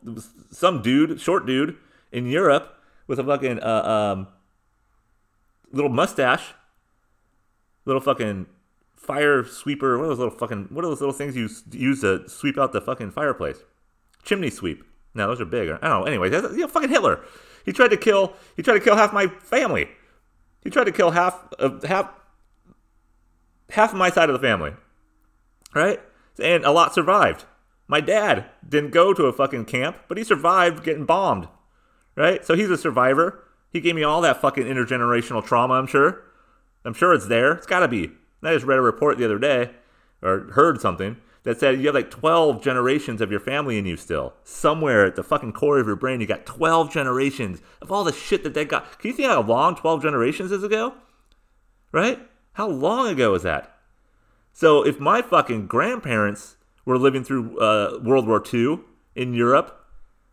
some 0.51 0.83
dude, 0.83 1.21
short 1.21 1.47
dude 1.47 1.77
in 2.11 2.27
Europe 2.27 2.77
with 3.07 3.19
a 3.19 3.25
fucking 3.25 3.61
uh, 3.61 4.15
um, 4.17 4.27
little 5.73 5.91
mustache 5.91 6.55
little 7.85 8.01
fucking 8.01 8.47
fire 8.97 9.45
sweeper. 9.45 9.99
What 9.99 10.05
are 10.05 10.09
those 10.09 10.19
little 10.19 10.35
fucking? 10.35 10.69
What 10.71 10.85
are 10.85 10.89
those 10.89 11.01
little 11.01 11.15
things 11.15 11.37
you 11.37 11.49
use 11.73 12.01
to 12.03 12.29
sweep 12.29 12.59
out 12.59 12.73
the 12.73 12.81
fucking 12.81 13.11
fireplace? 13.13 13.59
Chimney 14.23 14.51
sweep. 14.51 14.85
No, 15.15 15.27
those 15.27 15.41
are 15.41 15.45
big. 15.45 15.69
I 15.69 15.73
don't 15.73 15.83
know. 15.83 16.05
Anyway, 16.05 16.31
you 16.31 16.41
know, 16.41 16.69
fucking 16.69 16.89
Hitler. 16.89 17.21
He 17.65 17.73
tried 17.73 17.91
to 17.91 17.97
kill. 17.97 18.35
He 18.57 18.63
tried 18.63 18.75
to 18.75 18.81
kill 18.81 18.97
half 18.97 19.13
my 19.13 19.27
family. 19.27 19.89
He 20.63 20.71
tried 20.71 20.85
to 20.85 20.93
kill 20.93 21.11
half 21.11 21.53
of 21.55 21.83
half 21.85 22.11
half 23.71 23.93
of 23.93 23.99
my 23.99 24.11
side 24.11 24.31
of 24.31 24.35
the 24.35 24.47
family. 24.47 24.73
Right? 25.75 26.01
And 26.43 26.65
a 26.65 26.71
lot 26.71 26.95
survived. 26.95 27.45
My 27.89 28.01
dad 28.01 28.47
didn't 28.67 28.91
go 28.91 29.13
to 29.13 29.25
a 29.25 29.33
fucking 29.33 29.67
camp, 29.67 29.97
but 30.09 30.19
he 30.19 30.25
survived 30.25 30.85
getting 30.85 31.05
bombed. 31.05 31.49
Right? 32.17 32.45
So 32.45 32.55
he's 32.55 32.71
a 32.71 32.77
survivor. 32.77 33.45
He 33.71 33.81
gave 33.81 33.95
me 33.95 34.03
all 34.03 34.21
that 34.21 34.41
fucking 34.41 34.65
intergenerational 34.65 35.45
trauma, 35.45 35.75
I'm 35.75 35.87
sure. 35.87 36.23
I'm 36.85 36.95
sure 36.95 37.15
it's 37.15 37.29
there. 37.29 37.53
It's 37.53 37.67
got 37.67 37.81
to 37.81 37.89
be. 37.89 38.13
I 38.43 38.55
just 38.55 38.67
read 38.67 38.79
a 38.79 38.83
report 38.83 39.19
the 39.19 39.25
other 39.25 39.39
day, 39.39 39.71
or 40.21 40.51
heard 40.53 40.81
something, 40.81 41.17
that 41.45 41.59
said 41.59 41.79
you 41.79 41.87
have 41.87 41.95
like 41.95 42.11
12 42.11 42.63
generations 42.63 43.21
of 43.21 43.31
your 43.31 43.41
family 43.41 43.79
in 43.79 43.87
you 43.87 43.97
still. 43.97 44.35
Somewhere 44.45 45.07
at 45.07 45.17
the 45.17 45.23
fucking 45.23 45.53
core 45.53 45.79
of 45.79 45.87
your 45.87 45.97
brain, 45.97 46.21
you 46.21 46.27
got 46.27 46.47
12 46.47 46.93
generations 46.93 47.61
of 47.81 47.91
all 47.91 48.05
the 48.05 48.13
shit 48.13 48.43
that 48.43 48.55
they 48.55 48.65
got. 48.65 48.99
Can 48.99 49.11
you 49.11 49.17
think 49.17 49.29
how 49.29 49.43
long 49.43 49.75
12 49.75 50.03
generations 50.03 50.53
is 50.53 50.63
ago? 50.63 50.95
Right? 51.93 52.21
How 52.55 52.69
long 52.69 53.09
ago 53.09 53.35
is 53.35 53.43
that? 53.43 53.77
So 54.53 54.85
if 54.85 55.01
my 55.01 55.23
fucking 55.23 55.67
grandparents 55.67 56.57
were 56.85 56.99
living 56.99 57.25
through 57.25 57.59
uh, 57.59 57.99
World 58.03 58.27
War 58.27 58.43
II 58.53 58.81
in 59.15 59.35
Europe, 59.35 59.87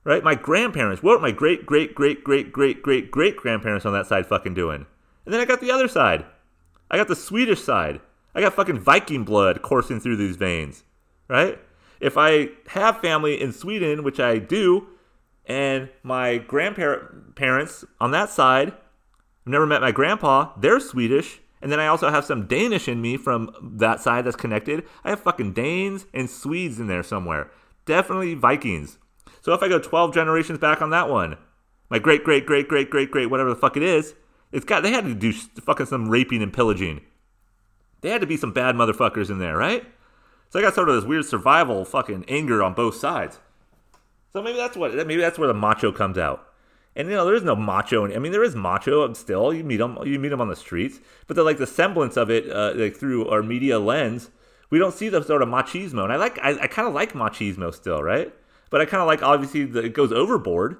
right? 0.03 0.23
My 0.23 0.35
grandparents, 0.35 1.03
what 1.03 1.17
were 1.17 1.21
my 1.21 1.31
great, 1.31 1.65
great, 1.65 1.93
great, 1.93 2.23
great, 2.23 2.51
great, 2.51 2.81
great, 2.81 3.11
great 3.11 3.37
grandparents 3.37 3.85
on 3.85 3.93
that 3.93 4.07
side 4.07 4.25
fucking 4.25 4.53
doing? 4.53 4.85
And 5.25 5.33
then 5.33 5.41
I 5.41 5.45
got 5.45 5.61
the 5.61 5.71
other 5.71 5.87
side. 5.87 6.25
I 6.89 6.97
got 6.97 7.07
the 7.07 7.15
Swedish 7.15 7.61
side. 7.61 8.01
I 8.33 8.41
got 8.41 8.53
fucking 8.53 8.79
Viking 8.79 9.23
blood 9.23 9.61
coursing 9.61 9.99
through 9.99 10.17
these 10.17 10.37
veins, 10.37 10.83
right? 11.27 11.59
If 11.99 12.17
I 12.17 12.49
have 12.69 13.01
family 13.01 13.39
in 13.39 13.51
Sweden, 13.51 14.03
which 14.03 14.19
I 14.19 14.37
do, 14.37 14.87
and 15.45 15.89
my 16.03 16.37
grandparents 16.37 17.83
on 17.99 18.11
that 18.11 18.29
side, 18.29 18.69
I've 18.69 19.51
never 19.51 19.65
met 19.65 19.81
my 19.81 19.91
grandpa, 19.91 20.51
they're 20.57 20.79
Swedish, 20.79 21.39
and 21.61 21.71
then 21.71 21.79
I 21.79 21.87
also 21.87 22.09
have 22.09 22.25
some 22.25 22.47
Danish 22.47 22.87
in 22.87 23.01
me 23.01 23.17
from 23.17 23.51
that 23.61 24.01
side 24.01 24.25
that's 24.25 24.35
connected. 24.35 24.85
I 25.03 25.09
have 25.09 25.19
fucking 25.19 25.53
Danes 25.53 26.05
and 26.13 26.29
Swedes 26.29 26.79
in 26.79 26.87
there 26.87 27.03
somewhere. 27.03 27.51
Definitely 27.85 28.35
Vikings. 28.35 28.97
So 29.41 29.53
if 29.53 29.61
I 29.61 29.67
go 29.67 29.79
12 29.79 30.13
generations 30.13 30.59
back 30.59 30.81
on 30.81 30.89
that 30.91 31.09
one, 31.09 31.37
my 31.89 31.99
great, 31.99 32.23
great, 32.23 32.45
great, 32.45 32.67
great, 32.67 32.89
great, 32.89 33.11
great, 33.11 33.29
whatever 33.29 33.49
the 33.49 33.55
fuck 33.55 33.75
it 33.75 33.83
is, 33.83 34.15
it's 34.51 34.65
got 34.65 34.83
they 34.83 34.91
had 34.91 35.05
to 35.05 35.15
do 35.15 35.31
fucking 35.31 35.85
some 35.85 36.09
raping 36.09 36.41
and 36.41 36.53
pillaging. 36.53 37.01
They 38.01 38.09
had 38.09 38.21
to 38.21 38.27
be 38.27 38.37
some 38.37 38.53
bad 38.53 38.75
motherfuckers 38.75 39.29
in 39.29 39.39
there, 39.39 39.57
right? 39.57 39.85
So 40.49 40.59
I 40.59 40.61
got 40.61 40.73
sort 40.73 40.89
of 40.89 40.95
this 40.95 41.05
weird 41.05 41.25
survival 41.25 41.85
fucking 41.85 42.25
anger 42.27 42.63
on 42.63 42.73
both 42.73 42.95
sides. 42.95 43.39
So 44.31 44.41
maybe 44.41 44.57
that's 44.57 44.77
what 44.77 44.93
maybe 44.95 45.17
that's 45.17 45.37
where 45.37 45.47
the 45.47 45.53
macho 45.53 45.91
comes 45.91 46.17
out. 46.17 46.47
And 46.99 47.07
you 47.07 47.15
know, 47.15 47.23
there 47.23 47.33
is 47.33 47.43
no 47.43 47.55
macho. 47.55 48.13
I 48.13 48.19
mean, 48.19 48.33
there 48.33 48.43
is 48.43 48.57
macho 48.57 49.13
still. 49.13 49.53
You 49.53 49.63
meet 49.63 49.77
them, 49.77 49.97
you 50.05 50.19
meet 50.19 50.29
them 50.29 50.41
on 50.41 50.49
the 50.49 50.55
streets, 50.57 50.99
but 51.27 51.35
they're 51.35 51.45
like 51.45 51.57
the 51.57 51.65
semblance 51.65 52.17
of 52.17 52.29
it, 52.29 52.51
uh, 52.51 52.73
like 52.75 52.97
through 52.97 53.29
our 53.29 53.41
media 53.41 53.79
lens, 53.79 54.31
We 54.69 54.77
don't 54.77 54.93
see 54.93 55.09
the 55.09 55.23
sort 55.23 55.41
of 55.41 55.49
machismo, 55.49 56.03
and 56.03 56.13
I 56.13 56.17
like 56.17 56.37
I, 56.39 56.59
I 56.59 56.67
kind 56.67 56.87
of 56.87 56.93
like 56.93 57.13
machismo 57.13 57.73
still, 57.73 58.03
right? 58.03 58.33
But 58.69 58.81
I 58.81 58.85
kind 58.85 59.01
of 59.01 59.07
like 59.07 59.23
obviously 59.23 59.65
the, 59.65 59.85
it 59.85 59.93
goes 59.93 60.11
overboard 60.11 60.77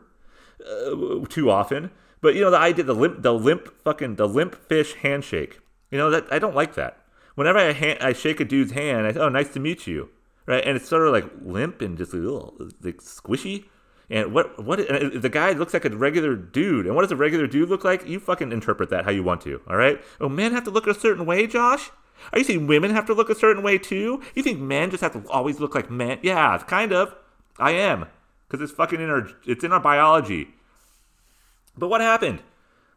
uh, 0.62 1.26
too 1.28 1.50
often. 1.50 1.90
But 2.22 2.36
you 2.36 2.42
know 2.42 2.52
the 2.52 2.60
idea, 2.60 2.84
the 2.84 2.94
limp, 2.94 3.24
the 3.24 3.34
limp 3.34 3.74
fucking 3.84 4.16
the 4.18 4.28
limp 4.28 4.56
fish 4.68 4.96
handshake. 4.96 5.60
You 5.90 5.98
know 5.98 6.10
that 6.12 6.32
I 6.32 6.38
don't 6.38 6.56
like 6.56 6.76
that. 6.76 6.98
Whenever 7.36 7.60
I 7.60 7.72
hand, 7.72 8.00
I 8.02 8.14
shake 8.14 8.40
a 8.42 8.46
dude's 8.46 8.74
hand, 8.74 9.08
I 9.08 9.14
say, 9.14 9.20
"Oh, 9.20 9.30
nice 9.30 9.54
to 9.54 9.60
meet 9.60 9.88
you," 9.88 10.10
right? 10.46 10.64
And 10.64 10.76
it's 10.76 10.90
sort 10.90 11.08
of 11.08 11.14
like 11.14 11.32
limp 11.42 11.82
and 11.82 11.98
just 11.98 12.14
ugh, 12.14 12.74
like 12.84 12.98
squishy. 12.98 13.66
And 14.10 14.34
what 14.34 14.64
what 14.64 14.80
the 14.80 15.30
guy 15.32 15.52
looks 15.52 15.74
like 15.74 15.86
a 15.86 15.90
regular 15.90 16.36
dude. 16.36 16.88
And 16.88 16.96
what 16.96 17.04
does 17.04 17.12
a 17.12 17.16
regular 17.16 17.48
dude 17.48 17.70
look 17.70 17.84
like? 17.84 18.08
You 18.08 18.20
fucking 18.20 18.52
interpret 18.52 18.90
that 18.90 19.06
how 19.06 19.12
you 19.12 19.24
want 19.24 19.42
to. 19.42 19.62
All 19.68 19.78
right. 19.78 20.02
Oh, 20.20 20.30
men 20.30 20.52
have 20.52 20.64
to 20.64 20.72
look 20.72 20.88
a 20.88 20.94
certain 20.94 21.26
way, 21.26 21.46
Josh. 21.46 21.92
Are 22.34 22.40
you 22.40 22.46
saying 22.46 22.68
women 22.68 22.92
have 22.92 23.06
to 23.06 23.14
look 23.14 23.30
a 23.30 23.36
certain 23.36 23.64
way 23.64 23.78
too? 23.78 24.22
You 24.36 24.44
think 24.44 24.60
men 24.60 24.92
just 24.92 25.02
have 25.02 25.14
to 25.14 25.30
always 25.30 25.60
look 25.60 25.76
like 25.76 25.90
men? 25.90 26.20
Yeah, 26.22 26.58
kind 26.60 26.92
of. 26.92 27.16
I 27.58 27.72
am, 27.72 28.08
because 28.48 28.62
it's 28.62 28.72
fucking 28.72 29.02
in 29.02 29.10
our 29.10 29.30
it's 29.46 29.64
in 29.64 29.72
our 29.72 29.80
biology. 29.80 30.50
But 31.78 31.90
what 31.90 32.02
happened? 32.02 32.42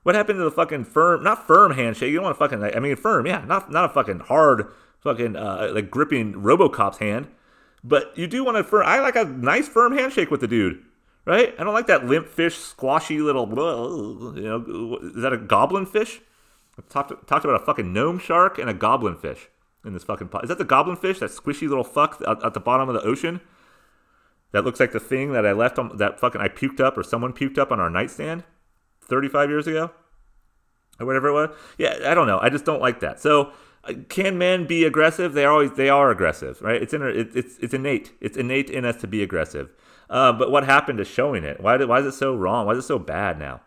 What 0.02 0.14
happened 0.14 0.38
to 0.38 0.44
the 0.44 0.50
fucking 0.50 0.84
firm? 0.84 1.22
Not 1.22 1.46
firm 1.46 1.72
handshake. 1.72 2.10
You 2.10 2.16
don't 2.16 2.24
want 2.24 2.36
to 2.36 2.38
fucking. 2.38 2.76
I 2.76 2.80
mean, 2.80 2.96
firm. 2.96 3.26
Yeah, 3.26 3.44
not 3.44 3.70
not 3.70 3.84
a 3.84 3.88
fucking 3.92 4.20
hard, 4.20 4.66
fucking 5.00 5.36
uh, 5.36 5.70
like 5.74 5.90
gripping 5.90 6.34
RoboCop's 6.34 6.98
hand. 6.98 7.28
But 7.84 8.16
you 8.16 8.26
do 8.26 8.44
want 8.44 8.56
a 8.56 8.64
firm. 8.64 8.84
I 8.86 9.00
like 9.00 9.16
a 9.16 9.24
nice 9.24 9.68
firm 9.68 9.96
handshake 9.96 10.30
with 10.30 10.40
the 10.40 10.48
dude, 10.48 10.84
right? 11.24 11.54
I 11.58 11.64
don't 11.64 11.74
like 11.74 11.86
that 11.86 12.06
limp 12.06 12.28
fish, 12.28 12.56
squashy 12.56 13.18
little. 13.18 13.46
You 14.36 14.42
know, 14.42 14.98
is 15.02 15.22
that 15.22 15.32
a 15.32 15.38
goblin 15.38 15.86
fish? 15.86 16.20
I 16.78 16.82
talked 16.88 17.26
talked 17.26 17.44
about 17.44 17.60
a 17.60 17.64
fucking 17.64 17.92
gnome 17.92 18.18
shark 18.18 18.58
and 18.58 18.70
a 18.70 18.74
goblin 18.74 19.16
fish 19.16 19.48
in 19.84 19.92
this 19.92 20.04
fucking 20.04 20.28
pot. 20.28 20.44
Is 20.44 20.48
that 20.48 20.58
the 20.58 20.64
goblin 20.64 20.96
fish? 20.96 21.18
That 21.18 21.30
squishy 21.30 21.68
little 21.68 21.84
fuck 21.84 22.22
at, 22.26 22.42
at 22.44 22.54
the 22.54 22.60
bottom 22.60 22.88
of 22.88 22.94
the 22.94 23.02
ocean? 23.02 23.40
That 24.52 24.64
looks 24.64 24.80
like 24.80 24.92
the 24.92 25.00
thing 25.00 25.32
that 25.32 25.46
I 25.46 25.52
left 25.52 25.78
on 25.78 25.96
that 25.96 26.20
fucking 26.20 26.40
I 26.40 26.48
puked 26.48 26.80
up 26.80 26.96
or 26.96 27.02
someone 27.02 27.32
puked 27.32 27.58
up 27.58 27.70
on 27.72 27.80
our 27.80 27.90
nightstand. 27.90 28.44
35 29.02 29.50
years 29.50 29.66
ago 29.66 29.90
or 30.98 31.06
whatever 31.06 31.28
it 31.28 31.32
was. 31.32 31.50
Yeah, 31.78 31.98
I 32.04 32.14
don't 32.14 32.26
know. 32.26 32.38
I 32.40 32.48
just 32.48 32.64
don't 32.64 32.80
like 32.80 33.00
that. 33.00 33.20
So 33.20 33.52
uh, 33.84 33.94
can 34.08 34.38
men 34.38 34.66
be 34.66 34.84
aggressive? 34.84 35.32
They 35.32 35.44
are 35.44 35.52
always 35.52 35.72
they 35.72 35.88
are 35.88 36.10
aggressive, 36.10 36.60
right? 36.62 36.80
It's 36.80 36.94
in 36.94 37.02
it, 37.02 37.36
it's 37.36 37.58
it's 37.58 37.74
innate. 37.74 38.12
It's 38.20 38.36
innate 38.36 38.70
in 38.70 38.84
us 38.84 38.96
to 38.98 39.06
be 39.06 39.22
aggressive. 39.22 39.70
Uh, 40.11 40.32
but 40.32 40.50
what 40.50 40.64
happened 40.64 40.98
to 40.98 41.05
showing 41.05 41.44
it? 41.44 41.61
Why 41.61 41.76
did, 41.76 41.88
why 41.88 42.00
is 42.00 42.07
it 42.07 42.12
so 42.12 42.34
wrong? 42.34 42.66
Why 42.66 42.72
is 42.72 42.78
it 42.78 42.86
so 42.86 42.98
bad 42.98 43.38
now? 43.38 43.61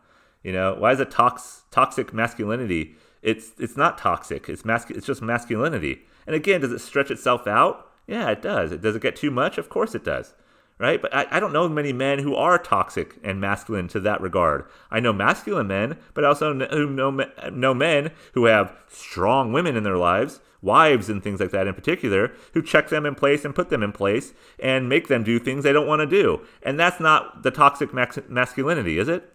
You 0.43 0.53
know, 0.53 0.75
why 0.77 0.91
is 0.91 0.99
it 0.99 1.11
tox, 1.11 1.63
toxic 1.71 2.13
masculinity? 2.13 2.95
It's 3.21 3.51
it's 3.57 3.75
not 3.75 3.97
toxic. 3.97 4.47
It's 4.47 4.63
mas- 4.63 4.89
It's 4.91 5.07
just 5.07 5.21
masculinity. 5.21 6.03
And 6.27 6.35
again, 6.35 6.61
does 6.61 6.71
it 6.71 6.79
stretch 6.79 7.09
itself 7.09 7.47
out? 7.47 7.89
Yeah, 8.05 8.29
it 8.29 8.41
does. 8.43 8.71
It 8.71 8.81
does 8.81 8.95
it 8.95 9.01
get 9.01 9.15
too 9.15 9.31
much? 9.31 9.57
Of 9.57 9.69
course 9.69 9.95
it 9.95 10.03
does 10.03 10.35
right? 10.77 11.01
But 11.01 11.13
I, 11.15 11.25
I 11.31 11.39
don't 11.39 11.53
know 11.53 11.67
many 11.69 11.93
men 11.93 12.19
who 12.19 12.35
are 12.35 12.57
toxic 12.57 13.15
and 13.23 13.39
masculine 13.39 13.87
to 13.89 13.99
that 14.01 14.21
regard. 14.21 14.65
I 14.91 14.99
know 14.99 15.13
masculine 15.13 15.67
men, 15.67 15.97
but 16.13 16.25
I 16.25 16.27
also 16.27 16.53
know, 16.53 17.11
know 17.49 17.73
men 17.73 18.11
who 18.33 18.45
have 18.45 18.75
strong 18.87 19.53
women 19.53 19.75
in 19.75 19.83
their 19.83 19.97
lives, 19.97 20.41
wives 20.65 21.07
and 21.07 21.23
things 21.23 21.39
like 21.39 21.51
that 21.51 21.67
in 21.67 21.73
particular, 21.73 22.33
who 22.53 22.61
check 22.61 22.89
them 22.89 23.05
in 23.05 23.15
place 23.15 23.45
and 23.45 23.55
put 23.55 23.69
them 23.69 23.83
in 23.83 23.93
place 23.93 24.33
and 24.59 24.89
make 24.89 25.07
them 25.07 25.23
do 25.23 25.39
things 25.39 25.63
they 25.63 25.71
don't 25.71 25.87
want 25.87 26.01
to 26.01 26.05
do. 26.05 26.41
And 26.63 26.77
that's 26.77 26.99
not 26.99 27.43
the 27.43 27.51
toxic 27.51 27.93
masculinity, 27.93 28.97
is 28.97 29.07
it? 29.07 29.31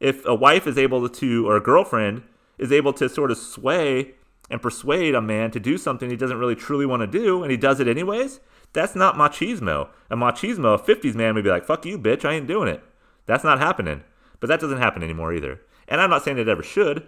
If 0.00 0.24
a 0.26 0.34
wife 0.34 0.66
is 0.66 0.78
able 0.78 1.08
to, 1.08 1.48
or 1.48 1.56
a 1.56 1.62
girlfriend 1.62 2.24
is 2.58 2.72
able 2.72 2.92
to 2.94 3.08
sort 3.08 3.30
of 3.30 3.38
sway 3.38 4.14
and 4.50 4.60
persuade 4.60 5.14
a 5.14 5.20
man 5.20 5.50
to 5.52 5.60
do 5.60 5.78
something 5.78 6.10
he 6.10 6.16
doesn't 6.16 6.38
really 6.38 6.56
truly 6.56 6.86
want 6.86 7.00
to 7.00 7.06
do, 7.06 7.42
and 7.42 7.50
he 7.50 7.56
does 7.56 7.78
it 7.78 7.86
anyways, 7.86 8.40
that's 8.72 8.96
not 8.96 9.14
machismo. 9.14 9.88
A 10.10 10.16
machismo, 10.16 10.74
a 10.74 10.78
50s 10.78 11.14
man 11.14 11.34
would 11.34 11.44
be 11.44 11.50
like, 11.50 11.64
fuck 11.64 11.86
you, 11.86 11.98
bitch, 11.98 12.24
I 12.24 12.34
ain't 12.34 12.46
doing 12.46 12.68
it. 12.68 12.82
That's 13.26 13.44
not 13.44 13.60
happening. 13.60 14.02
But 14.40 14.48
that 14.48 14.60
doesn't 14.60 14.78
happen 14.78 15.02
anymore 15.02 15.32
either. 15.32 15.60
And 15.86 16.00
I'm 16.00 16.10
not 16.10 16.24
saying 16.24 16.38
it 16.38 16.48
ever 16.48 16.62
should. 16.62 17.06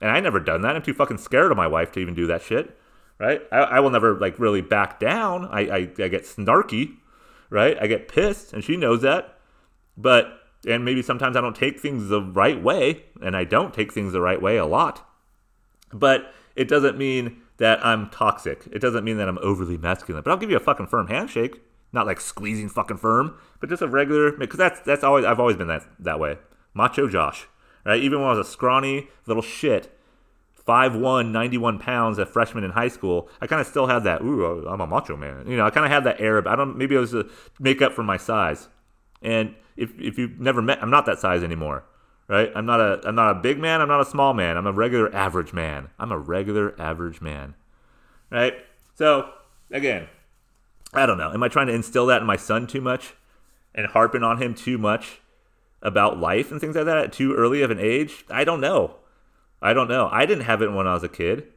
And 0.00 0.10
I 0.10 0.18
never 0.20 0.40
done 0.40 0.62
that. 0.62 0.74
I'm 0.74 0.82
too 0.82 0.92
fucking 0.92 1.18
scared 1.18 1.50
of 1.50 1.56
my 1.56 1.68
wife 1.68 1.92
to 1.92 2.00
even 2.00 2.14
do 2.14 2.26
that 2.26 2.42
shit. 2.42 2.76
Right? 3.18 3.42
I, 3.52 3.58
I 3.58 3.80
will 3.80 3.90
never 3.90 4.18
like 4.18 4.38
really 4.38 4.60
back 4.60 4.98
down. 4.98 5.46
I, 5.46 5.60
I, 5.60 5.76
I 5.76 6.08
get 6.08 6.24
snarky, 6.24 6.96
right? 7.48 7.76
I 7.80 7.86
get 7.86 8.08
pissed, 8.08 8.52
and 8.52 8.62
she 8.62 8.76
knows 8.76 9.02
that. 9.02 9.38
But 9.96 10.40
and 10.66 10.84
maybe 10.84 11.02
sometimes 11.02 11.36
I 11.36 11.40
don't 11.40 11.56
take 11.56 11.80
things 11.80 12.08
the 12.08 12.22
right 12.22 12.60
way, 12.60 13.04
and 13.22 13.36
I 13.36 13.44
don't 13.44 13.72
take 13.72 13.92
things 13.92 14.12
the 14.12 14.20
right 14.20 14.40
way 14.40 14.56
a 14.56 14.66
lot. 14.66 15.08
But 15.92 16.32
it 16.56 16.68
doesn't 16.68 16.98
mean 16.98 17.42
that 17.58 17.84
I'm 17.84 18.10
toxic. 18.10 18.66
It 18.72 18.80
doesn't 18.80 19.04
mean 19.04 19.16
that 19.18 19.28
I'm 19.28 19.38
overly 19.38 19.78
masculine. 19.78 20.22
But 20.22 20.30
I'll 20.30 20.36
give 20.36 20.50
you 20.50 20.56
a 20.56 20.60
fucking 20.60 20.88
firm 20.88 21.08
handshake, 21.08 21.62
not 21.92 22.06
like 22.06 22.20
squeezing 22.20 22.68
fucking 22.68 22.96
firm, 22.96 23.36
but 23.60 23.68
just 23.68 23.82
a 23.82 23.88
regular. 23.88 24.32
Because 24.32 24.58
that's 24.58 24.80
that's 24.80 25.04
always 25.04 25.24
I've 25.24 25.40
always 25.40 25.56
been 25.56 25.68
that 25.68 25.84
that 26.00 26.18
way. 26.18 26.38
Macho 26.72 27.08
Josh, 27.08 27.46
right? 27.84 28.02
Even 28.02 28.20
when 28.20 28.28
I 28.28 28.36
was 28.36 28.46
a 28.46 28.50
scrawny 28.50 29.08
little 29.26 29.42
shit, 29.42 29.96
5'1", 30.66 31.30
91 31.30 31.78
pounds, 31.78 32.18
a 32.18 32.26
freshman 32.26 32.64
in 32.64 32.70
high 32.70 32.88
school, 32.88 33.28
I 33.40 33.46
kind 33.46 33.60
of 33.60 33.66
still 33.66 33.86
had 33.86 34.04
that. 34.04 34.22
Ooh, 34.22 34.66
I'm 34.66 34.80
a 34.80 34.86
macho 34.86 35.16
man. 35.16 35.46
You 35.46 35.56
know, 35.56 35.66
I 35.66 35.70
kind 35.70 35.84
of 35.84 35.92
had 35.92 36.04
that 36.04 36.20
Arab. 36.20 36.46
I 36.46 36.56
don't. 36.56 36.76
Maybe 36.76 36.94
it 36.94 37.00
was 37.00 37.10
to 37.10 37.28
make 37.58 37.82
up 37.82 37.92
for 37.92 38.02
my 38.02 38.16
size. 38.16 38.68
And 39.22 39.54
if 39.76 39.98
if 40.00 40.18
you've 40.18 40.40
never 40.40 40.62
met, 40.62 40.82
I'm 40.82 40.90
not 40.90 41.06
that 41.06 41.18
size 41.18 41.42
anymore 41.42 41.84
right? 42.28 42.50
I'm 42.54 42.66
not 42.66 42.80
a 42.80 43.00
I'm 43.04 43.14
not 43.14 43.36
a 43.36 43.40
big 43.40 43.58
man. 43.58 43.80
I'm 43.80 43.88
not 43.88 44.00
a 44.00 44.04
small 44.04 44.34
man. 44.34 44.56
I'm 44.56 44.66
a 44.66 44.72
regular 44.72 45.14
average 45.14 45.52
man. 45.52 45.90
I'm 45.98 46.12
a 46.12 46.18
regular 46.18 46.78
average 46.80 47.20
man, 47.20 47.54
right? 48.30 48.54
So 48.94 49.30
again, 49.70 50.08
I 50.92 51.06
don't 51.06 51.18
know. 51.18 51.32
Am 51.32 51.42
I 51.42 51.48
trying 51.48 51.66
to 51.68 51.74
instill 51.74 52.06
that 52.06 52.20
in 52.20 52.26
my 52.26 52.36
son 52.36 52.66
too 52.66 52.80
much 52.80 53.14
and 53.74 53.86
harping 53.88 54.22
on 54.22 54.40
him 54.40 54.54
too 54.54 54.78
much 54.78 55.20
about 55.82 56.18
life 56.18 56.50
and 56.50 56.60
things 56.60 56.76
like 56.76 56.86
that 56.86 56.98
at 56.98 57.12
too 57.12 57.34
early 57.34 57.62
of 57.62 57.70
an 57.70 57.80
age? 57.80 58.24
I 58.30 58.44
don't 58.44 58.60
know. 58.60 58.96
I 59.64 59.72
don't 59.72 59.88
know. 59.88 60.08
I 60.12 60.26
didn't 60.26 60.44
have 60.44 60.62
it 60.62 60.72
when 60.72 60.86
I 60.86 60.94
was 60.94 61.02
a 61.02 61.08
kid. 61.08 61.48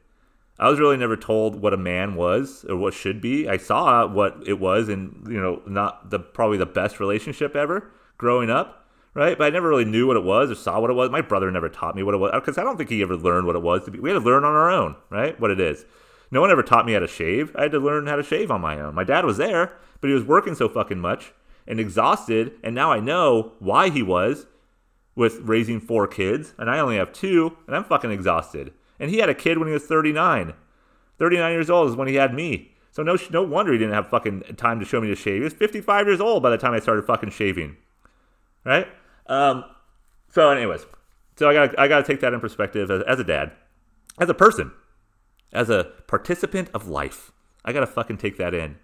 I 0.60 0.70
was 0.70 0.80
really 0.80 0.98
never 0.98 1.16
told 1.16 1.62
what 1.62 1.74
a 1.74 1.78
man 1.78 2.16
was 2.16 2.66
or 2.68 2.76
what 2.76 2.96
should 2.96 3.22
be. 3.22 3.48
I 3.48 3.58
saw 3.58 4.08
what 4.08 4.42
it 4.48 4.60
was 4.60 4.90
in, 4.90 5.24
you 5.30 5.40
know, 5.40 5.62
not 5.68 6.10
the 6.10 6.18
probably 6.18 6.58
the 6.58 6.66
best 6.66 7.00
relationship 7.00 7.56
ever 7.56 7.92
growing 8.18 8.50
up 8.50 8.88
right? 9.18 9.36
But 9.36 9.46
I 9.46 9.50
never 9.50 9.68
really 9.68 9.84
knew 9.84 10.06
what 10.06 10.16
it 10.16 10.24
was 10.24 10.52
or 10.52 10.56
saw 10.56 10.80
what 10.80 10.92
it 10.92 10.94
was. 10.94 11.10
My 11.10 11.22
brother 11.22 11.50
never 11.50 11.70
taught 11.70 11.96
me 11.96 12.04
what 12.04 12.14
it 12.14 12.20
was 12.20 12.32
because 12.36 12.60
I 12.60 12.64
don't 12.64 12.78
think 12.78 12.92
he 12.92 13.02
ever 13.02 13.18
learned 13.18 13.48
what 13.48 13.56
it 13.56 13.64
was. 13.64 13.84
To 13.86 13.92
be. 13.92 14.00
We 14.00 14.12
had 14.12 14.20
to 14.20 14.24
learn 14.24 14.46
on 14.46 14.54
our 14.54 14.70
own, 14.70 14.96
right? 15.10 15.38
What 15.40 15.50
it 15.50 15.60
is. 15.60 15.86
No 16.30 16.40
one 16.40 16.52
ever 16.52 16.62
taught 16.62 16.86
me 16.86 16.94
how 16.94 17.00
to 17.00 17.08
shave. 17.08 17.56
I 17.56 17.64
had 17.64 17.72
to 17.72 17.80
learn 17.80 18.06
how 18.06 18.16
to 18.16 18.24
shave 18.24 18.52
on 18.52 18.62
my 18.62 18.80
own. 18.80 18.94
My 18.94 19.04
dad 19.04 19.26
was 19.26 19.38
there, 19.38 19.74
but 20.02 20.10
he 20.10 20.14
was 20.14 20.24
working 20.24 20.54
so 20.54 20.70
fucking 20.70 21.00
much 21.00 21.34
and 21.66 21.80
exhausted. 21.80 22.54
And 22.64 22.76
now 22.76 22.92
I 22.92 23.00
know 23.00 23.54
why 23.58 23.90
he 23.90 24.04
was 24.04 24.46
with 25.18 25.40
raising 25.42 25.80
four 25.80 26.08
kids, 26.08 26.54
and 26.60 26.70
I 26.70 26.78
only 26.78 26.98
have 26.98 27.12
two, 27.12 27.58
and 27.66 27.76
I'm 27.76 27.84
fucking 27.84 28.12
exhausted. 28.12 28.72
And 29.00 29.10
he 29.10 29.18
had 29.18 29.30
a 29.30 29.34
kid 29.34 29.58
when 29.58 29.68
he 29.68 29.74
was 29.74 29.84
39. 29.84 30.54
39 31.18 31.52
years 31.52 31.70
old 31.72 31.90
is 31.90 31.96
when 31.96 32.08
he 32.08 32.16
had 32.16 32.36
me. 32.36 32.72
So 32.92 33.02
no, 33.02 33.18
no 33.32 33.42
wonder 33.42 33.74
he 33.74 33.80
didn't 33.80 33.96
have 33.96 34.10
fucking 34.10 34.44
time 34.58 34.80
to 34.80 34.86
show 34.86 35.02
me 35.02 35.08
to 35.08 35.16
shave. 35.16 35.38
He 35.38 35.44
was 35.44 35.54
55 35.54 36.06
years 36.06 36.22
old 36.22 36.44
by 36.44 36.52
the 36.52 36.58
time 36.58 36.74
I 36.74 36.80
started 36.80 37.04
fucking 37.06 37.32
shaving. 37.32 37.78
Right? 38.64 38.88
Um, 39.26 39.66
so, 40.32 40.52
anyways, 40.52 40.86
so 41.36 41.50
I 41.50 41.54
got 41.54 41.80
I 41.80 41.88
got 41.88 41.98
to 41.98 42.04
take 42.04 42.22
that 42.22 42.34
in 42.34 42.40
perspective 42.40 42.92
as, 42.92 43.02
as 43.04 43.20
a 43.20 43.24
dad, 43.24 43.54
as 44.20 44.30
a 44.30 44.36
person, 44.36 44.72
as 45.52 45.70
a 45.72 45.92
participant 46.08 46.70
of 46.76 46.88
life. 46.88 47.32
I 47.66 47.74
got 47.74 47.80
to 47.80 47.88
fucking 47.88 48.18
take 48.18 48.38
that 48.38 48.54
in. 48.54 48.78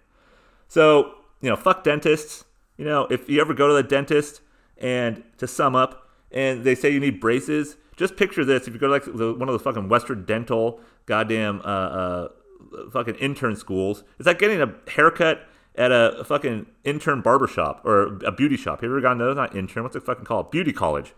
So, 0.66 1.14
you 1.40 1.48
know, 1.48 1.56
fuck 1.56 1.84
dentists. 1.84 2.44
You 2.76 2.84
know, 2.84 3.06
if 3.08 3.28
you 3.28 3.40
ever 3.40 3.54
go 3.54 3.68
to 3.68 3.74
the 3.74 3.84
dentist 3.84 4.40
and 4.76 5.22
to 5.38 5.46
sum 5.46 5.76
up, 5.76 6.03
and 6.30 6.64
they 6.64 6.74
say 6.74 6.90
you 6.90 7.00
need 7.00 7.20
braces, 7.20 7.76
just 7.96 8.16
picture 8.16 8.44
this. 8.44 8.66
If 8.66 8.74
you 8.74 8.80
go 8.80 8.86
to 8.86 8.92
like 8.92 9.06
one 9.06 9.48
of 9.48 9.52
those 9.52 9.62
fucking 9.62 9.88
Western 9.88 10.24
Dental 10.24 10.80
goddamn 11.06 11.60
uh, 11.60 11.64
uh, 11.64 12.28
fucking 12.92 13.16
intern 13.16 13.56
schools, 13.56 14.04
it's 14.18 14.26
like 14.26 14.38
getting 14.38 14.60
a 14.60 14.74
haircut 14.90 15.46
at 15.76 15.90
a 15.90 16.24
fucking 16.24 16.66
intern 16.84 17.20
barbershop 17.20 17.84
or 17.84 18.18
a 18.24 18.32
beauty 18.32 18.56
shop. 18.56 18.80
Have 18.80 18.84
you 18.84 18.90
ever 18.90 19.00
gone 19.00 19.18
to 19.18 19.24
those? 19.24 19.36
Not 19.36 19.56
intern. 19.56 19.82
What's 19.82 19.96
it 19.96 20.04
fucking 20.04 20.24
called? 20.24 20.50
Beauty 20.50 20.72
college. 20.72 21.14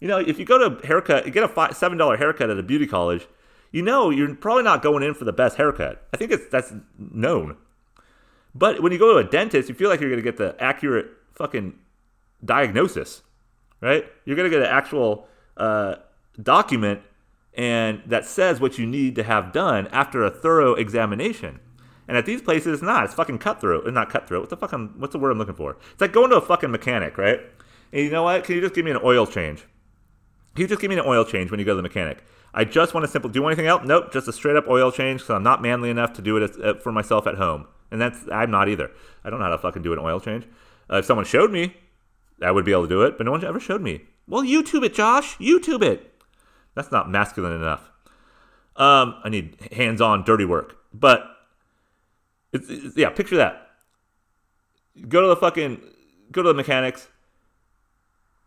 You 0.00 0.06
know, 0.06 0.18
if 0.18 0.38
you 0.38 0.44
go 0.44 0.58
to 0.58 0.86
haircut, 0.86 1.30
get 1.32 1.42
a 1.42 1.48
five, 1.48 1.76
seven 1.76 1.98
dollar 1.98 2.16
haircut 2.16 2.50
at 2.50 2.58
a 2.58 2.62
beauty 2.62 2.86
college. 2.86 3.26
You 3.72 3.82
know, 3.82 4.10
you're 4.10 4.34
probably 4.34 4.62
not 4.62 4.82
going 4.82 5.02
in 5.02 5.14
for 5.14 5.24
the 5.24 5.32
best 5.32 5.56
haircut. 5.56 6.06
I 6.14 6.16
think 6.16 6.30
it's 6.30 6.46
that's 6.50 6.72
known. 6.96 7.56
But 8.54 8.82
when 8.82 8.92
you 8.92 8.98
go 8.98 9.12
to 9.12 9.26
a 9.26 9.30
dentist, 9.30 9.68
you 9.68 9.74
feel 9.74 9.88
like 9.88 10.00
you're 10.00 10.10
going 10.10 10.22
to 10.22 10.24
get 10.24 10.36
the 10.36 10.56
accurate 10.62 11.08
fucking 11.34 11.74
diagnosis, 12.44 13.22
right? 13.80 14.04
You're 14.24 14.36
going 14.36 14.50
to 14.50 14.56
get 14.56 14.66
an 14.66 14.72
actual 14.72 15.28
uh, 15.56 15.96
document 16.40 17.02
and 17.54 18.02
that 18.06 18.24
says 18.24 18.60
what 18.60 18.78
you 18.78 18.86
need 18.86 19.16
to 19.16 19.24
have 19.24 19.52
done 19.52 19.88
after 19.88 20.24
a 20.24 20.30
thorough 20.30 20.74
examination. 20.74 21.60
And 22.06 22.16
at 22.16 22.24
these 22.24 22.40
places, 22.40 22.74
it's 22.74 22.82
not. 22.82 23.04
It's 23.04 23.14
fucking 23.14 23.38
cutthroat. 23.38 23.84
It's 23.84 23.94
not 23.94 24.08
cutthroat. 24.08 24.42
What 24.42 24.50
the 24.50 24.56
fucking, 24.56 24.94
what's 24.96 25.12
the 25.12 25.18
word 25.18 25.30
I'm 25.30 25.38
looking 25.38 25.54
for? 25.54 25.76
It's 25.92 26.00
like 26.00 26.12
going 26.12 26.30
to 26.30 26.36
a 26.36 26.40
fucking 26.40 26.70
mechanic, 26.70 27.18
right? 27.18 27.40
And 27.92 28.04
you 28.04 28.10
know 28.10 28.22
what? 28.22 28.44
Can 28.44 28.54
you 28.54 28.60
just 28.60 28.74
give 28.74 28.84
me 28.84 28.92
an 28.92 29.00
oil 29.02 29.26
change? 29.26 29.66
Can 30.54 30.62
you 30.62 30.68
just 30.68 30.80
give 30.80 30.88
me 30.88 30.96
an 30.96 31.04
oil 31.04 31.24
change 31.24 31.50
when 31.50 31.60
you 31.60 31.66
go 31.66 31.72
to 31.72 31.76
the 31.76 31.82
mechanic? 31.82 32.24
I 32.54 32.64
just 32.64 32.94
want 32.94 33.04
a 33.04 33.08
simple. 33.08 33.28
Do 33.28 33.46
anything 33.46 33.66
else? 33.66 33.82
Nope, 33.84 34.12
just 34.12 34.26
a 34.26 34.32
straight 34.32 34.56
up 34.56 34.66
oil 34.68 34.90
change 34.90 35.20
because 35.20 35.34
I'm 35.34 35.42
not 35.42 35.60
manly 35.60 35.90
enough 35.90 36.14
to 36.14 36.22
do 36.22 36.36
it 36.38 36.50
uh, 36.60 36.74
for 36.74 36.92
myself 36.92 37.26
at 37.26 37.34
home, 37.34 37.66
and 37.90 38.00
that's 38.00 38.18
I'm 38.32 38.50
not 38.50 38.68
either. 38.68 38.90
I 39.22 39.30
don't 39.30 39.38
know 39.38 39.44
how 39.44 39.52
to 39.52 39.58
fucking 39.58 39.82
do 39.82 39.92
an 39.92 39.98
oil 39.98 40.18
change. 40.18 40.46
Uh, 40.90 40.96
if 40.96 41.04
someone 41.04 41.26
showed 41.26 41.50
me, 41.50 41.76
I 42.42 42.50
would 42.50 42.64
be 42.64 42.72
able 42.72 42.82
to 42.82 42.88
do 42.88 43.02
it, 43.02 43.18
but 43.18 43.24
no 43.24 43.32
one 43.32 43.44
ever 43.44 43.60
showed 43.60 43.82
me. 43.82 44.02
Well, 44.26 44.42
YouTube 44.42 44.84
it, 44.84 44.94
Josh. 44.94 45.36
YouTube 45.38 45.82
it. 45.82 46.22
That's 46.74 46.92
not 46.92 47.10
masculine 47.10 47.52
enough. 47.52 47.90
Um, 48.76 49.16
I 49.24 49.28
need 49.28 49.56
hands-on 49.72 50.22
dirty 50.24 50.44
work, 50.44 50.76
but 50.94 51.24
it's, 52.52 52.68
it's, 52.68 52.96
yeah. 52.96 53.10
Picture 53.10 53.36
that. 53.36 53.70
Go 55.08 55.20
to 55.22 55.28
the 55.28 55.36
fucking 55.36 55.80
go 56.30 56.42
to 56.42 56.48
the 56.48 56.54
mechanics 56.54 57.08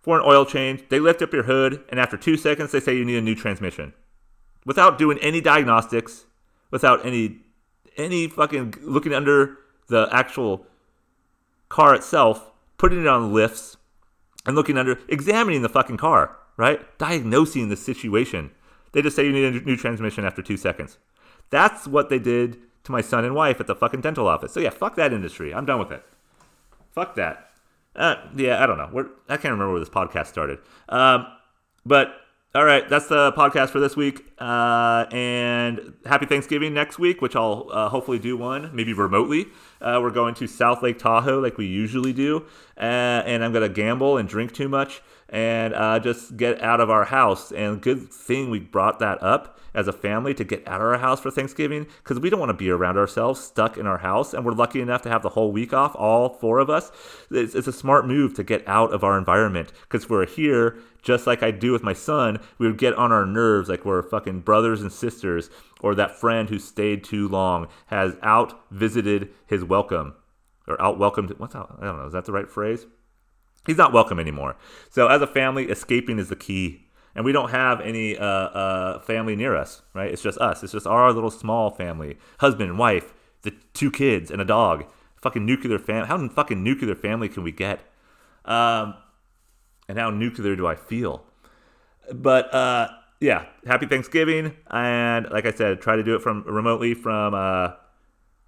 for 0.01 0.17
an 0.17 0.23
oil 0.25 0.45
change. 0.45 0.85
They 0.89 0.99
lift 0.99 1.21
up 1.21 1.33
your 1.33 1.43
hood, 1.43 1.83
and 1.89 1.99
after 1.99 2.15
two 2.15 2.37
seconds, 2.37 2.71
they 2.71 2.79
say 2.79 2.95
you 2.95 3.03
need 3.03 3.17
a 3.17 3.21
new 3.21 3.35
transmission, 3.35 3.93
without 4.65 4.97
doing 4.97 5.17
any 5.19 5.41
diagnostics, 5.41 6.25
without 6.69 7.05
any 7.05 7.39
any 7.97 8.27
fucking 8.27 8.75
looking 8.81 9.13
under 9.13 9.57
the 9.87 10.07
actual 10.13 10.65
car 11.67 11.93
itself, 11.93 12.51
putting 12.77 13.01
it 13.01 13.07
on 13.07 13.33
lifts, 13.33 13.75
and 14.45 14.55
looking 14.55 14.77
under, 14.77 14.99
examining 15.07 15.61
the 15.61 15.69
fucking 15.69 15.97
car, 15.97 16.37
right? 16.57 16.81
Diagnosing 16.97 17.69
the 17.69 17.75
situation. 17.75 18.51
They 18.91 19.01
just 19.01 19.15
say 19.15 19.25
you 19.25 19.31
need 19.31 19.55
a 19.55 19.65
new 19.65 19.77
transmission 19.77 20.25
after 20.25 20.41
two 20.41 20.57
seconds. 20.57 20.97
That's 21.49 21.87
what 21.87 22.09
they 22.09 22.19
did 22.19 22.57
to 22.83 22.91
my 22.91 23.01
son 23.01 23.25
and 23.25 23.35
wife 23.35 23.59
at 23.59 23.67
the 23.67 23.75
fucking 23.75 24.01
dental 24.01 24.27
office. 24.27 24.53
So 24.53 24.59
yeah, 24.59 24.69
fuck 24.69 24.95
that 24.95 25.13
industry. 25.13 25.53
I'm 25.53 25.65
done 25.65 25.79
with 25.79 25.91
it. 25.91 26.03
Fuck 26.91 27.15
that. 27.15 27.51
Uh, 27.95 28.15
yeah, 28.35 28.61
I 28.63 28.65
don't 28.65 28.77
know. 28.77 28.89
We're, 28.91 29.07
I 29.27 29.37
can't 29.37 29.51
remember 29.51 29.71
where 29.71 29.79
this 29.79 29.89
podcast 29.89 30.27
started. 30.27 30.59
Um, 30.89 31.27
but 31.85 32.13
all 32.53 32.65
right, 32.65 32.87
that's 32.89 33.07
the 33.07 33.31
podcast 33.31 33.69
for 33.69 33.79
this 33.79 33.95
week. 33.95 34.25
Uh, 34.37 35.05
and 35.11 35.93
happy 36.05 36.25
Thanksgiving 36.25 36.73
next 36.73 36.99
week, 36.99 37.21
which 37.21 37.33
I'll 37.33 37.69
uh, 37.71 37.87
hopefully 37.87 38.19
do 38.19 38.35
one, 38.35 38.75
maybe 38.75 38.91
remotely. 38.91 39.47
Uh, 39.79 39.99
we're 40.01 40.11
going 40.11 40.35
to 40.35 40.47
South 40.47 40.83
Lake 40.83 40.99
Tahoe 40.99 41.39
like 41.39 41.57
we 41.57 41.65
usually 41.65 42.11
do. 42.11 42.45
Uh, 42.77 43.23
and 43.25 43.41
I'm 43.45 43.53
going 43.53 43.67
to 43.67 43.73
gamble 43.73 44.17
and 44.17 44.27
drink 44.27 44.53
too 44.53 44.67
much 44.67 45.01
and 45.29 45.73
uh, 45.73 45.99
just 45.99 46.35
get 46.35 46.61
out 46.61 46.81
of 46.81 46.89
our 46.89 47.05
house. 47.05 47.53
And 47.53 47.81
good 47.81 48.11
thing 48.11 48.49
we 48.49 48.59
brought 48.59 48.99
that 48.99 49.23
up 49.23 49.57
as 49.73 49.87
a 49.87 49.93
family 49.93 50.33
to 50.33 50.43
get 50.43 50.67
out 50.67 50.81
of 50.81 50.87
our 50.87 50.97
house 50.97 51.21
for 51.21 51.31
Thanksgiving 51.31 51.87
because 52.03 52.19
we 52.19 52.29
don't 52.29 52.39
want 52.39 52.49
to 52.49 52.53
be 52.53 52.69
around 52.69 52.97
ourselves 52.97 53.39
stuck 53.39 53.77
in 53.77 53.87
our 53.87 53.99
house. 53.99 54.33
And 54.33 54.45
we're 54.45 54.51
lucky 54.51 54.81
enough 54.81 55.01
to 55.03 55.09
have 55.09 55.23
the 55.23 55.29
whole 55.29 55.51
week 55.51 55.73
off, 55.73 55.95
all 55.95 56.29
four 56.29 56.59
of 56.59 56.69
us. 56.69 56.91
It's, 57.29 57.55
it's 57.55 57.67
a 57.67 57.73
smart 57.73 58.05
move 58.05 58.33
to 58.35 58.43
get 58.43 58.67
out 58.67 58.93
of 58.93 59.03
our 59.03 59.17
environment 59.17 59.71
because 59.83 60.09
we're 60.09 60.25
here, 60.25 60.77
just 61.01 61.27
like 61.27 61.43
I 61.43 61.51
do 61.51 61.71
with 61.71 61.83
my 61.83 61.93
son. 61.93 62.39
We 62.57 62.67
would 62.67 62.77
get 62.77 62.93
on 62.95 63.11
our 63.11 63.25
nerves 63.25 63.69
like 63.69 63.85
we're 63.85 64.03
fucking 64.03 64.41
brothers 64.41 64.81
and 64.81 64.91
sisters, 64.91 65.49
or 65.81 65.95
that 65.95 66.19
friend 66.19 66.49
who 66.49 66.59
stayed 66.59 67.03
too 67.03 67.27
long 67.27 67.67
has 67.87 68.15
out 68.21 68.59
visited 68.71 69.29
his 69.47 69.63
welcome 69.63 70.15
or 70.67 70.81
out 70.81 70.97
welcomed. 70.97 71.33
What's 71.37 71.55
out? 71.55 71.77
I 71.81 71.85
don't 71.85 71.97
know. 71.97 72.07
Is 72.07 72.13
that 72.13 72.25
the 72.25 72.31
right 72.31 72.49
phrase? 72.49 72.85
He's 73.65 73.77
not 73.77 73.93
welcome 73.93 74.19
anymore. 74.19 74.55
So 74.89 75.07
as 75.07 75.21
a 75.21 75.27
family, 75.27 75.65
escaping 75.65 76.17
is 76.17 76.29
the 76.29 76.35
key 76.35 76.87
and 77.15 77.25
we 77.25 77.31
don't 77.31 77.49
have 77.49 77.81
any 77.81 78.17
uh, 78.17 78.25
uh, 78.25 78.99
family 78.99 79.35
near 79.35 79.55
us, 79.55 79.81
right? 79.93 80.11
It's 80.11 80.21
just 80.21 80.37
us. 80.37 80.63
It's 80.63 80.71
just 80.71 80.87
our 80.87 81.11
little 81.11 81.31
small 81.31 81.69
family: 81.69 82.17
husband, 82.39 82.77
wife, 82.77 83.13
the 83.41 83.51
two 83.73 83.91
kids, 83.91 84.31
and 84.31 84.41
a 84.41 84.45
dog. 84.45 84.85
Fucking 85.21 85.45
nuclear 85.45 85.77
family. 85.77 86.07
How 86.07 86.27
fucking 86.29 86.63
nuclear 86.63 86.95
family 86.95 87.29
can 87.29 87.43
we 87.43 87.51
get? 87.51 87.81
Um, 88.45 88.95
and 89.91 89.99
how 89.99 90.09
nuclear 90.09 90.55
do 90.55 90.65
I 90.65 90.75
feel? 90.75 91.23
But 92.13 92.53
uh, 92.53 92.87
yeah, 93.19 93.45
happy 93.67 93.85
Thanksgiving, 93.85 94.55
and 94.69 95.29
like 95.29 95.45
I 95.45 95.51
said, 95.51 95.81
try 95.81 95.97
to 95.97 96.03
do 96.03 96.15
it 96.15 96.21
from 96.21 96.43
remotely 96.47 96.93
from 96.93 97.33
uh, 97.33 97.73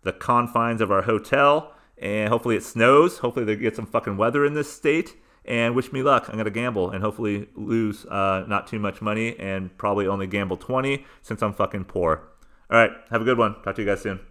the 0.03 0.13
confines 0.13 0.81
of 0.81 0.89
our 0.89 1.01
hotel, 1.01 1.73
and 1.97 2.29
hopefully 2.29 2.55
it 2.55 2.63
snows. 2.63 3.19
Hopefully 3.19 3.45
they 3.45 3.55
get 3.55 3.75
some 3.75 3.85
fucking 3.85 4.17
weather 4.17 4.45
in 4.45 4.53
this 4.53 4.71
state 4.71 5.15
and 5.45 5.75
wish 5.75 5.91
me 5.91 6.01
luck. 6.01 6.29
I'm 6.29 6.41
to 6.41 6.49
gamble 6.49 6.89
and 6.89 7.03
hopefully 7.03 7.49
lose 7.55 8.05
uh, 8.05 8.45
not 8.47 8.67
too 8.67 8.79
much 8.79 9.01
money 9.01 9.37
and 9.37 9.77
probably 9.77 10.07
only 10.07 10.25
gamble 10.25 10.55
20 10.55 11.05
since 11.21 11.41
I'm 11.41 11.53
fucking 11.53 11.85
poor. 11.85 12.29
All 12.71 12.77
right, 12.77 12.91
have 13.11 13.21
a 13.21 13.25
good 13.25 13.37
one. 13.37 13.61
Talk 13.61 13.75
to 13.75 13.81
you 13.81 13.87
guys 13.87 14.01
soon. 14.01 14.21